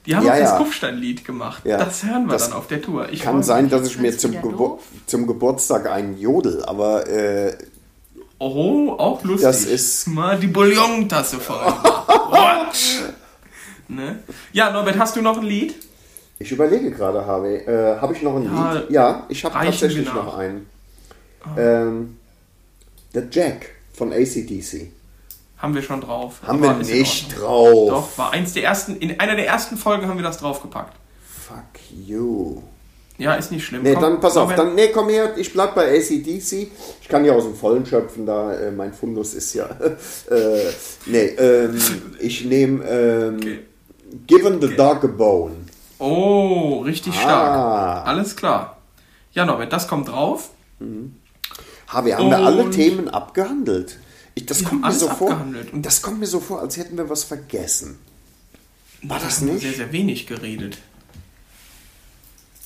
[0.06, 0.58] Die haben Ja, auch das ja.
[0.58, 1.64] Kufsteinlied gemacht.
[1.66, 1.78] Ja.
[1.78, 3.10] Das hören wir Das dann auf der Tour.
[3.12, 4.80] Ich Kann sein, dass ich mir zum, Gebur doof?
[5.08, 7.54] zum Geburtstag einen Jodel, aber äh,
[8.38, 9.46] Oh, auch lustig.
[9.48, 11.56] Das ist- mal die Bouillontasse voll.
[12.30, 12.76] What?
[13.88, 14.20] ne?
[14.52, 15.76] Ja, Norbert, hast du noch ein Lied?
[16.38, 18.90] ich überlege gerade, Harvey, äh, habe ich noch ein Ja, Lied?
[18.92, 20.16] Ja, ich habe tatsächlich nach.
[20.16, 20.66] noch einen.
[21.58, 22.18] Ähm,
[23.14, 24.92] The Jack von ACDC.
[25.66, 26.42] Haben wir schon drauf.
[26.46, 27.90] Haben wir nicht drauf.
[27.90, 30.96] Doch, war eins der ersten, in einer der ersten Folgen haben wir das draufgepackt.
[31.48, 32.62] Fuck you.
[33.18, 33.82] Ja, ist nicht schlimm.
[33.82, 36.70] Nee, Komm, dann pass auf, dann, nee, komm her, ich bleib bei ACDC.
[37.02, 39.66] Ich kann ja aus dem Vollen schöpfen, da äh, mein Fundus ist ja.
[40.30, 40.72] Äh,
[41.08, 41.82] nee, ähm,
[42.20, 43.60] ich nehme ähm, Okay.
[44.28, 45.56] Given the Dog a Bone.
[45.98, 47.22] Oh, richtig Ah.
[47.22, 48.08] stark.
[48.08, 48.78] Alles klar.
[49.32, 50.50] Ja, Norbert, das kommt drauf.
[51.88, 53.98] Ha, wir haben ja alle Und- Themen abgehandelt.
[54.36, 55.32] Ich, das Wir kommt haben mir so alles vor.
[55.32, 55.74] abgehandelt.
[55.74, 57.98] Und- Das kommt mir so vor, als hätten wir was vergessen.
[59.04, 59.64] War das haben wir nicht?
[59.64, 60.78] Sehr, sehr wenig geredet.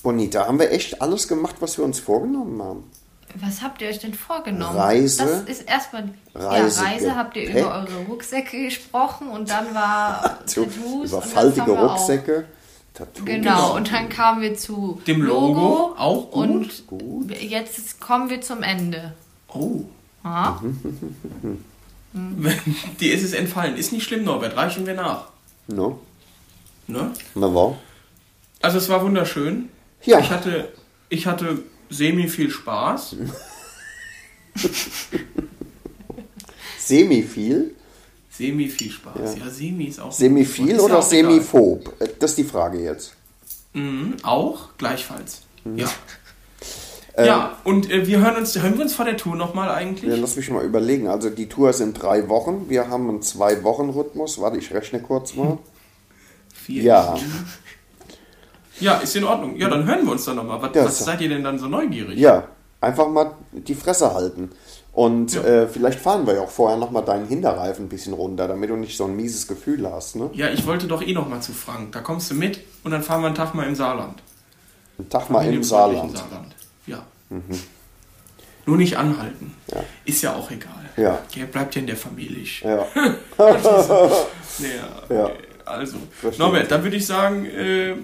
[0.02, 2.90] Bonita, haben wir echt alles gemacht, was wir uns vorgenommen haben?
[3.36, 4.76] Was habt ihr euch denn vorgenommen?
[4.76, 5.24] Reise.
[5.46, 6.08] Das ist erstmal.
[6.34, 7.62] Reise- ja, Reise habt ihr Gepäck.
[7.62, 11.10] über eure Rucksäcke gesprochen und dann war Zu, Tattoos.
[11.10, 11.70] über faltige.
[11.70, 12.46] Rucksäcke.
[12.94, 13.24] Tattoo.
[13.24, 17.30] Genau, und dann kamen wir zu Dem Logo, auch gut, und gut.
[17.40, 19.12] jetzt kommen wir zum Ende.
[19.48, 19.82] Oh.
[20.24, 20.62] Ja?
[23.00, 23.76] Die ist es entfallen.
[23.76, 24.56] Ist nicht schlimm, Norbert.
[24.56, 25.28] Reichen wir nach.
[25.68, 26.00] No?
[26.88, 27.12] Ne?
[27.34, 27.78] Na war?
[28.60, 29.68] Also es war wunderschön.
[30.04, 30.18] Ja.
[30.18, 30.72] Ich hatte,
[31.08, 33.16] ich hatte semi viel Spaß.
[36.78, 37.74] Semi viel?
[38.30, 39.36] Semi viel Spaß.
[39.38, 40.10] Ja, semi ist auch.
[40.12, 41.94] Semi viel ja oder auch semiphob?
[42.00, 43.14] Äh, Das ist die Frage jetzt.
[43.72, 45.42] Mhm, auch gleichfalls.
[45.64, 45.78] Mhm.
[45.78, 45.90] Ja.
[47.16, 47.26] Ähm.
[47.26, 50.10] ja, und äh, wir hören uns, hören wir uns vor der Tour nochmal eigentlich?
[50.10, 51.08] Ja, lass mich mal überlegen.
[51.08, 52.66] Also die Tour ist in drei Wochen.
[52.68, 54.40] Wir haben einen Zwei-Wochen-Rhythmus.
[54.40, 55.58] Warte, ich rechne kurz mal.
[56.54, 56.82] Vier.
[56.82, 57.16] Ja.
[58.80, 59.56] Ja, ist in Ordnung.
[59.56, 60.62] Ja, dann hören wir uns doch nochmal.
[60.62, 62.18] Was, Ja, was seid ihr denn dann so neugierig?
[62.18, 62.44] Ja,
[62.80, 64.50] einfach mal die Fresse halten.
[64.94, 65.42] Und Ja.
[65.42, 68.76] äh, vielleicht fahren wir ja auch vorher nochmal deinen Hinterreifen ein bisschen runter, damit du
[68.76, 70.16] nicht so ein mieses Gefühl hast.
[70.16, 70.30] Ne?
[70.32, 71.92] Ja, ich wollte doch eh nochmal zu Frank.
[71.92, 74.22] Da kommst du mit und dann fahren wir einen Tag mal im Saarland.
[74.98, 76.16] Einen Tag mal im Saarland.
[76.16, 76.56] Saarland.
[76.86, 77.04] Ja.
[78.66, 79.54] Nur nicht anhalten.
[79.72, 79.84] Ja.
[80.04, 80.88] Ist ja auch egal.
[80.96, 81.22] Ja.
[81.34, 82.44] Der bleibt ja in der Familie.
[82.62, 82.86] Ja.
[83.38, 84.66] Ja,
[85.14, 85.24] Ja.
[85.26, 85.34] okay.
[85.64, 86.44] Also, Verstehe.
[86.44, 87.94] Norbert, dann würde ich sagen, äh,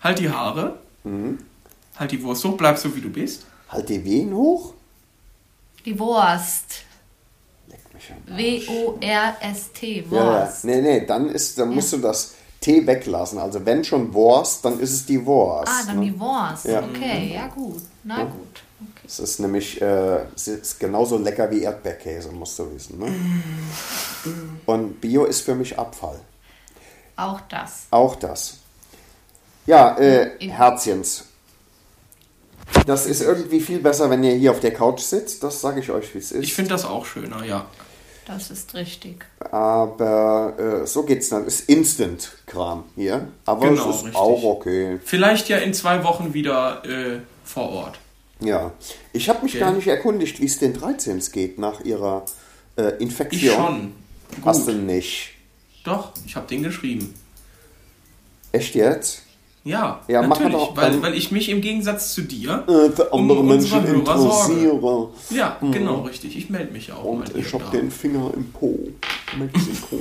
[0.00, 0.78] halt die Haare.
[1.04, 1.38] Mhm.
[1.96, 3.46] Halt die Wurst hoch, bleib so wie du bist.
[3.68, 4.74] Halt die Wehen hoch?
[5.84, 6.82] Die Wurst.
[7.68, 10.04] Leck mich W-O-R-S-T.
[10.10, 10.40] Ja, ja.
[10.42, 10.64] Wurst.
[10.64, 13.38] Nee, nee, dann, ist, dann musst du das T weglassen.
[13.38, 15.68] Also wenn schon Wurst, dann ist es die Wurst.
[15.72, 16.06] Ah, dann ne?
[16.06, 16.64] die Wurst.
[16.64, 16.82] Ja.
[16.82, 17.82] Okay, ja gut.
[18.04, 18.62] Na gut.
[18.80, 19.06] Okay.
[19.06, 22.98] Es ist nämlich äh, es ist genauso lecker wie Erdbeerkäse, musst du wissen.
[22.98, 23.12] Ne?
[24.66, 26.18] Und Bio ist für mich Abfall.
[27.16, 27.86] Auch das.
[27.90, 28.58] Auch das.
[29.66, 31.24] Ja, äh, In- Herzchens.
[32.86, 35.42] Das ist irgendwie viel besser, wenn ihr hier auf der Couch sitzt.
[35.42, 36.44] Das sage ich euch, wie es ist.
[36.44, 37.66] Ich finde das auch schöner, ja.
[38.28, 39.24] Das ist richtig.
[39.50, 41.46] Aber äh, so geht's dann.
[41.46, 43.28] Ist Instant-Kram hier.
[43.46, 44.16] Aber Genau, es ist richtig.
[44.20, 44.98] auch okay.
[45.04, 47.98] Vielleicht ja in zwei Wochen wieder äh, vor Ort.
[48.40, 48.72] Ja.
[49.14, 49.60] Ich habe mich Okay.
[49.60, 52.24] gar nicht erkundigt, wie es den 13 geht nach ihrer
[52.76, 53.54] äh, Ich Infektion.
[53.54, 53.92] schon.
[54.44, 54.82] Hast du Gut.
[54.82, 55.30] nicht.
[55.84, 57.14] Doch, ich habe den geschrieben.
[58.52, 59.22] Echt jetzt?
[59.68, 63.40] Ja, Ja, natürlich, doch weil, weil ich mich im Gegensatz zu dir Äh, um andere
[63.40, 65.08] unsere Menschen interessiere.
[65.30, 66.36] Ja, genau, richtig.
[66.36, 67.58] Ich melde mich auch Und ich da.
[67.70, 68.78] den Finger im Po.
[69.38, 69.98] Mexiko.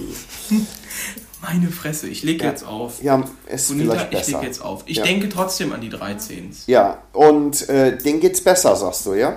[1.41, 2.49] Meine Fresse, ich lege Ja.
[2.52, 3.03] jetzt auf.
[3.03, 4.31] ja, ist Bonita, vielleicht ich besser.
[4.38, 4.84] lege jetzt auf.
[4.85, 5.03] Ich Ja.
[5.03, 6.52] denke trotzdem an die 13.
[6.65, 9.35] Ja, und äh, denen geht's besser, sagst du, ja?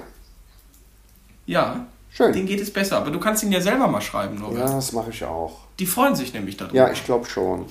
[1.46, 2.32] Ja, Schön.
[2.32, 2.96] denen geht es besser.
[2.98, 4.60] Aber du kannst ihn ja selber mal schreiben, Norbert.
[4.68, 5.58] Ja, das mache ich auch.
[5.78, 6.76] Die freuen sich nämlich darüber.
[6.76, 7.66] Ja, ich glaube schon.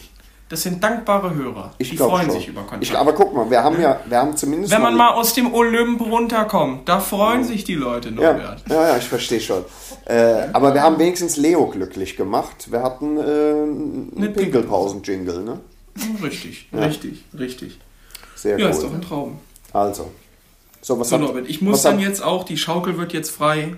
[0.49, 1.73] Das sind dankbare Hörer.
[1.77, 2.31] Ich die freuen schon.
[2.39, 2.83] sich über Kontakt.
[2.83, 5.53] Ich, aber guck mal, wir haben ja, wir haben zumindest Wenn man mal aus dem
[5.53, 8.63] Olymp runterkommt, da freuen sich die Leute, ja, Norbert.
[8.67, 9.63] ja, ja, ich verstehe schon.
[10.05, 12.71] Äh, aber wir haben wenigstens Leo glücklich gemacht.
[12.71, 15.59] Wir hatten äh, einen Eine Pinkelpausen-Jingle, ne?
[16.23, 17.79] Richtig, richtig, richtig.
[18.35, 18.95] Sehr Ja, ist doch cool.
[18.95, 19.39] ein Traum.
[19.71, 20.09] Also.
[20.81, 23.29] So, was So, hat, Norbert, ich muss dann hat, jetzt auch, die Schaukel wird jetzt
[23.29, 23.75] frei.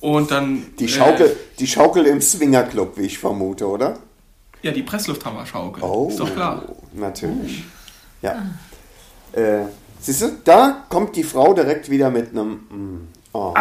[0.00, 0.66] Und dann.
[0.78, 3.98] die Schaukel, Äh, die Schaukel im Swingerclub, wie ich vermute, oder?
[4.62, 5.82] ja, die Presslufthammer-Schaukel.
[5.82, 6.62] Oh, Ist doch klar.
[6.92, 7.64] Natürlich.
[8.22, 8.42] Ja.
[9.32, 9.64] Äh,
[10.02, 13.54] Siehst du, da kommt die Frau direkt wieder mit einem mm, oh,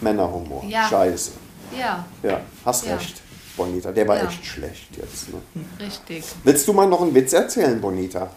[0.00, 0.64] Männerhumor.
[0.68, 0.88] Ja.
[0.88, 1.32] Scheiße.
[1.76, 2.94] Ja, Ja, hast Ja.
[2.94, 3.20] recht,
[3.56, 3.90] Bonita.
[3.90, 4.28] Der war Ja.
[4.28, 5.30] echt schlecht jetzt.
[5.32, 5.40] Ne?
[5.80, 6.24] richtig.
[6.44, 8.30] Willst du mal noch einen Witz erzählen, Bonita?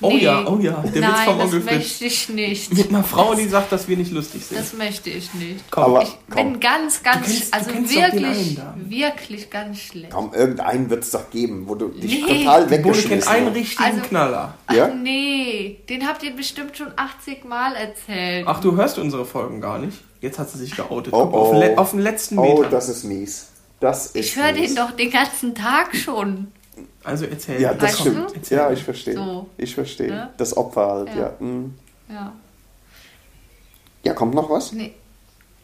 [0.00, 1.74] Oh ja, oh ja, der Nein, Witz vom das Onkel Fritz.
[1.74, 2.74] möchte ich nicht.
[2.74, 4.60] Mit einer Frau, die sagt, dass wir nicht lustig sind.
[4.60, 5.64] Das möchte ich nicht.
[5.70, 10.10] Komm, Aber Ich komm, bin ganz, ganz, kennst- also wirklich, wirklich ganz schlecht.
[10.10, 12.44] komm, irgendeinen wird es doch geben, wo du dich Nee.
[12.44, 13.54] total weggeschmissen kennt einen hast.
[13.56, 14.54] richtigen Also- Knaller.
[14.72, 14.88] Ja?
[14.90, 18.46] Ach nee, den habt ihr bestimmt schon 80 Mal erzählt.
[18.48, 19.98] Ach, du hörst unsere Folgen gar nicht?
[20.20, 21.12] Jetzt hat sie sich geoutet.
[21.12, 21.52] Oh, Auf, oh.
[21.52, 22.68] den le- auf den letzten Oh, Meter.
[22.70, 23.48] das ist mies.
[23.80, 26.48] Das ist ich höre den doch den ganzen Tag schon.
[27.02, 27.60] Also erzähl.
[27.60, 28.50] Ja, das Weißt stimmt.
[28.50, 29.14] Ja, ich verstehe.
[29.14, 29.48] So.
[29.56, 30.08] Ich verstehe.
[30.08, 30.30] Ne?
[30.36, 31.16] Das Opfer halt, ja.
[31.16, 31.34] Ja.
[31.38, 31.74] hm.
[32.08, 32.32] Ja.
[34.02, 34.72] Ja, kommt noch was?
[34.72, 34.94] Nee.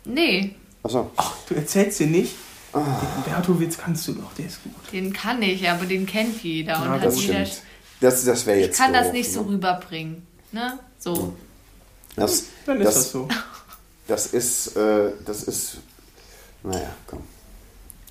[0.05, 1.11] Nee, Achso.
[1.49, 2.35] Du erzählst dir nicht.
[2.73, 2.81] Ah.
[2.81, 4.73] Den Bertowitz kannst du doch, der ist gut.
[4.93, 6.73] den kann ich, aber den kennt jeder.
[6.75, 7.45] Ja, und hat Das jeder.
[7.45, 7.63] stimmt.
[8.01, 9.49] Das, das wäre Ich jetzt kann das doof, nicht so ne?
[9.51, 10.27] rüberbringen.
[10.53, 10.79] Ne?
[10.99, 11.35] So.
[12.17, 13.29] Das, Dann ist das, das, so.
[14.07, 15.79] das ist, äh, das ist,
[16.63, 17.23] naja, komm.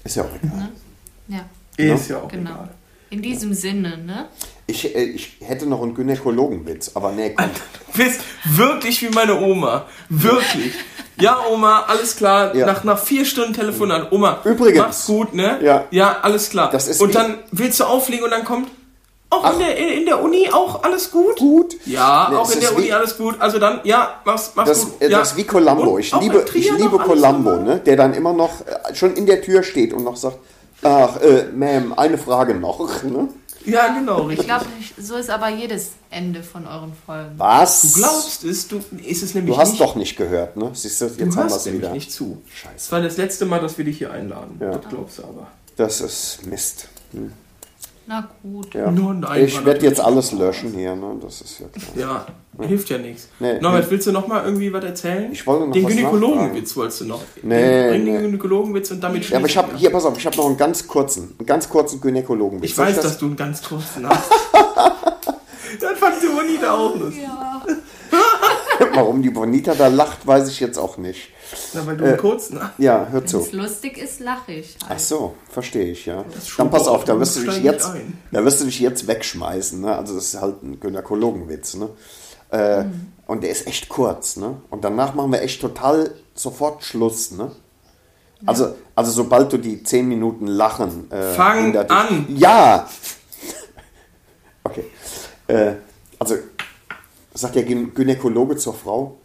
[0.03, 0.69] Ist ja auch egal.
[1.27, 1.45] Ja,
[1.95, 2.51] Ist ja auch genau.
[2.51, 2.69] egal.
[3.11, 4.27] In diesem Sinne, ne?
[4.67, 7.49] Ich, äh, ich hätte noch einen Gynäkologenwitz, aber nee, komm.
[7.91, 9.85] Du bist wirklich wie meine Oma.
[10.09, 10.73] Wirklich.
[11.19, 12.55] Ja, Oma, alles klar.
[12.55, 12.65] Ja.
[12.67, 14.11] Nach, nach vier Stunden Telefonat.
[14.11, 14.77] Oma, Übrigens.
[14.79, 15.59] mach's gut, ne?
[15.61, 15.85] Ja.
[15.91, 16.69] Ja, alles klar.
[16.71, 18.69] Das ist und dann willst du auflegen und dann kommt,
[19.31, 19.53] auch Ach.
[19.53, 21.37] in der, in der Uni auch alles gut?
[21.37, 21.75] Gut.
[21.85, 23.35] Ja, Nee, auch in der Uni alles gut.
[23.39, 25.01] Also dann, ja, mach's, mach's Das, gut.
[25.01, 25.19] äh, ja.
[25.19, 25.99] das ist wie Columbo.
[25.99, 27.79] Ich liebe, ich liebe Columbo, ne?
[27.79, 30.37] der dann immer noch äh, schon in der Tür steht und noch sagt,
[30.83, 32.79] ach, äh, Ma'am, eine Frage noch.
[33.03, 33.27] Ne?
[33.65, 34.47] Ja, genau, Ich richtig.
[34.47, 34.65] glaube,
[34.97, 37.33] so ist aber jedes Ende von euren Folgen.
[37.37, 37.81] Was?
[37.81, 39.81] Du glaubst es, du ist es nämlich Du hast nicht.
[39.81, 40.71] doch nicht gehört, ne?
[40.73, 41.91] Siehst du, jetzt du haben wir es nämlich wieder.
[41.91, 42.41] nicht zu.
[42.47, 42.73] Scheiße.
[42.75, 44.57] Das war das letzte Mal, dass wir dich hier einladen.
[44.61, 44.71] Ja.
[44.77, 45.47] Das glaubst du aber.
[45.75, 46.87] Das ist Mist.
[48.07, 48.73] Na gut.
[48.73, 48.89] Ja.
[48.89, 51.15] Nur nein, ich werde jetzt alles löschen hier, ne?
[51.21, 51.95] Das ist ja klar.
[51.95, 52.25] Ja,
[52.67, 53.27] hilft ja nichts.
[53.39, 53.91] Nee, Norbert, nee.
[53.91, 55.31] willst du noch mal irgendwie was erzählen?
[55.31, 57.21] Ich wollte noch Den Gynäkologenwitz wolltest du noch.
[57.41, 58.11] Nee, Bring nee.
[58.13, 60.57] den Gynäkologenwitz und damit Ja, aber ich habe hier, pass auf, ich habe noch einen
[60.57, 62.61] ganz kurzen, einen ganz kurzen Gynäkologen.
[62.63, 64.29] Ich weiß, dass du einen ganz kurzen hast.
[65.81, 67.23] Dann fand die Bonita auch lustig.
[67.23, 67.61] Ja.
[68.93, 71.29] Warum die Bonita da lacht, weiß ich jetzt auch nicht.
[71.73, 72.73] Na, weil du Äh, einen kurzen hast.
[72.79, 73.39] Ja, hör Wenn zu.
[73.39, 74.95] es lustig ist, lache ich halt.
[74.95, 76.23] Ach so, verstehe ich, ja.
[76.57, 77.91] Dann pass auf, da wirst du dich jetzt,
[78.31, 79.95] da wirst du dich jetzt wegschmeißen, ne?
[79.95, 81.89] Also das ist halt ein Gynäkologenwitz, ne?
[82.51, 83.13] Äh, Mhm.
[83.27, 84.59] Und der ist echt kurz, ne?
[84.71, 87.51] Und danach machen wir echt total sofort Schluss, ne?
[88.45, 92.25] Also, also sobald du die 10 Minuten Lachen äh, Fang an.
[92.35, 92.87] Ja!
[94.63, 94.85] Okay.
[95.47, 95.73] Äh,
[96.19, 96.35] also,
[97.33, 99.17] sagt der Gyn- Gynäkologe zur Frau,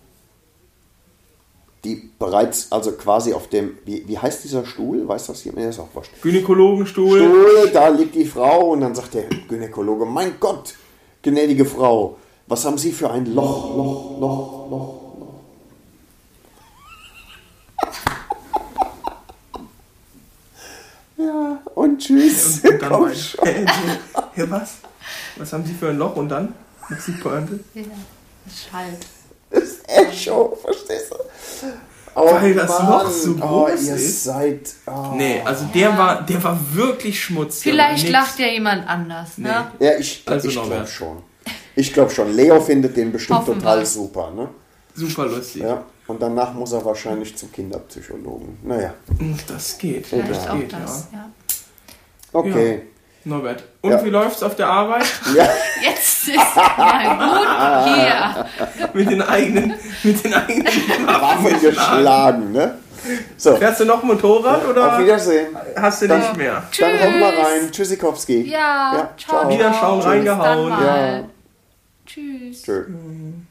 [1.84, 5.06] die bereits, also quasi auf dem, wie, wie heißt dieser Stuhl?
[5.06, 5.62] Weiß das jemand?
[5.64, 6.12] Der ist auch wurscht.
[6.22, 7.18] Gynäkologenstuhl.
[7.18, 10.74] Stuhl, da liegt die Frau und dann sagt der Gynäkologe, mein Gott,
[11.22, 15.34] gnädige Frau, was haben Sie für ein Loch, Loch, Loch, Loch, Loch?
[21.16, 22.60] Ja, und tschüss.
[22.64, 23.14] Und dann Komm mein.
[23.14, 23.44] schon.
[23.46, 23.66] Hä,
[24.34, 24.70] hä, was?
[25.36, 26.54] Was haben Sie für ein Loch und dann?
[26.88, 27.60] Was ist die Pointe?
[27.74, 27.82] Ja,
[28.46, 29.06] es schallt.
[29.50, 31.16] Das Echo, verstehst du?
[32.16, 34.24] Oh, Weil das Loch so oh, groß ihr ist.
[34.24, 34.72] seid.
[34.86, 35.12] Oh.
[35.14, 37.62] Nee, also der war, der war wirklich schmutzig.
[37.72, 39.66] Vielleicht lacht ja jemand anders, ne?
[39.80, 41.22] Ja, ich, Also ich glaube schon.
[41.76, 42.32] Ich glaube schon.
[42.34, 43.86] Leo findet den bestimmt Hoffen total wir.
[43.86, 44.48] super, ne?
[44.94, 45.62] Super lustig.
[45.62, 45.82] Ja.
[46.06, 48.58] Und danach muss er wahrscheinlich zum Kinderpsychologen.
[48.62, 50.06] Naja, Hm, Das geht.
[50.06, 51.30] Vielleicht das auch geht, das, ja.
[52.32, 52.82] okay.
[53.26, 53.64] Norbert.
[53.80, 54.04] Und Ja.
[54.04, 55.06] wie läuft's auf der Arbeit?
[55.34, 55.48] Ja.
[55.82, 58.46] Jetzt ist mal gut hier.
[58.92, 62.78] mit den eigenen, mit den eigenen Waffen geschlagen, ne?
[63.36, 65.48] So, Fährst du noch Motorrad auf oder Wiedersehen.
[65.76, 66.62] hast du nicht mehr?
[66.78, 67.70] Dann haut mal rein.
[67.72, 68.42] Tschüssikowski.
[68.50, 69.48] Ja, Ja, ciao.
[69.50, 70.70] Wiederschauen reingehauen.
[70.70, 71.16] Dann mal.
[71.20, 71.24] Ja.
[72.14, 72.62] Tschüss.
[72.62, 72.86] Tschüss.
[72.86, 73.44] Mhm.